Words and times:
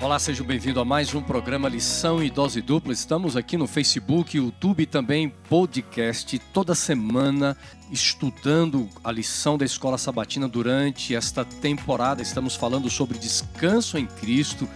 Olá, 0.00 0.16
seja 0.20 0.44
bem-vindo 0.44 0.78
a 0.78 0.84
mais 0.84 1.12
um 1.12 1.20
programa 1.20 1.68
Lição 1.68 2.22
e 2.22 2.30
Dose 2.30 2.62
Dupla. 2.62 2.92
Estamos 2.92 3.36
aqui 3.36 3.56
no 3.56 3.66
Facebook, 3.66 4.36
YouTube 4.36 4.84
e 4.84 4.86
também 4.86 5.28
podcast 5.28 6.38
toda 6.52 6.72
semana 6.72 7.56
estudando 7.90 8.88
a 9.02 9.10
lição 9.10 9.58
da 9.58 9.64
Escola 9.64 9.98
Sabatina 9.98 10.46
durante 10.46 11.16
esta 11.16 11.44
temporada. 11.44 12.22
Estamos 12.22 12.54
falando 12.54 12.88
sobre 12.88 13.18
descanso 13.18 13.98
em 13.98 14.06
Cristo, 14.06 14.68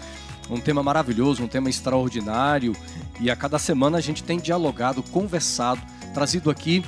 um 0.51 0.59
tema 0.59 0.83
maravilhoso, 0.83 1.45
um 1.45 1.49
tema 1.49 1.71
extraordinário 1.71 2.75
e 3.21 3.31
a 3.31 3.37
cada 3.37 3.61
semana 3.61 3.99
a 3.99 4.01
gente 4.01 4.25
tem 4.25 4.41
dialogado, 4.41 5.05
conversado, 5.05 5.81
trazido 6.13 6.51
aqui 6.51 6.85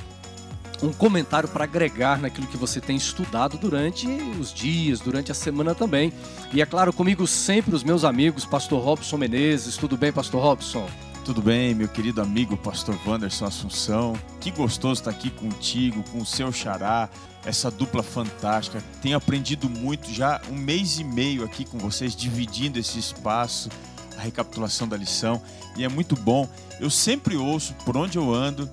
um 0.81 0.91
comentário 0.91 1.47
para 1.47 1.63
agregar 1.63 2.19
naquilo 2.19 2.47
que 2.47 2.57
você 2.57 2.81
tem 2.81 2.95
estudado 2.95 3.57
durante 3.57 4.07
os 4.39 4.53
dias, 4.53 4.99
durante 4.99 5.31
a 5.31 5.35
semana 5.35 5.73
também. 5.73 6.11
E 6.53 6.61
é 6.61 6.65
claro, 6.65 6.91
comigo 6.91 7.25
sempre 7.27 7.75
os 7.75 7.83
meus 7.83 8.03
amigos, 8.03 8.45
Pastor 8.45 8.83
Robson 8.83 9.17
Menezes. 9.17 9.77
Tudo 9.77 9.97
bem, 9.97 10.11
Pastor 10.11 10.41
Robson? 10.41 10.87
Tudo 11.25 11.41
bem, 11.41 11.73
meu 11.73 11.87
querido 11.87 12.21
amigo 12.21 12.55
Pastor 12.55 12.95
Wanderson 13.03 13.45
Assunção. 13.45 14.13
Que 14.39 14.51
gostoso 14.51 15.01
estar 15.01 15.09
aqui 15.09 15.31
contigo, 15.31 16.03
com 16.11 16.19
o 16.19 16.25
seu 16.25 16.51
xará, 16.51 17.09
essa 17.43 17.71
dupla 17.71 18.03
fantástica. 18.03 18.83
Tenho 19.01 19.17
aprendido 19.17 19.67
muito 19.67 20.13
já 20.13 20.39
um 20.51 20.55
mês 20.55 20.99
e 20.99 21.03
meio 21.03 21.43
aqui 21.43 21.65
com 21.65 21.79
vocês, 21.79 22.15
dividindo 22.15 22.77
esse 22.77 22.99
espaço, 22.99 23.69
a 24.15 24.21
recapitulação 24.21 24.87
da 24.87 24.95
lição. 24.95 25.41
E 25.75 25.83
é 25.83 25.89
muito 25.89 26.15
bom. 26.15 26.47
Eu 26.79 26.91
sempre 26.91 27.35
ouço 27.35 27.73
por 27.85 27.97
onde 27.97 28.19
eu 28.19 28.31
ando 28.31 28.69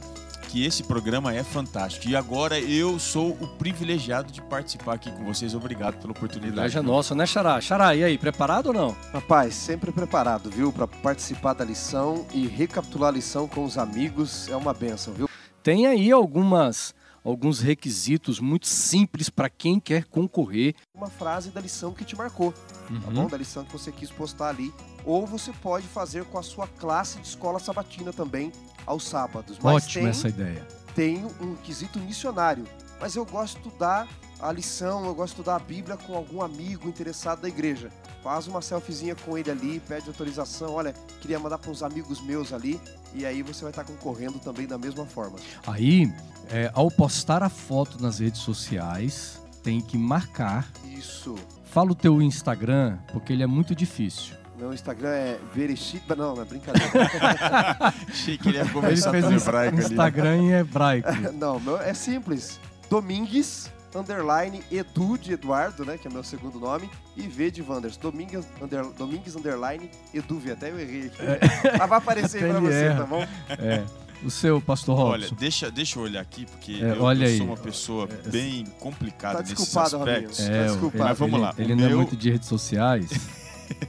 que 0.52 0.66
esse 0.66 0.82
programa 0.82 1.34
é 1.34 1.42
fantástico. 1.42 2.06
E 2.06 2.14
agora 2.14 2.60
eu 2.60 2.98
sou 2.98 3.30
o 3.40 3.48
privilegiado 3.48 4.30
de 4.30 4.42
participar 4.42 4.96
aqui 4.96 5.10
com 5.10 5.24
vocês. 5.24 5.54
Obrigado 5.54 5.98
pela 5.98 6.12
oportunidade. 6.12 6.76
é 6.76 6.82
nossa, 6.82 7.14
né, 7.14 7.24
Xará? 7.24 7.58
Xará, 7.58 7.94
e 7.96 8.04
aí, 8.04 8.18
preparado 8.18 8.66
ou 8.66 8.74
não? 8.74 8.94
Rapaz, 9.14 9.54
sempre 9.54 9.90
preparado, 9.90 10.50
viu? 10.50 10.70
Para 10.70 10.86
participar 10.86 11.54
da 11.54 11.64
lição 11.64 12.26
e 12.34 12.46
recapitular 12.46 13.08
a 13.08 13.12
lição 13.12 13.48
com 13.48 13.64
os 13.64 13.78
amigos 13.78 14.46
é 14.48 14.54
uma 14.54 14.74
benção, 14.74 15.14
viu? 15.14 15.26
Tem 15.62 15.86
aí 15.86 16.12
algumas 16.12 16.94
alguns 17.24 17.60
requisitos 17.60 18.40
muito 18.40 18.66
simples 18.66 19.30
para 19.30 19.48
quem 19.48 19.78
quer 19.78 20.04
concorrer. 20.04 20.74
Uma 20.94 21.08
frase 21.08 21.50
da 21.50 21.60
lição 21.60 21.92
que 21.92 22.04
te 22.04 22.16
marcou, 22.16 22.52
tá 22.52 22.92
uhum. 22.92 23.00
tá 23.00 23.10
bom? 23.10 23.26
Da 23.26 23.36
lição 23.36 23.64
que 23.64 23.72
você 23.72 23.92
quis 23.92 24.10
postar 24.10 24.48
ali. 24.48 24.72
Ou 25.04 25.26
você 25.26 25.52
pode 25.52 25.86
fazer 25.86 26.24
com 26.24 26.38
a 26.38 26.42
sua 26.42 26.66
classe 26.66 27.18
de 27.18 27.26
escola 27.26 27.58
sabatina 27.58 28.12
também, 28.12 28.52
aos 28.86 29.04
sábados. 29.04 29.58
Mas 29.62 29.84
Ótima 29.84 30.02
tem, 30.02 30.10
essa 30.10 30.28
ideia. 30.28 30.66
Tem 30.94 31.24
um 31.40 31.54
quesito 31.56 31.98
missionário, 31.98 32.64
mas 33.00 33.16
eu 33.16 33.24
gosto 33.24 33.60
de 33.60 33.68
estudar 33.68 34.08
a 34.42 34.50
lição, 34.50 35.06
eu 35.06 35.14
gosto 35.14 35.36
de 35.36 35.40
estudar 35.40 35.56
a 35.56 35.58
Bíblia 35.60 35.96
com 35.96 36.16
algum 36.16 36.42
amigo 36.42 36.88
interessado 36.88 37.42
da 37.42 37.48
igreja. 37.48 37.90
Faz 38.24 38.48
uma 38.48 38.60
selfiezinha 38.60 39.14
com 39.14 39.38
ele 39.38 39.50
ali, 39.50 39.80
pede 39.80 40.08
autorização. 40.08 40.74
Olha, 40.74 40.92
queria 41.20 41.38
mandar 41.38 41.58
para 41.58 41.70
uns 41.70 41.82
amigos 41.82 42.20
meus 42.20 42.52
ali. 42.52 42.80
E 43.14 43.24
aí 43.24 43.42
você 43.42 43.62
vai 43.62 43.70
estar 43.70 43.84
concorrendo 43.84 44.40
também 44.40 44.66
da 44.66 44.76
mesma 44.76 45.06
forma. 45.06 45.38
Aí, 45.64 46.12
é, 46.50 46.70
ao 46.74 46.90
postar 46.90 47.42
a 47.42 47.48
foto 47.48 48.02
nas 48.02 48.18
redes 48.18 48.40
sociais, 48.40 49.40
tem 49.62 49.80
que 49.80 49.96
marcar. 49.96 50.68
Isso. 50.84 51.36
Fala 51.64 51.92
o 51.92 51.94
teu 51.94 52.20
Instagram, 52.20 52.98
porque 53.12 53.32
ele 53.32 53.44
é 53.44 53.46
muito 53.46 53.76
difícil. 53.76 54.34
Meu 54.58 54.72
Instagram 54.72 55.10
é 55.10 55.38
Verechita. 55.54 56.16
Não, 56.16 56.34
não 56.34 56.42
é 56.42 56.44
brincadeira. 56.44 56.90
Achei 58.08 58.36
que 58.36 58.48
ele 58.48 58.58
ia 58.58 58.68
começar 58.68 59.14
ele 59.14 59.22
fez 59.22 59.42
hebraico 59.42 59.78
Instagram 59.78 60.32
ali, 60.32 60.40
né? 60.40 60.46
em 60.46 60.52
hebraico. 60.60 61.08
não, 61.34 61.60
meu, 61.60 61.80
é 61.80 61.94
simples. 61.94 62.60
Domingues, 62.88 63.70
underline, 63.94 64.62
Edu 64.70 65.18
de 65.18 65.32
Eduardo, 65.32 65.84
né? 65.84 65.98
Que 65.98 66.08
é 66.08 66.10
meu 66.10 66.24
segundo 66.24 66.58
nome. 66.58 66.88
E 67.16 67.22
V 67.22 67.50
de 67.50 67.62
Wanders. 67.62 67.96
Domingues, 67.96 68.46
under, 68.60 68.84
Domingues, 68.92 69.36
underline, 69.36 69.90
Edu 70.12 70.38
V. 70.38 70.52
Até 70.52 70.70
eu 70.70 70.78
errei 70.78 71.06
aqui. 71.06 71.22
É. 71.22 71.78
Mas 71.78 71.88
vai 71.88 71.98
aparecer 71.98 72.44
aí 72.44 72.50
pra 72.50 72.60
você, 72.60 72.84
erra. 72.84 73.00
tá 73.00 73.06
bom? 73.06 73.26
É. 73.50 73.84
O 74.24 74.30
seu, 74.30 74.60
pastor 74.60 74.96
Robson. 74.96 75.12
Olha, 75.12 75.28
deixa, 75.36 75.70
deixa 75.70 75.98
eu 75.98 76.04
olhar 76.04 76.20
aqui, 76.20 76.46
porque 76.46 76.74
é, 76.74 76.92
eu, 76.92 77.12
eu 77.12 77.36
sou 77.38 77.46
uma 77.46 77.56
pessoa 77.56 78.08
é, 78.08 78.28
bem 78.28 78.64
complicada 78.78 79.42
tá 79.42 79.48
nesses 79.48 79.76
aspectos. 79.76 80.40
É, 80.40 80.58
tá 80.58 80.66
desculpado. 80.66 81.04
Mas 81.04 81.18
vamos 81.18 81.40
lá. 81.40 81.54
Ele, 81.58 81.72
ele 81.72 81.74
não 81.74 81.84
é 81.84 81.88
meu... 81.88 81.96
é 81.98 82.02
muito 82.02 82.16
de 82.16 82.30
redes 82.30 82.48
sociais. 82.48 83.10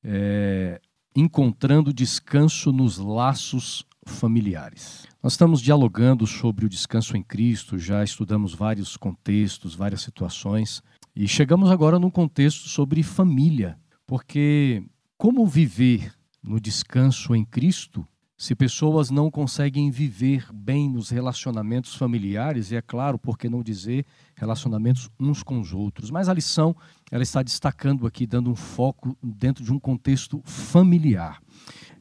é 0.03 0.81
encontrando 1.15 1.93
descanso 1.93 2.71
nos 2.73 2.97
laços 2.97 3.85
familiares. 4.05 5.07
Nós 5.23 5.33
estamos 5.33 5.61
dialogando 5.61 6.27
sobre 6.27 6.65
o 6.65 6.69
descanso 6.69 7.15
em 7.15 7.23
Cristo, 7.23 7.79
já 7.79 8.03
estudamos 8.03 8.53
vários 8.53 8.97
contextos, 8.97 9.73
várias 9.73 10.01
situações, 10.01 10.83
e 11.15 11.25
chegamos 11.25 11.71
agora 11.71 11.97
num 11.97 12.11
contexto 12.11 12.67
sobre 12.67 13.01
família, 13.01 13.79
porque 14.05 14.83
como 15.17 15.47
viver 15.47 16.13
no 16.43 16.59
descanso 16.59 17.33
em 17.33 17.45
Cristo 17.45 18.05
se 18.37 18.53
pessoas 18.53 19.09
não 19.09 19.31
conseguem 19.31 19.89
viver 19.89 20.45
bem 20.53 20.87
nos 20.87 21.09
relacionamentos 21.09 21.95
familiares, 21.95 22.71
e 22.71 22.75
é 22.75 22.81
claro, 22.81 23.17
por 23.17 23.35
que 23.35 23.49
não 23.49 23.63
dizer 23.63 24.05
relacionamentos 24.35 25.09
uns 25.19 25.41
com 25.41 25.59
os 25.59 25.73
outros. 25.73 26.11
Mas 26.11 26.29
a 26.29 26.33
lição 26.33 26.75
ela 27.09 27.23
está 27.23 27.41
destacando 27.41 28.05
aqui, 28.05 28.27
dando 28.27 28.51
um 28.51 28.55
foco 28.55 29.17
dentro 29.23 29.63
de 29.63 29.73
um 29.73 29.79
contexto 29.79 30.39
familiar. 30.45 31.41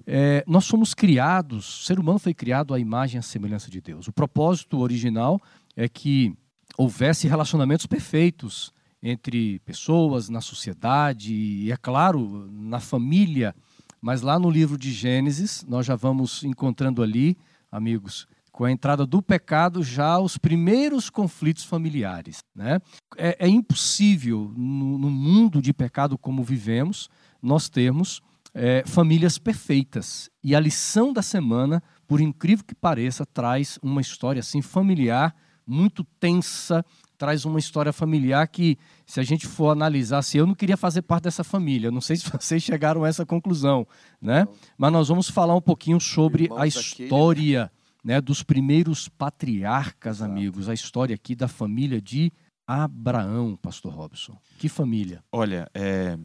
É, 0.06 0.44
nós 0.47 0.67
somos 0.67 0.93
criados, 0.93 1.81
o 1.81 1.85
ser 1.85 1.99
humano 1.99 2.19
foi 2.19 2.35
criado 2.35 2.75
à 2.75 2.79
imagem 2.79 3.17
e 3.17 3.21
à 3.21 3.23
semelhança 3.23 3.71
de 3.71 3.81
Deus. 3.81 4.06
O 4.06 4.12
propósito 4.12 4.79
original 4.79 5.41
é 5.75 5.89
que 5.89 6.37
houvesse 6.77 7.27
relacionamentos 7.27 7.87
perfeitos 7.87 8.73
entre 9.03 9.59
pessoas, 9.61 10.29
na 10.29 10.41
sociedade 10.41 11.32
e, 11.32 11.73
é 11.73 11.77
claro, 11.77 12.47
na 12.53 12.79
família. 12.79 13.55
Mas 14.06 14.23
lá 14.23 14.38
no 14.38 14.49
livro 14.49 14.79
de 14.79 14.93
Gênesis, 14.93 15.64
nós 15.69 15.85
já 15.85 15.97
vamos 15.97 16.44
encontrando 16.44 17.03
ali, 17.03 17.37
amigos, 17.73 18.29
com 18.53 18.64
a 18.64 18.70
entrada 18.70 19.05
do 19.05 19.20
pecado, 19.20 19.82
já 19.82 20.17
os 20.20 20.38
primeiros 20.38 21.11
conflitos 21.11 21.64
familiares. 21.64 22.38
Né? 22.55 22.79
É, 23.17 23.37
é 23.41 23.49
impossível, 23.49 24.55
no, 24.56 24.97
no 24.97 25.11
mundo 25.11 25.61
de 25.61 25.73
pecado 25.73 26.17
como 26.17 26.44
vivemos, 26.44 27.11
nós 27.43 27.69
termos 27.69 28.23
é, 28.55 28.85
famílias 28.87 29.38
perfeitas. 29.38 30.31
E 30.41 30.55
a 30.55 30.61
lição 30.61 31.12
da 31.12 31.20
semana, 31.20 31.82
por 32.06 32.20
incrível 32.20 32.64
que 32.64 32.76
pareça, 32.76 33.26
traz 33.26 33.76
uma 33.82 34.00
história 34.00 34.38
assim 34.38 34.62
familiar, 34.62 35.35
muito 35.67 36.05
tensa, 36.20 36.85
traz 37.17 37.45
uma 37.45 37.59
história 37.59 37.93
familiar 37.93 38.47
que, 38.49 38.79
se 39.07 39.21
a 39.21 39.23
gente 39.23 39.47
for 39.47 39.71
analisar, 39.71 40.23
se 40.23 40.37
eu 40.37 40.47
não 40.47 40.55
queria 40.55 40.77
fazer 40.77 41.03
parte 41.03 41.25
dessa 41.25 41.43
família, 41.43 41.91
não 41.91 42.01
sei 42.01 42.17
se 42.17 42.25
vocês 42.31 42.63
chegaram 42.63 43.05
a 43.05 43.09
essa 43.09 43.25
conclusão, 43.27 43.87
né? 44.21 44.47
Mas 44.77 44.93
nós 44.93 45.09
vamos 45.09 45.29
falar 45.29 45.55
um 45.55 45.61
pouquinho 45.61 46.01
sobre 46.01 46.49
a 46.57 46.67
história, 46.67 47.71
né, 48.05 48.21
dos 48.21 48.43
primeiros 48.43 49.09
patriarcas, 49.09 50.23
amigos, 50.23 50.69
a 50.69 50.75
história 50.75 51.15
aqui 51.15 51.35
da 51.35 51.49
família 51.49 52.01
de 52.01 52.33
Abraão, 52.67 53.57
pastor 53.57 53.93
Robson? 53.93 54.37
Que 54.59 54.69
família? 54.69 55.23
Olha, 55.31 55.71
é... 55.73 56.19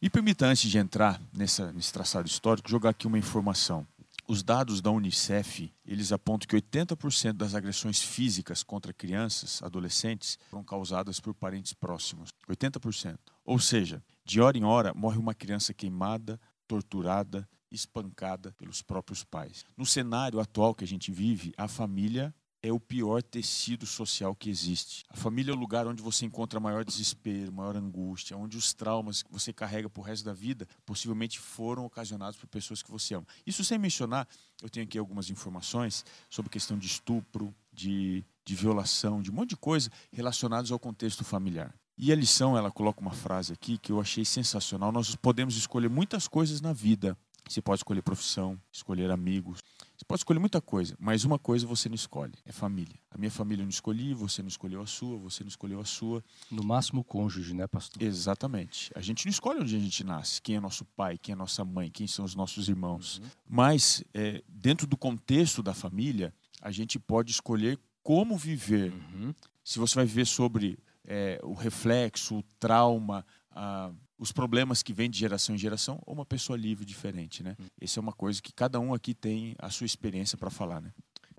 me 0.00 0.08
permita, 0.08 0.46
antes 0.46 0.70
de 0.70 0.78
entrar 0.78 1.20
nessa, 1.32 1.72
nesse 1.72 1.92
traçado 1.92 2.28
histórico, 2.28 2.70
jogar 2.70 2.90
aqui 2.90 3.06
uma 3.06 3.18
informação. 3.18 3.86
Os 4.26 4.42
dados 4.42 4.80
da 4.80 4.90
Unicef, 4.90 5.70
eles 5.84 6.10
apontam 6.10 6.48
que 6.48 6.56
80% 6.56 7.34
das 7.34 7.54
agressões 7.54 8.00
físicas 8.00 8.62
contra 8.62 8.92
crianças, 8.92 9.62
adolescentes, 9.62 10.38
foram 10.48 10.64
causadas 10.64 11.20
por 11.20 11.34
parentes 11.34 11.74
próximos. 11.74 12.30
80%. 12.48 13.18
Ou 13.44 13.58
seja, 13.58 14.02
de 14.24 14.40
hora 14.40 14.56
em 14.56 14.64
hora 14.64 14.94
morre 14.94 15.18
uma 15.18 15.34
criança 15.34 15.74
queimada, 15.74 16.40
torturada, 16.66 17.46
espancada 17.70 18.52
pelos 18.52 18.80
próprios 18.80 19.22
pais. 19.24 19.62
No 19.76 19.84
cenário 19.84 20.40
atual 20.40 20.74
que 20.74 20.84
a 20.84 20.88
gente 20.88 21.12
vive, 21.12 21.52
a 21.58 21.68
família 21.68 22.34
é 22.64 22.72
o 22.72 22.80
pior 22.80 23.22
tecido 23.22 23.84
social 23.84 24.34
que 24.34 24.48
existe. 24.48 25.04
A 25.10 25.16
família 25.16 25.52
é 25.52 25.54
o 25.54 25.58
lugar 25.58 25.86
onde 25.86 26.02
você 26.02 26.24
encontra 26.24 26.58
maior 26.58 26.82
desespero, 26.82 27.52
maior 27.52 27.76
angústia, 27.76 28.38
onde 28.38 28.56
os 28.56 28.72
traumas 28.72 29.22
que 29.22 29.30
você 29.30 29.52
carrega 29.52 29.90
por 29.90 30.00
resto 30.00 30.24
da 30.24 30.32
vida 30.32 30.66
possivelmente 30.86 31.38
foram 31.38 31.84
ocasionados 31.84 32.38
por 32.40 32.46
pessoas 32.46 32.82
que 32.82 32.90
você 32.90 33.16
ama. 33.16 33.26
Isso 33.46 33.62
sem 33.62 33.76
mencionar, 33.76 34.26
eu 34.62 34.70
tenho 34.70 34.86
aqui 34.86 34.98
algumas 34.98 35.28
informações 35.28 36.06
sobre 36.30 36.50
questão 36.50 36.78
de 36.78 36.86
estupro, 36.86 37.54
de, 37.70 38.24
de 38.46 38.54
violação, 38.54 39.20
de 39.20 39.30
um 39.30 39.34
monte 39.34 39.50
de 39.50 39.56
coisa 39.56 39.90
relacionadas 40.10 40.72
ao 40.72 40.78
contexto 40.78 41.22
familiar. 41.22 41.74
E 41.98 42.10
a 42.10 42.16
lição, 42.16 42.56
ela 42.56 42.70
coloca 42.70 42.98
uma 42.98 43.12
frase 43.12 43.52
aqui 43.52 43.76
que 43.76 43.92
eu 43.92 44.00
achei 44.00 44.24
sensacional. 44.24 44.90
Nós 44.90 45.14
podemos 45.14 45.54
escolher 45.54 45.90
muitas 45.90 46.26
coisas 46.26 46.62
na 46.62 46.72
vida. 46.72 47.14
Você 47.46 47.60
pode 47.60 47.80
escolher 47.80 48.00
profissão, 48.00 48.58
escolher 48.72 49.10
amigos, 49.10 49.60
você 50.04 50.06
pode 50.06 50.20
escolher 50.20 50.38
muita 50.38 50.60
coisa, 50.60 50.94
mas 51.00 51.24
uma 51.24 51.38
coisa 51.38 51.66
você 51.66 51.88
não 51.88 51.94
escolhe: 51.94 52.34
é 52.44 52.52
família. 52.52 52.94
A 53.10 53.16
minha 53.16 53.30
família 53.30 53.62
eu 53.62 53.64
não 53.64 53.70
escolhi, 53.70 54.12
você 54.12 54.42
não 54.42 54.48
escolheu 54.48 54.82
a 54.82 54.86
sua, 54.86 55.16
você 55.16 55.42
não 55.42 55.48
escolheu 55.48 55.80
a 55.80 55.84
sua. 55.84 56.22
No 56.50 56.62
máximo, 56.62 57.00
o 57.00 57.04
cônjuge, 57.04 57.54
né, 57.54 57.66
pastor? 57.66 58.02
Exatamente. 58.02 58.90
A 58.94 59.00
gente 59.00 59.24
não 59.24 59.30
escolhe 59.30 59.60
onde 59.60 59.74
a 59.74 59.78
gente 59.78 60.04
nasce, 60.04 60.42
quem 60.42 60.56
é 60.56 60.60
nosso 60.60 60.84
pai, 60.84 61.16
quem 61.16 61.32
é 61.32 61.36
nossa 61.36 61.64
mãe, 61.64 61.90
quem 61.90 62.06
são 62.06 62.24
os 62.24 62.34
nossos 62.34 62.68
irmãos. 62.68 63.18
Uhum. 63.18 63.24
Mas, 63.48 64.04
é, 64.12 64.42
dentro 64.46 64.86
do 64.86 64.96
contexto 64.96 65.62
da 65.62 65.72
família, 65.72 66.34
a 66.60 66.70
gente 66.70 66.98
pode 66.98 67.30
escolher 67.30 67.78
como 68.02 68.36
viver. 68.36 68.92
Uhum. 68.92 69.34
Se 69.64 69.78
você 69.78 69.94
vai 69.94 70.04
viver 70.04 70.26
sobre 70.26 70.78
é, 71.06 71.40
o 71.42 71.54
reflexo, 71.54 72.38
o 72.38 72.42
trauma, 72.58 73.24
a, 73.50 73.90
os 74.18 74.32
problemas 74.32 74.82
que 74.82 74.92
vêm 74.92 75.10
de 75.10 75.18
geração 75.18 75.54
em 75.54 75.58
geração, 75.58 76.00
ou 76.06 76.14
uma 76.14 76.26
pessoa 76.26 76.56
livre 76.56 76.84
diferente, 76.84 77.42
né? 77.42 77.56
Hum. 77.58 77.66
Essa 77.80 77.98
é 77.98 78.02
uma 78.02 78.12
coisa 78.12 78.40
que 78.40 78.52
cada 78.52 78.78
um 78.80 78.94
aqui 78.94 79.14
tem 79.14 79.54
a 79.58 79.70
sua 79.70 79.86
experiência 79.86 80.38
para 80.38 80.50
falar, 80.50 80.80
né? 80.80 80.92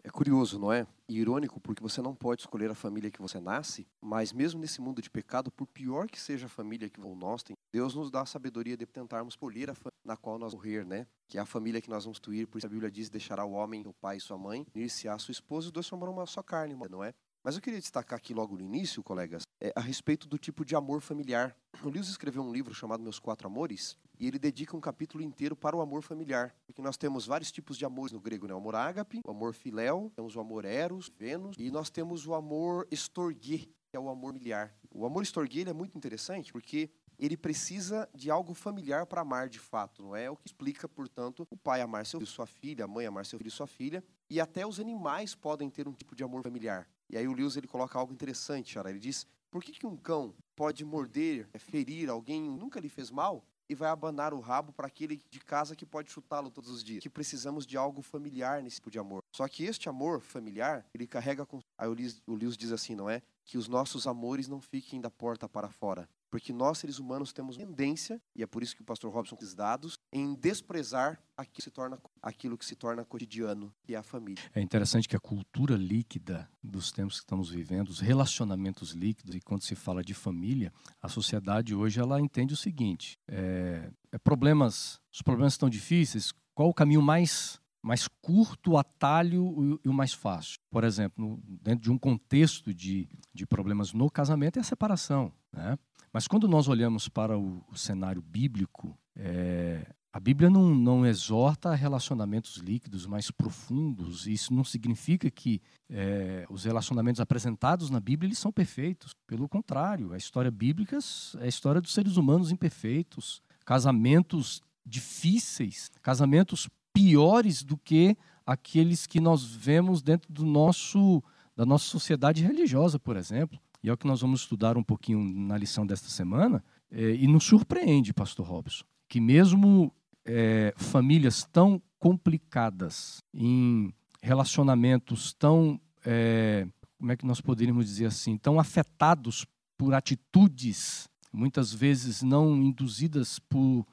É 0.04 0.10
curioso, 0.12 0.60
não 0.60 0.72
é? 0.72 0.86
E 1.10 1.18
irônico, 1.18 1.60
porque 1.60 1.82
você 1.82 2.00
não 2.00 2.14
pode 2.14 2.44
escolher 2.44 2.70
a 2.70 2.76
família 2.76 3.10
que 3.10 3.20
você 3.20 3.40
nasce, 3.40 3.88
mas 4.00 4.32
mesmo 4.32 4.62
nesse 4.62 4.80
mundo 4.80 5.02
de 5.02 5.10
pecado, 5.10 5.50
por 5.50 5.66
pior 5.66 6.08
que 6.08 6.22
seja 6.22 6.46
a 6.46 6.50
família 6.50 6.88
que 6.88 7.00
nós 7.00 7.42
temos, 7.42 7.58
Deus 7.74 7.96
nos 7.96 8.12
dá 8.12 8.22
a 8.22 8.26
sabedoria 8.26 8.78
de 8.78 8.86
tentarmos 8.86 9.34
escolher 9.34 9.72
a 9.72 9.74
família 9.74 9.98
na 10.06 10.16
qual 10.16 10.38
nós 10.38 10.54
morrer, 10.54 10.86
né? 10.86 11.08
Que 11.28 11.40
é 11.40 11.42
a 11.42 11.46
família 11.46 11.82
que 11.82 11.90
nós 11.90 12.04
vamos 12.04 12.18
instituir, 12.18 12.48
por 12.48 12.60
isso 12.60 12.68
a 12.68 12.70
Bíblia 12.70 12.92
diz: 12.92 13.10
deixará 13.10 13.44
o 13.44 13.54
homem, 13.54 13.82
o 13.88 13.94
pai 13.94 14.18
e 14.18 14.22
sua 14.22 14.38
mãe, 14.38 14.64
unir-se-á 14.76 15.18
sua 15.18 15.32
esposa, 15.32 15.66
e 15.66 15.70
os 15.70 15.72
dois 15.72 15.88
formarão 15.88 16.14
uma 16.14 16.28
só 16.28 16.44
carne, 16.44 16.76
não 16.88 17.04
é? 17.04 17.12
Mas 17.46 17.54
eu 17.54 17.62
queria 17.62 17.80
destacar 17.80 18.18
aqui 18.18 18.34
logo 18.34 18.58
no 18.58 18.64
início, 18.64 19.04
colegas, 19.04 19.44
é, 19.62 19.72
a 19.76 19.80
respeito 19.80 20.28
do 20.28 20.36
tipo 20.36 20.66
de 20.66 20.76
amor 20.76 21.00
familiar. 21.00 21.56
O 21.84 21.90
Lewis 21.90 22.08
escreveu 22.08 22.42
um 22.42 22.52
livro 22.52 22.74
chamado 22.74 23.04
Meus 23.04 23.20
Quatro 23.20 23.46
Amores, 23.46 23.96
e 24.20 24.26
ele 24.28 24.40
dedica 24.40 24.76
um 24.76 24.82
capítulo 24.82 25.24
inteiro 25.24 25.56
para 25.56 25.76
o 25.76 25.80
amor 25.80 26.02
familiar. 26.02 26.56
Porque 26.66 26.82
nós 26.82 26.98
temos 26.98 27.28
vários 27.28 27.52
tipos 27.52 27.78
de 27.78 27.86
amores 27.86 28.12
no 28.12 28.20
grego, 28.20 28.48
né? 28.48 28.54
O 28.56 28.58
amor 28.58 28.74
ágape, 28.74 29.22
o 29.24 29.30
amor 29.30 29.54
filéu, 29.54 30.12
temos 30.16 30.36
o 30.36 30.40
amor 30.40 30.66
eros, 30.66 31.12
Vênus, 31.20 31.56
e 31.60 31.70
nós 31.70 31.92
temos 31.92 32.26
o 32.26 32.34
amor 32.34 32.88
estorguê, 32.90 33.60
que 33.60 33.96
é 33.96 34.00
o 34.00 34.10
amor 34.10 34.34
familiar. 34.34 34.74
O 34.90 35.06
amor 35.06 35.22
estorguê 35.22 35.66
é 35.68 35.74
muito 35.74 35.96
interessante 35.96 36.52
porque 36.52 36.90
ele 37.20 37.38
precisa 37.38 38.10
de 38.12 38.32
algo 38.32 38.56
familiar 38.56 39.06
para 39.06 39.22
amar 39.22 39.50
de 39.50 39.60
fato, 39.60 40.02
não 40.02 40.16
é? 40.16 40.32
O 40.32 40.36
que 40.36 40.48
explica, 40.48 40.90
portanto, 40.90 41.46
o 41.52 41.56
pai 41.56 41.82
amar 41.82 42.08
seu 42.08 42.20
filho, 42.20 42.32
sua 42.32 42.48
filha, 42.48 42.86
a 42.86 42.88
mãe 42.88 43.06
amar 43.06 43.24
seu 43.24 43.38
filho 43.38 43.50
e 43.50 43.52
sua 43.52 43.68
filha, 43.68 44.04
e 44.32 44.42
até 44.42 44.66
os 44.66 44.80
animais 44.80 45.36
podem 45.36 45.70
ter 45.70 45.88
um 45.88 45.94
tipo 45.94 46.16
de 46.16 46.24
amor 46.24 46.42
familiar. 46.42 46.90
E 47.10 47.18
aí 47.18 47.28
o 47.28 47.34
Lewis 47.34 47.56
ele 47.56 47.68
coloca 47.68 47.98
algo 47.98 48.14
interessante, 48.14 48.72
Chara. 48.72 48.90
Ele 48.90 49.00
diz: 49.00 49.28
por 49.56 49.64
que, 49.64 49.72
que 49.72 49.88
um 49.88 49.96
cão 49.96 50.34
pode 50.56 50.84
morder, 50.84 51.48
é, 51.54 51.60
ferir 51.60 52.10
alguém 52.10 52.42
nunca 52.42 52.80
lhe 52.80 52.90
fez 52.90 53.10
mal 53.10 53.46
e 53.70 53.74
vai 53.74 53.90
abanar 53.90 54.34
o 54.34 54.40
rabo 54.40 54.74
para 54.74 54.88
aquele 54.88 55.24
de 55.30 55.40
casa 55.40 55.76
que 55.76 55.86
pode 55.86 56.12
chutá-lo 56.12 56.52
todos 56.52 56.70
os 56.70 56.84
dias? 56.84 57.02
Que 57.02 57.10
precisamos 57.10 57.66
de 57.66 57.78
algo 57.78 58.02
familiar 58.02 58.62
nesse 58.62 58.76
tipo 58.76 58.92
de 58.92 59.00
amor. 59.00 59.24
Só 59.34 59.48
que 59.48 59.64
este 59.64 59.88
amor 59.88 60.22
familiar, 60.22 60.86
ele 60.94 61.08
carrega 61.08 61.46
com. 61.46 61.62
Aí 61.78 61.88
o 61.88 61.94
Lewis, 61.94 62.22
o 62.28 62.36
Lewis 62.36 62.58
diz 62.58 62.72
assim, 62.72 62.96
não 62.96 63.10
é? 63.10 63.22
Que 63.46 63.58
os 63.58 63.68
nossos 63.68 64.08
amores 64.08 64.48
não 64.48 64.60
fiquem 64.60 65.00
da 65.00 65.10
porta 65.10 65.48
para 65.48 65.70
fora. 65.70 66.10
Porque 66.30 66.52
nós, 66.52 66.80
seres 66.80 67.00
humanos, 67.00 67.32
temos 67.32 67.58
tendência, 67.58 68.22
e 68.36 68.44
é 68.44 68.48
por 68.48 68.64
isso 68.64 68.76
que 68.76 68.82
o 68.82 68.86
pastor 68.86 69.14
Robson 69.14 69.36
diz 69.40 69.54
dados, 69.54 69.98
em 70.12 70.36
desprezar 70.36 71.22
aquilo 71.38 71.54
que 71.54 71.62
se 71.62 71.72
torna, 71.72 72.00
aquilo 72.22 72.58
que 72.58 72.66
se 72.66 72.76
torna 72.76 73.06
cotidiano, 73.06 73.74
que 73.84 73.94
é 73.94 73.98
a 73.98 74.04
família. 74.04 74.44
É 74.54 74.62
interessante 74.62 75.08
que 75.08 75.16
a 75.16 75.20
cultura 75.20 75.76
líquida 75.76 76.50
dos 76.64 76.92
tempos 76.92 77.16
que 77.16 77.26
estamos 77.26 77.50
vivendo, 77.50 77.90
os 77.90 78.00
relacionamentos 78.00 78.92
líquidos, 78.92 79.36
e 79.36 79.40
quando 79.40 79.64
se 79.64 79.76
fala 79.76 80.04
de 80.04 80.14
família, 80.14 80.74
a 81.02 81.08
sociedade 81.08 81.74
hoje 81.74 82.00
ela 82.00 82.20
entende 82.20 82.54
o 82.54 82.58
seguinte: 82.58 83.18
é, 83.28 83.90
é 84.12 84.18
problemas, 84.18 85.00
os 85.12 85.22
problemas 85.22 85.54
estão 85.54 85.70
difíceis, 85.70 86.34
qual 86.54 86.70
o 86.70 86.74
caminho 86.74 87.02
mais 87.02 87.60
mais 87.86 88.08
curto, 88.08 88.72
o 88.72 88.78
atalho 88.80 89.80
e 89.86 89.88
o 89.88 89.94
mais 89.94 90.12
fácil. 90.12 90.60
Por 90.72 90.84
exemplo, 90.84 91.40
dentro 91.46 91.84
de 91.84 91.92
um 91.92 92.00
contexto 92.00 92.74
de, 92.74 93.08
de 93.32 93.46
problemas 93.46 93.94
no 93.94 94.10
casamento, 94.10 94.58
é 94.58 94.62
a 94.62 94.64
separação. 94.64 95.32
Né? 95.54 95.78
Mas 96.16 96.30
quando 96.30 96.48
nós 96.48 96.70
olhamos 96.70 97.10
para 97.10 97.38
o, 97.38 97.62
o 97.70 97.78
cenário 97.78 98.22
bíblico, 98.22 98.98
é, 99.18 99.86
a 100.14 100.18
Bíblia 100.18 100.50
não, 100.50 100.74
não 100.74 101.06
exorta 101.06 101.76
relacionamentos 101.76 102.56
líquidos 102.56 103.06
mais 103.06 103.30
profundos. 103.30 104.26
Isso 104.26 104.54
não 104.54 104.64
significa 104.64 105.30
que 105.30 105.62
é, 105.90 106.46
os 106.50 106.64
relacionamentos 106.64 107.20
apresentados 107.20 107.90
na 107.90 108.00
Bíblia 108.00 108.30
eles 108.30 108.40
são 108.40 108.50
perfeitos. 108.50 109.14
Pelo 109.28 109.50
contrário, 109.50 110.14
a 110.14 110.18
história 110.18 110.50
bíblica 110.50 110.98
é 111.40 111.44
a 111.44 111.48
história 111.48 111.82
dos 111.82 111.94
seres 111.94 112.16
humanos 112.16 112.50
imperfeitos, 112.50 113.42
casamentos 113.66 114.62
difíceis, 114.86 115.92
casamentos 116.02 116.70
piores 116.94 117.62
do 117.62 117.76
que 117.76 118.16
aqueles 118.46 119.06
que 119.06 119.20
nós 119.20 119.44
vemos 119.44 120.02
dentro 120.02 120.32
do 120.32 120.46
nosso 120.46 121.22
da 121.58 121.66
nossa 121.66 121.86
sociedade 121.86 122.42
religiosa, 122.42 122.98
por 122.98 123.18
exemplo. 123.18 123.60
E 123.86 123.90
é 123.90 123.94
o 123.94 123.98
que 123.98 124.08
nós 124.08 124.22
vamos 124.22 124.42
estudar 124.42 124.80
um 124.80 124.84
pouquinho 124.84 125.24
na 125.24 125.56
lição 125.56 125.86
desta 125.86 126.10
semana. 126.10 126.64
É, 126.90 127.12
e 127.12 127.28
nos 127.28 127.44
surpreende, 127.44 128.16
Pastor 128.16 128.44
Robson, 128.44 128.84
que 129.08 129.22
mesmo 129.22 129.94
é, 130.26 130.74
famílias 130.76 131.44
tão 131.44 131.80
complicadas, 132.00 133.22
em 133.32 133.94
relacionamentos 134.24 135.34
tão, 135.34 135.80
é, 136.04 136.68
como 136.98 137.12
é 137.12 137.16
que 137.16 137.28
nós 137.28 137.40
poderíamos 137.40 137.86
dizer 137.86 138.08
assim, 138.08 138.40
tão 138.40 138.60
afetados 138.60 139.46
por 139.78 139.94
atitudes, 139.94 141.08
muitas 141.32 141.72
vezes 141.72 142.24
não 142.24 142.56
induzidas 142.64 143.38
por, 143.38 143.86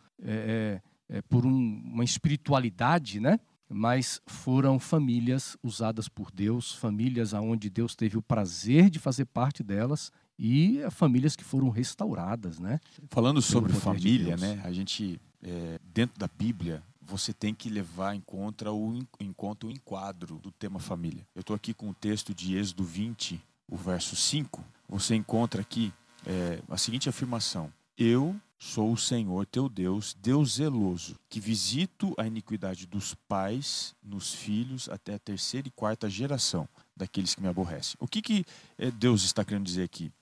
por 1.28 1.44
um, 1.44 1.82
uma 1.84 2.04
espiritualidade, 2.04 3.20
né? 3.20 3.38
Mas 3.72 4.20
foram 4.26 4.78
famílias 4.78 5.56
usadas 5.62 6.08
por 6.08 6.30
Deus, 6.30 6.72
famílias 6.74 7.34
aonde 7.34 7.70
Deus 7.70 7.94
teve 7.94 8.16
o 8.16 8.22
prazer 8.22 8.90
de 8.90 8.98
fazer 8.98 9.24
parte 9.26 9.62
delas 9.62 10.12
e 10.38 10.80
famílias 10.90 11.36
que 11.36 11.44
foram 11.44 11.68
restauradas, 11.68 12.58
né? 12.58 12.80
Falando 13.08 13.40
sobre 13.40 13.72
família, 13.72 14.36
de 14.36 14.42
né? 14.42 14.60
A 14.64 14.72
gente 14.72 15.20
é, 15.42 15.78
dentro 15.92 16.18
da 16.18 16.28
Bíblia 16.28 16.82
você 17.00 17.32
tem 17.32 17.52
que 17.52 17.68
levar 17.68 18.14
em 18.14 18.20
conta 18.20 18.70
o 18.70 18.98
em 19.20 19.32
conta 19.32 19.66
o 19.66 19.70
enquadro 19.70 20.38
do 20.38 20.50
tema 20.50 20.78
família. 20.78 21.26
Eu 21.34 21.40
estou 21.40 21.54
aqui 21.54 21.74
com 21.74 21.90
o 21.90 21.94
texto 21.94 22.34
de 22.34 22.56
Êxodo 22.56 22.84
20, 22.84 23.40
o 23.68 23.76
verso 23.76 24.14
5. 24.14 24.64
Você 24.88 25.14
encontra 25.14 25.60
aqui 25.60 25.92
é, 26.24 26.60
a 26.68 26.76
seguinte 26.76 27.08
afirmação: 27.08 27.72
Eu 27.96 28.40
Sou 28.64 28.92
o 28.92 28.96
Senhor 28.96 29.44
teu 29.44 29.68
Deus, 29.68 30.16
Deus 30.22 30.54
zeloso, 30.54 31.18
que 31.28 31.40
visito 31.40 32.14
a 32.16 32.24
iniquidade 32.24 32.86
dos 32.86 33.12
pais 33.12 33.92
nos 34.00 34.32
filhos 34.32 34.88
até 34.88 35.14
a 35.14 35.18
terceira 35.18 35.66
e 35.66 35.70
quarta 35.72 36.08
geração 36.08 36.68
daqueles 36.96 37.34
que 37.34 37.42
me 37.42 37.48
aborrecem. 37.48 37.96
O 37.98 38.06
que, 38.06 38.22
que 38.22 38.44
eh, 38.78 38.92
Deus 38.92 39.24
está 39.24 39.44
querendo 39.44 39.64
dizer 39.64 39.82
aqui? 39.82 40.12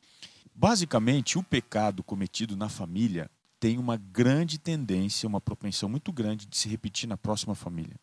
Basicamente, 0.55 1.39
o 1.39 1.43
pecado 1.43 2.03
cometido 2.03 2.57
na 2.57 2.71
família 2.71 3.31
tem 3.61 3.77
uma 3.77 3.99
grande 3.99 4.59
tendência, 4.59 5.29
uma 5.29 5.41
propensão 5.41 5.87
muito 5.87 6.11
grande 6.11 6.47
de 6.47 6.57
se 6.57 6.67
repetir 6.67 7.07
na 7.07 7.19
próxima 7.19 7.55
família. 7.55 8.01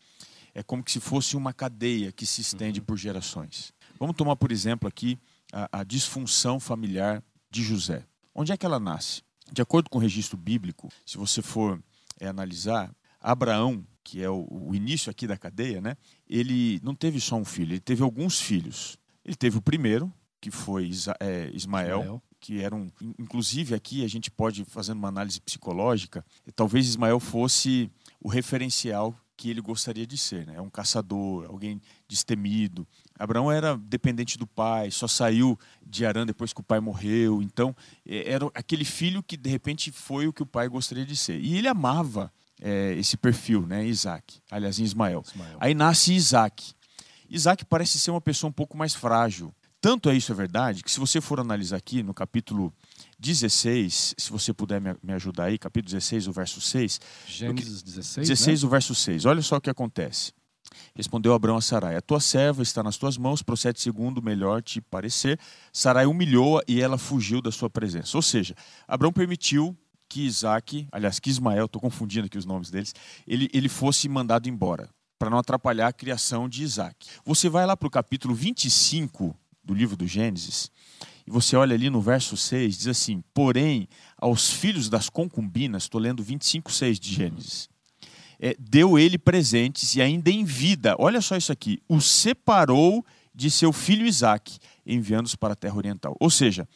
É 0.54 0.62
como 0.62 0.84
se 0.86 1.00
fosse 1.00 1.36
uma 1.36 1.52
cadeia 1.52 2.12
que 2.12 2.24
se 2.24 2.42
estende 2.42 2.78
uhum. 2.78 2.86
por 2.86 2.96
gerações. 2.96 3.72
Vamos 3.98 4.14
tomar, 4.14 4.36
por 4.36 4.52
exemplo, 4.52 4.88
aqui 4.88 5.18
a, 5.52 5.80
a 5.80 5.84
disfunção 5.84 6.60
familiar 6.60 7.20
de 7.50 7.64
José. 7.64 8.06
Onde 8.32 8.52
é 8.52 8.56
que 8.56 8.64
ela 8.64 8.78
nasce? 8.78 9.26
De 9.52 9.62
acordo 9.62 9.88
com 9.88 9.98
o 9.98 10.00
registro 10.00 10.36
bíblico, 10.36 10.88
se 11.04 11.16
você 11.16 11.42
for 11.42 11.82
é, 12.20 12.28
analisar, 12.28 12.94
Abraão, 13.20 13.84
que 14.04 14.22
é 14.22 14.30
o, 14.30 14.46
o, 14.50 14.74
início 14.74 15.10
aqui 15.10 15.26
da 15.26 15.36
cadeia, 15.36 15.80
né, 15.80 15.96
ele 16.28 16.80
não 16.82 16.94
teve 16.94 17.20
só 17.20 17.36
um 17.36 17.44
filho, 17.44 17.72
ele 17.72 17.80
teve 17.80 18.02
alguns 18.02 18.40
filhos. 18.40 18.98
Ele 19.24 19.36
teve 19.36 19.58
o 19.58 19.62
primeiro, 19.62 20.12
que 20.40 20.50
foi 20.50 20.86
Isa, 20.86 21.14
é, 21.20 21.50
Ismael, 21.52 22.00
Ismael. 22.00 22.22
que 22.40 22.62
era 22.62 22.74
um. 22.74 22.90
Inclusive, 23.18 23.74
aqui 23.74 24.04
a 24.04 24.08
gente 24.08 24.30
pode, 24.30 24.64
fazendo 24.64 24.98
uma 24.98 25.08
análise 25.08 25.40
psicológica, 25.40 26.24
talvez 26.54 26.86
Ismael 26.86 27.20
fosse 27.20 27.90
o 28.20 28.28
referencial 28.28 29.14
que 29.36 29.48
ele 29.50 29.60
gostaria 29.60 30.06
de 30.06 30.18
ser. 30.18 30.46
Né? 30.46 30.54
É 30.56 30.60
um 30.60 30.70
caçador, 30.70 31.46
alguém 31.48 31.80
destemido. 32.08 32.86
Abraão 33.18 33.50
era 33.50 33.76
dependente 33.76 34.38
do 34.38 34.46
pai, 34.46 34.90
só 34.90 35.08
saiu 35.08 35.58
de 35.84 36.06
Arã 36.06 36.24
depois 36.24 36.52
que 36.52 36.60
o 36.60 36.62
pai 36.62 36.80
morreu. 36.80 37.42
Então, 37.42 37.74
é, 38.06 38.32
era 38.32 38.46
aquele 38.54 38.84
filho 38.84 39.22
que 39.22 39.36
de 39.36 39.50
repente 39.50 39.90
foi 39.90 40.26
o 40.28 40.32
que 40.32 40.42
o 40.42 40.46
pai 40.46 40.68
gostaria 40.68 41.04
de 41.04 41.16
ser. 41.16 41.40
E 41.40 41.56
ele 41.56 41.68
amava 41.68 42.32
é, 42.60 42.94
esse 42.94 43.16
perfil, 43.16 43.66
né? 43.66 43.84
Isaac. 43.86 44.40
Aliás, 44.50 44.78
Ismael. 44.78 45.22
Ismael. 45.26 45.56
Aí 45.60 45.74
nasce 45.74 46.14
Isaac. 46.14 46.72
Isaac 47.28 47.64
parece 47.64 47.98
ser 47.98 48.10
uma 48.10 48.20
pessoa 48.20 48.48
um 48.48 48.52
pouco 48.52 48.76
mais 48.76 48.94
frágil. 48.94 49.52
Tanto 49.80 50.10
é 50.10 50.16
isso 50.16 50.32
é 50.32 50.34
verdade 50.34 50.82
que 50.82 50.90
se 50.90 50.98
você 50.98 51.20
for 51.20 51.38
analisar 51.38 51.76
aqui 51.76 52.02
no 52.02 52.12
capítulo 52.12 52.74
16, 53.18 54.14
se 54.18 54.30
você 54.30 54.52
puder 54.52 54.80
me, 54.80 54.96
me 55.00 55.12
ajudar 55.12 55.44
aí, 55.44 55.58
capítulo 55.58 55.92
16, 55.92 56.26
o 56.26 56.32
verso 56.32 56.60
6. 56.60 57.00
Gênesis 57.26 57.82
16, 57.82 58.28
16, 58.28 58.62
né? 58.62 58.66
o 58.66 58.70
verso 58.70 58.94
6. 58.94 59.24
Olha 59.24 59.40
só 59.40 59.56
o 59.56 59.60
que 59.60 59.70
acontece. 59.70 60.32
Respondeu 60.94 61.34
Abraão 61.34 61.56
a 61.56 61.60
Sarai: 61.60 61.96
A 61.96 62.00
tua 62.00 62.20
serva 62.20 62.62
está 62.62 62.82
nas 62.82 62.96
tuas 62.96 63.16
mãos, 63.16 63.42
procede 63.42 63.80
segundo 63.80 64.18
o 64.18 64.22
melhor 64.22 64.62
te 64.62 64.80
parecer. 64.80 65.38
Sarai 65.72 66.06
humilhou-a 66.06 66.62
e 66.66 66.80
ela 66.80 66.98
fugiu 66.98 67.40
da 67.40 67.52
sua 67.52 67.70
presença. 67.70 68.16
Ou 68.16 68.22
seja, 68.22 68.54
Abraão 68.86 69.12
permitiu 69.12 69.76
que 70.08 70.22
Isaac, 70.22 70.88
aliás, 70.90 71.18
que 71.18 71.30
Ismael, 71.30 71.66
estou 71.66 71.80
confundindo 71.80 72.26
aqui 72.26 72.38
os 72.38 72.46
nomes 72.46 72.70
deles, 72.70 72.94
ele, 73.26 73.48
ele 73.52 73.68
fosse 73.68 74.08
mandado 74.08 74.48
embora, 74.48 74.88
para 75.18 75.28
não 75.28 75.38
atrapalhar 75.38 75.88
a 75.88 75.92
criação 75.92 76.48
de 76.48 76.62
Isaac. 76.62 77.06
Você 77.24 77.48
vai 77.48 77.66
lá 77.66 77.76
para 77.76 77.88
o 77.88 77.90
capítulo 77.90 78.34
25 78.34 79.36
do 79.62 79.74
livro 79.74 79.96
do 79.96 80.06
Gênesis, 80.06 80.70
e 81.26 81.30
você 81.30 81.56
olha 81.56 81.74
ali 81.74 81.90
no 81.90 82.00
verso 82.00 82.38
6, 82.38 82.78
diz 82.78 82.86
assim: 82.86 83.22
Porém, 83.34 83.86
aos 84.16 84.50
filhos 84.50 84.88
das 84.88 85.10
concubinas, 85.10 85.82
estou 85.82 86.00
lendo 86.00 86.22
25, 86.22 86.72
6 86.72 86.98
de 86.98 87.14
Gênesis, 87.14 87.68
é, 88.40 88.54
deu 88.58 88.98
ele 88.98 89.18
presentes 89.18 89.94
e 89.94 90.02
ainda 90.02 90.30
em 90.30 90.44
vida, 90.44 90.94
olha 90.98 91.20
só 91.20 91.36
isso 91.36 91.52
aqui, 91.52 91.82
o 91.88 92.00
separou 92.00 93.04
de 93.34 93.50
seu 93.50 93.72
filho 93.72 94.06
Isaac, 94.06 94.58
enviando-os 94.86 95.36
para 95.36 95.52
a 95.52 95.56
terra 95.56 95.76
oriental. 95.76 96.16
Ou 96.18 96.30
seja, 96.30 96.68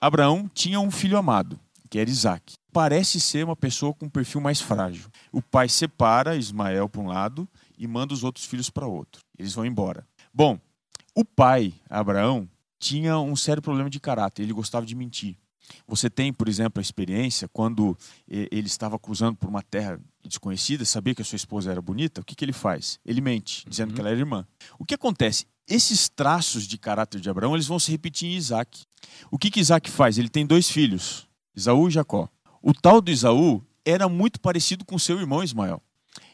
Abraão 0.00 0.48
tinha 0.52 0.78
um 0.78 0.90
filho 0.90 1.18
amado, 1.18 1.58
que 1.90 1.98
era 1.98 2.08
Isaac. 2.08 2.54
Parece 2.72 3.18
ser 3.18 3.44
uma 3.44 3.56
pessoa 3.56 3.92
com 3.92 4.06
um 4.06 4.10
perfil 4.10 4.40
mais 4.40 4.60
frágil. 4.60 5.08
O 5.32 5.42
pai 5.42 5.68
separa 5.68 6.36
Ismael 6.36 6.88
para 6.88 7.00
um 7.00 7.08
lado 7.08 7.48
e 7.76 7.86
manda 7.86 8.14
os 8.14 8.22
outros 8.22 8.44
filhos 8.44 8.70
para 8.70 8.86
outro. 8.86 9.22
Eles 9.36 9.54
vão 9.54 9.66
embora. 9.66 10.06
Bom, 10.32 10.58
o 11.14 11.24
pai, 11.24 11.74
Abraão, 11.90 12.48
tinha 12.78 13.18
um 13.18 13.34
sério 13.34 13.62
problema 13.62 13.90
de 13.90 13.98
caráter. 13.98 14.42
Ele 14.42 14.52
gostava 14.52 14.86
de 14.86 14.94
mentir. 14.94 15.36
Você 15.86 16.08
tem, 16.10 16.32
por 16.32 16.48
exemplo, 16.48 16.80
a 16.80 16.82
experiência 16.82 17.48
quando 17.48 17.96
ele 18.28 18.66
estava 18.66 18.98
cruzando 18.98 19.36
por 19.36 19.48
uma 19.48 19.62
terra 19.62 20.00
desconhecida, 20.24 20.84
sabia 20.84 21.14
que 21.14 21.22
a 21.22 21.24
sua 21.24 21.36
esposa 21.36 21.70
era 21.70 21.80
bonita, 21.80 22.20
o 22.20 22.24
que, 22.24 22.34
que 22.34 22.44
ele 22.44 22.52
faz? 22.52 22.98
Ele 23.04 23.20
mente, 23.20 23.64
dizendo 23.68 23.90
Uhum. 23.90 23.94
que 23.94 24.00
ela 24.00 24.10
era 24.10 24.18
irmã. 24.18 24.46
O 24.78 24.84
que 24.84 24.94
acontece? 24.94 25.46
Esses 25.66 26.08
traços 26.08 26.66
de 26.66 26.78
caráter 26.78 27.20
de 27.20 27.28
Abraão, 27.28 27.54
eles 27.54 27.66
vão 27.66 27.78
se 27.78 27.90
repetir 27.90 28.28
em 28.28 28.36
Isaac. 28.36 28.82
O 29.30 29.38
que, 29.38 29.50
que 29.50 29.60
Isaac 29.60 29.90
faz? 29.90 30.16
Ele 30.18 30.28
tem 30.28 30.46
dois 30.46 30.70
filhos, 30.70 31.26
Isaú 31.54 31.88
e 31.88 31.90
Jacó. 31.90 32.28
O 32.62 32.72
tal 32.72 33.00
do 33.00 33.10
Isaú 33.10 33.62
era 33.84 34.08
muito 34.08 34.40
parecido 34.40 34.84
com 34.84 34.98
seu 34.98 35.18
irmão 35.18 35.42
Ismael. 35.42 35.82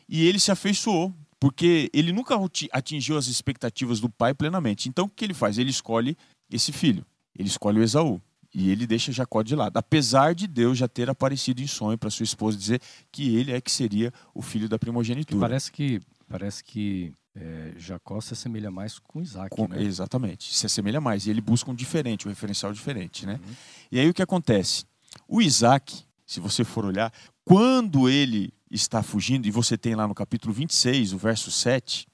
E 0.09 0.25
ele 0.27 0.39
se 0.39 0.51
afeiçoou, 0.53 1.13
porque 1.41 1.91
ele 1.93 2.13
nunca 2.13 2.37
ati- 2.37 2.69
atingiu 2.73 3.17
as 3.19 3.27
expectativas 3.27 4.01
do 4.01 4.09
pai 4.09 4.33
plenamente. 4.35 4.89
Então 4.89 5.07
o 5.07 5.09
que 5.09 5.25
ele 5.25 5.35
faz? 5.35 5.59
Ele 5.59 5.71
escolhe 5.71 6.17
esse 6.51 6.73
filho. 6.73 7.05
Ele 7.37 7.49
escolhe 7.49 7.79
o 7.81 7.83
Esaú. 7.83 8.21
E 8.55 8.71
ele 8.71 8.87
deixa 8.87 9.11
Jacó 9.11 9.43
de 9.43 9.57
lado. 9.57 9.77
Apesar 9.77 10.33
de 10.35 10.47
Deus 10.47 10.79
já 10.79 10.87
ter 10.87 11.11
aparecido 11.11 11.61
em 11.61 11.67
sonho 11.67 11.99
para 11.99 12.09
sua 12.09 12.23
esposa 12.23 12.57
dizer 12.57 12.81
que 13.11 13.35
ele 13.35 13.51
é 13.53 13.61
que 13.61 13.71
seria 13.71 14.13
o 14.33 14.41
filho 14.41 14.69
da 14.69 14.79
primogenitura. 14.79 15.41
parece 15.41 15.73
que, 15.73 16.01
parece 16.29 16.63
que 16.63 17.13
é, 17.35 17.73
Jacó 17.77 18.21
se 18.21 18.33
assemelha 18.33 18.71
mais 18.71 19.01
com 19.01 19.21
Isaac, 19.21 19.51
Com- 19.51 19.67
né? 19.67 19.83
Exatamente. 19.83 20.55
Se 20.55 20.67
assemelha 20.67 21.01
mais. 21.01 21.27
E 21.27 21.31
ele 21.31 21.41
busca 21.41 21.69
um 21.69 21.75
diferente, 21.75 22.27
um 22.27 22.31
referencial 22.31 22.73
diferente. 22.73 23.27
Né? 23.27 23.41
Uhum. 23.45 23.55
E 23.91 23.99
aí 23.99 24.09
o 24.09 24.15
que 24.15 24.23
acontece? 24.23 24.85
O 25.27 25.43
Isaac, 25.43 26.05
se 26.25 26.39
você 26.39 26.63
for 26.63 26.85
olhar, 26.85 27.13
quando 27.45 28.09
ele 28.09 28.53
está 28.71 29.03
fugindo, 29.03 29.47
e 29.47 29.51
você 29.51 29.77
tem 29.77 29.97
lá 29.97 30.07
no 30.07 30.15
capítulo 30.15 30.55
26, 30.55 31.13
o 31.13 31.19
verso 31.19 31.51
7, 31.51 32.07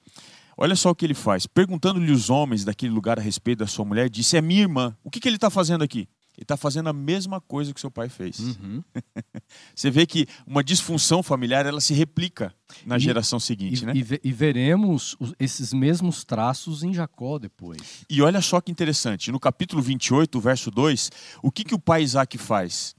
olha 0.57 0.75
só 0.75 0.89
o 0.89 0.95
que 0.95 1.05
ele 1.05 1.13
faz. 1.13 1.45
Perguntando-lhe 1.45 2.11
os 2.11 2.31
homens 2.31 2.65
daquele 2.65 2.91
lugar 2.91 3.19
a 3.19 3.21
respeito 3.21 3.59
da 3.59 3.67
sua 3.67 3.85
mulher, 3.85 4.09
disse: 4.09 4.37
É 4.37 4.41
minha 4.41 4.61
irmã. 4.61 4.97
O 5.03 5.09
que, 5.11 5.19
que 5.19 5.27
ele 5.29 5.37
está 5.37 5.49
fazendo 5.51 5.83
aqui? 5.83 6.07
Ele 6.41 6.45
está 6.45 6.57
fazendo 6.57 6.89
a 6.89 6.93
mesma 6.93 7.39
coisa 7.39 7.71
que 7.71 7.79
seu 7.79 7.91
pai 7.91 8.09
fez. 8.09 8.39
Uhum. 8.39 8.83
Você 9.75 9.91
vê 9.91 10.07
que 10.07 10.25
uma 10.47 10.63
disfunção 10.63 11.21
familiar 11.21 11.67
ela 11.67 11.79
se 11.79 11.93
replica 11.93 12.51
na 12.83 12.97
E- 12.97 12.99
geração 12.99 13.37
E, 13.37 13.41
seguinte, 13.41 13.85
né? 13.85 13.93
e 13.95 14.01
e 14.27 14.31
veremos 14.31 15.15
os- 15.19 15.35
esses 15.39 15.71
mesmos 15.71 16.23
traços 16.23 16.81
em 16.81 16.95
Jacó 16.95 17.37
depois. 17.37 18.03
E 18.09 18.23
olha 18.23 18.41
só 18.41 18.59
que 18.59 18.71
interessante, 18.71 19.31
no 19.31 19.39
capítulo 19.39 19.83
28, 19.83 20.39
verso 20.39 20.71
2, 20.71 21.11
o 21.43 21.51
que, 21.51 21.63
que 21.63 21.75
o 21.75 21.79
pai 21.79 22.01
Isaac 22.01 22.35
faz? 22.39 22.95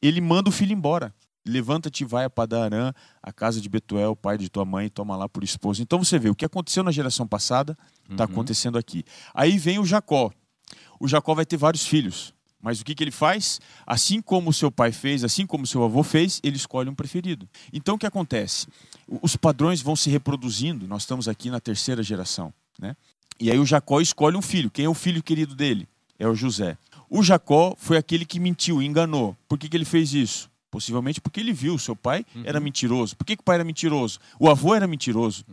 Ele 0.00 0.22
manda 0.22 0.48
o 0.48 0.52
filho 0.52 0.72
embora. 0.72 1.14
Levanta-te 1.46 2.00
e 2.02 2.06
vai 2.06 2.24
a 2.24 2.30
Padarã, 2.30 2.92
a 3.22 3.30
casa 3.30 3.60
de 3.60 3.68
Betuel, 3.68 4.16
pai 4.16 4.38
de 4.38 4.48
tua 4.48 4.64
mãe, 4.64 4.86
e 4.86 4.90
toma 4.90 5.16
lá 5.18 5.28
por 5.28 5.44
esposo. 5.44 5.82
Então 5.82 6.02
você 6.02 6.18
vê, 6.18 6.30
o 6.30 6.34
que 6.34 6.46
aconteceu 6.46 6.82
na 6.82 6.90
geração 6.90 7.26
passada 7.28 7.76
está 8.10 8.24
Uhum. 8.24 8.30
acontecendo 8.32 8.78
aqui. 8.78 9.04
Aí 9.34 9.58
vem 9.58 9.78
o 9.78 9.84
Jacó. 9.84 10.32
O 10.98 11.06
Jacó 11.06 11.34
vai 11.34 11.44
ter 11.44 11.58
vários 11.58 11.86
filhos. 11.86 12.34
Mas 12.66 12.80
o 12.80 12.84
que, 12.84 12.96
que 12.96 13.04
ele 13.04 13.12
faz? 13.12 13.60
Assim 13.86 14.20
como 14.20 14.50
o 14.50 14.52
seu 14.52 14.72
pai 14.72 14.90
fez, 14.90 15.22
assim 15.22 15.46
como 15.46 15.62
o 15.62 15.66
seu 15.68 15.84
avô 15.84 16.02
fez, 16.02 16.40
ele 16.42 16.56
escolhe 16.56 16.90
um 16.90 16.96
preferido. 16.96 17.48
Então 17.72 17.94
o 17.94 17.98
que 17.98 18.08
acontece? 18.08 18.66
Os 19.22 19.36
padrões 19.36 19.80
vão 19.80 19.94
se 19.94 20.10
reproduzindo. 20.10 20.84
Nós 20.88 21.02
estamos 21.02 21.28
aqui 21.28 21.48
na 21.48 21.60
terceira 21.60 22.02
geração. 22.02 22.52
Né? 22.76 22.96
E 23.38 23.52
aí 23.52 23.58
o 23.60 23.64
Jacó 23.64 24.00
escolhe 24.00 24.36
um 24.36 24.42
filho. 24.42 24.68
Quem 24.68 24.84
é 24.84 24.88
o 24.88 24.94
filho 24.94 25.22
querido 25.22 25.54
dele? 25.54 25.86
É 26.18 26.26
o 26.26 26.34
José. 26.34 26.76
O 27.08 27.22
Jacó 27.22 27.76
foi 27.78 27.98
aquele 27.98 28.24
que 28.24 28.40
mentiu, 28.40 28.82
enganou. 28.82 29.36
Por 29.46 29.60
que, 29.60 29.68
que 29.68 29.76
ele 29.76 29.84
fez 29.84 30.12
isso? 30.12 30.50
Possivelmente 30.68 31.20
porque 31.20 31.38
ele 31.38 31.52
viu, 31.52 31.78
seu 31.78 31.94
pai 31.94 32.26
era 32.42 32.58
mentiroso. 32.58 33.16
Por 33.16 33.24
que, 33.24 33.36
que 33.36 33.42
o 33.42 33.44
pai 33.44 33.54
era 33.54 33.64
mentiroso? 33.64 34.18
O 34.40 34.50
avô 34.50 34.74
era 34.74 34.88
mentiroso. 34.88 35.44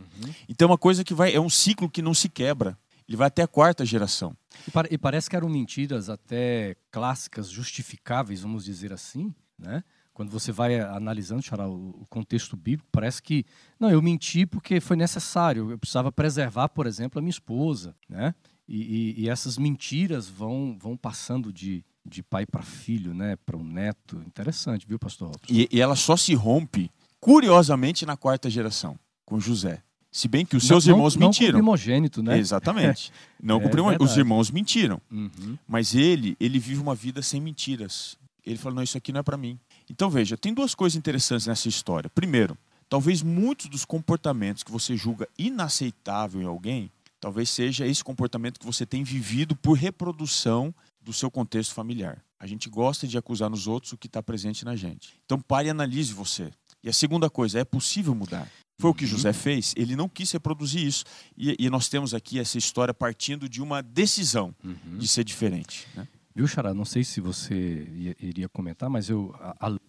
Então 0.48 0.66
é 0.66 0.70
uma 0.72 0.78
coisa 0.78 1.04
que 1.04 1.14
vai, 1.14 1.32
é 1.32 1.40
um 1.40 1.48
ciclo 1.48 1.88
que 1.88 2.02
não 2.02 2.12
se 2.12 2.28
quebra. 2.28 2.76
Ele 3.08 3.16
vai 3.16 3.26
até 3.28 3.42
a 3.42 3.48
quarta 3.48 3.84
geração. 3.84 4.36
E, 4.66 4.70
pare- 4.70 4.88
e 4.90 4.96
parece 4.98 5.28
que 5.28 5.36
eram 5.36 5.48
mentiras 5.48 6.08
até 6.08 6.76
clássicas, 6.90 7.50
justificáveis, 7.50 8.40
vamos 8.42 8.64
dizer 8.64 8.92
assim, 8.92 9.34
né? 9.58 9.82
Quando 10.12 10.30
você 10.30 10.52
vai 10.52 10.78
analisando, 10.78 11.42
Xará, 11.42 11.68
o 11.68 12.06
contexto 12.08 12.56
bíblico, 12.56 12.88
parece 12.92 13.20
que, 13.20 13.44
não, 13.80 13.90
eu 13.90 14.00
menti 14.00 14.46
porque 14.46 14.80
foi 14.80 14.96
necessário, 14.96 15.72
eu 15.72 15.78
precisava 15.78 16.12
preservar, 16.12 16.68
por 16.68 16.86
exemplo, 16.86 17.18
a 17.18 17.22
minha 17.22 17.30
esposa, 17.30 17.96
né? 18.08 18.32
E, 18.66 18.80
e- 19.18 19.20
e 19.24 19.28
essas 19.28 19.58
mentiras 19.58 20.28
vão, 20.28 20.78
vão 20.80 20.96
passando 20.96 21.52
de, 21.52 21.84
de 22.06 22.22
pai 22.22 22.46
para 22.46 22.62
filho, 22.62 23.12
né? 23.12 23.36
Para 23.44 23.56
um 23.58 23.64
neto. 23.64 24.22
Interessante, 24.24 24.86
viu, 24.86 24.98
pastor 25.00 25.28
Robson? 25.32 25.52
E, 25.52 25.68
e 25.70 25.80
ela 25.80 25.96
só 25.96 26.16
se 26.16 26.32
rompe, 26.32 26.90
curiosamente, 27.18 28.06
na 28.06 28.16
quarta 28.16 28.48
geração, 28.48 28.96
com 29.26 29.40
José. 29.40 29.82
Se 30.16 30.28
bem 30.28 30.46
que 30.46 30.56
os 30.56 30.64
seus 30.64 30.86
Não- 30.86 30.94
irmãos 30.94 31.16
não, 31.16 31.22
Não 31.22 31.28
mentiram. 31.30 31.54
primogênito, 31.58 32.22
né? 32.22 32.38
Exatamente. 32.38 33.10
Não 33.42 33.60
É 33.60 33.68
primo- 33.68 33.96
Os 33.98 34.16
irmãos 34.16 34.48
mentiram. 34.48 35.00
Uhum. 35.10 35.58
Mas 35.66 35.92
ele, 35.92 36.36
ele 36.38 36.60
vive 36.60 36.80
uma 36.80 36.94
vida 36.94 37.20
sem 37.20 37.40
mentiras. 37.40 38.16
Ele 38.46 38.56
falou: 38.56 38.76
não, 38.76 38.82
isso 38.84 38.96
aqui 38.96 39.10
não 39.12 39.18
é 39.18 39.22
para 39.24 39.36
mim. 39.36 39.58
Então 39.90 40.08
veja, 40.08 40.36
tem 40.36 40.54
duas 40.54 40.72
coisas 40.72 40.96
interessantes 40.96 41.48
nessa 41.48 41.66
história. 41.68 42.08
Primeiro, 42.10 42.56
talvez 42.88 43.22
muitos 43.22 43.66
dos 43.66 43.84
comportamentos 43.84 44.62
que 44.62 44.70
você 44.70 44.96
julga 44.96 45.26
inaceitável 45.36 46.40
em 46.40 46.44
alguém, 46.46 46.90
talvez 47.20 47.50
seja 47.50 47.84
esse 47.84 48.04
comportamento 48.04 48.60
que 48.60 48.66
você 48.66 48.86
tem 48.86 49.02
vivido 49.02 49.56
por 49.56 49.72
reprodução 49.76 50.72
do 51.02 51.12
seu 51.12 51.28
contexto 51.30 51.74
familiar. 51.74 52.22
A 52.38 52.46
gente 52.46 52.68
gosta 52.70 53.06
de 53.08 53.18
acusar 53.18 53.50
nos 53.50 53.66
outros 53.66 53.92
o 53.92 53.96
que 53.96 54.06
está 54.06 54.22
presente 54.22 54.64
na 54.64 54.76
gente. 54.76 55.14
Então 55.24 55.40
pare 55.40 55.66
e 55.68 55.70
analise 55.70 56.12
você. 56.12 56.50
E 56.84 56.88
a 56.88 56.92
segunda 56.92 57.28
coisa, 57.30 57.58
é 57.58 57.64
possível 57.64 58.14
mudar. 58.14 58.46
Foi 58.78 58.90
o 58.90 58.94
que 58.94 59.04
Uhum. 59.04 59.10
José 59.10 59.32
fez, 59.32 59.72
ele 59.76 59.94
não 59.96 60.08
quis 60.08 60.30
reproduzir 60.32 60.84
isso. 60.84 61.04
E, 61.36 61.56
e 61.58 61.70
nós 61.70 61.88
temos 61.88 62.12
aqui 62.12 62.38
essa 62.38 62.58
história 62.58 62.92
partindo 62.92 63.48
de 63.48 63.62
uma 63.62 63.82
decisão 63.82 64.54
Uhum. 64.64 64.98
de 64.98 65.06
ser 65.08 65.24
diferente. 65.24 65.86
Né? 65.94 66.06
Viu, 66.34 66.46
Xará? 66.48 66.74
Não 66.74 66.84
sei 66.84 67.04
se 67.04 67.20
você 67.20 67.88
ia- 67.94 68.16
iria 68.20 68.48
comentar, 68.48 68.90
mas 68.90 69.08
eu, 69.08 69.32
a- 69.38 69.56
além 69.60 69.80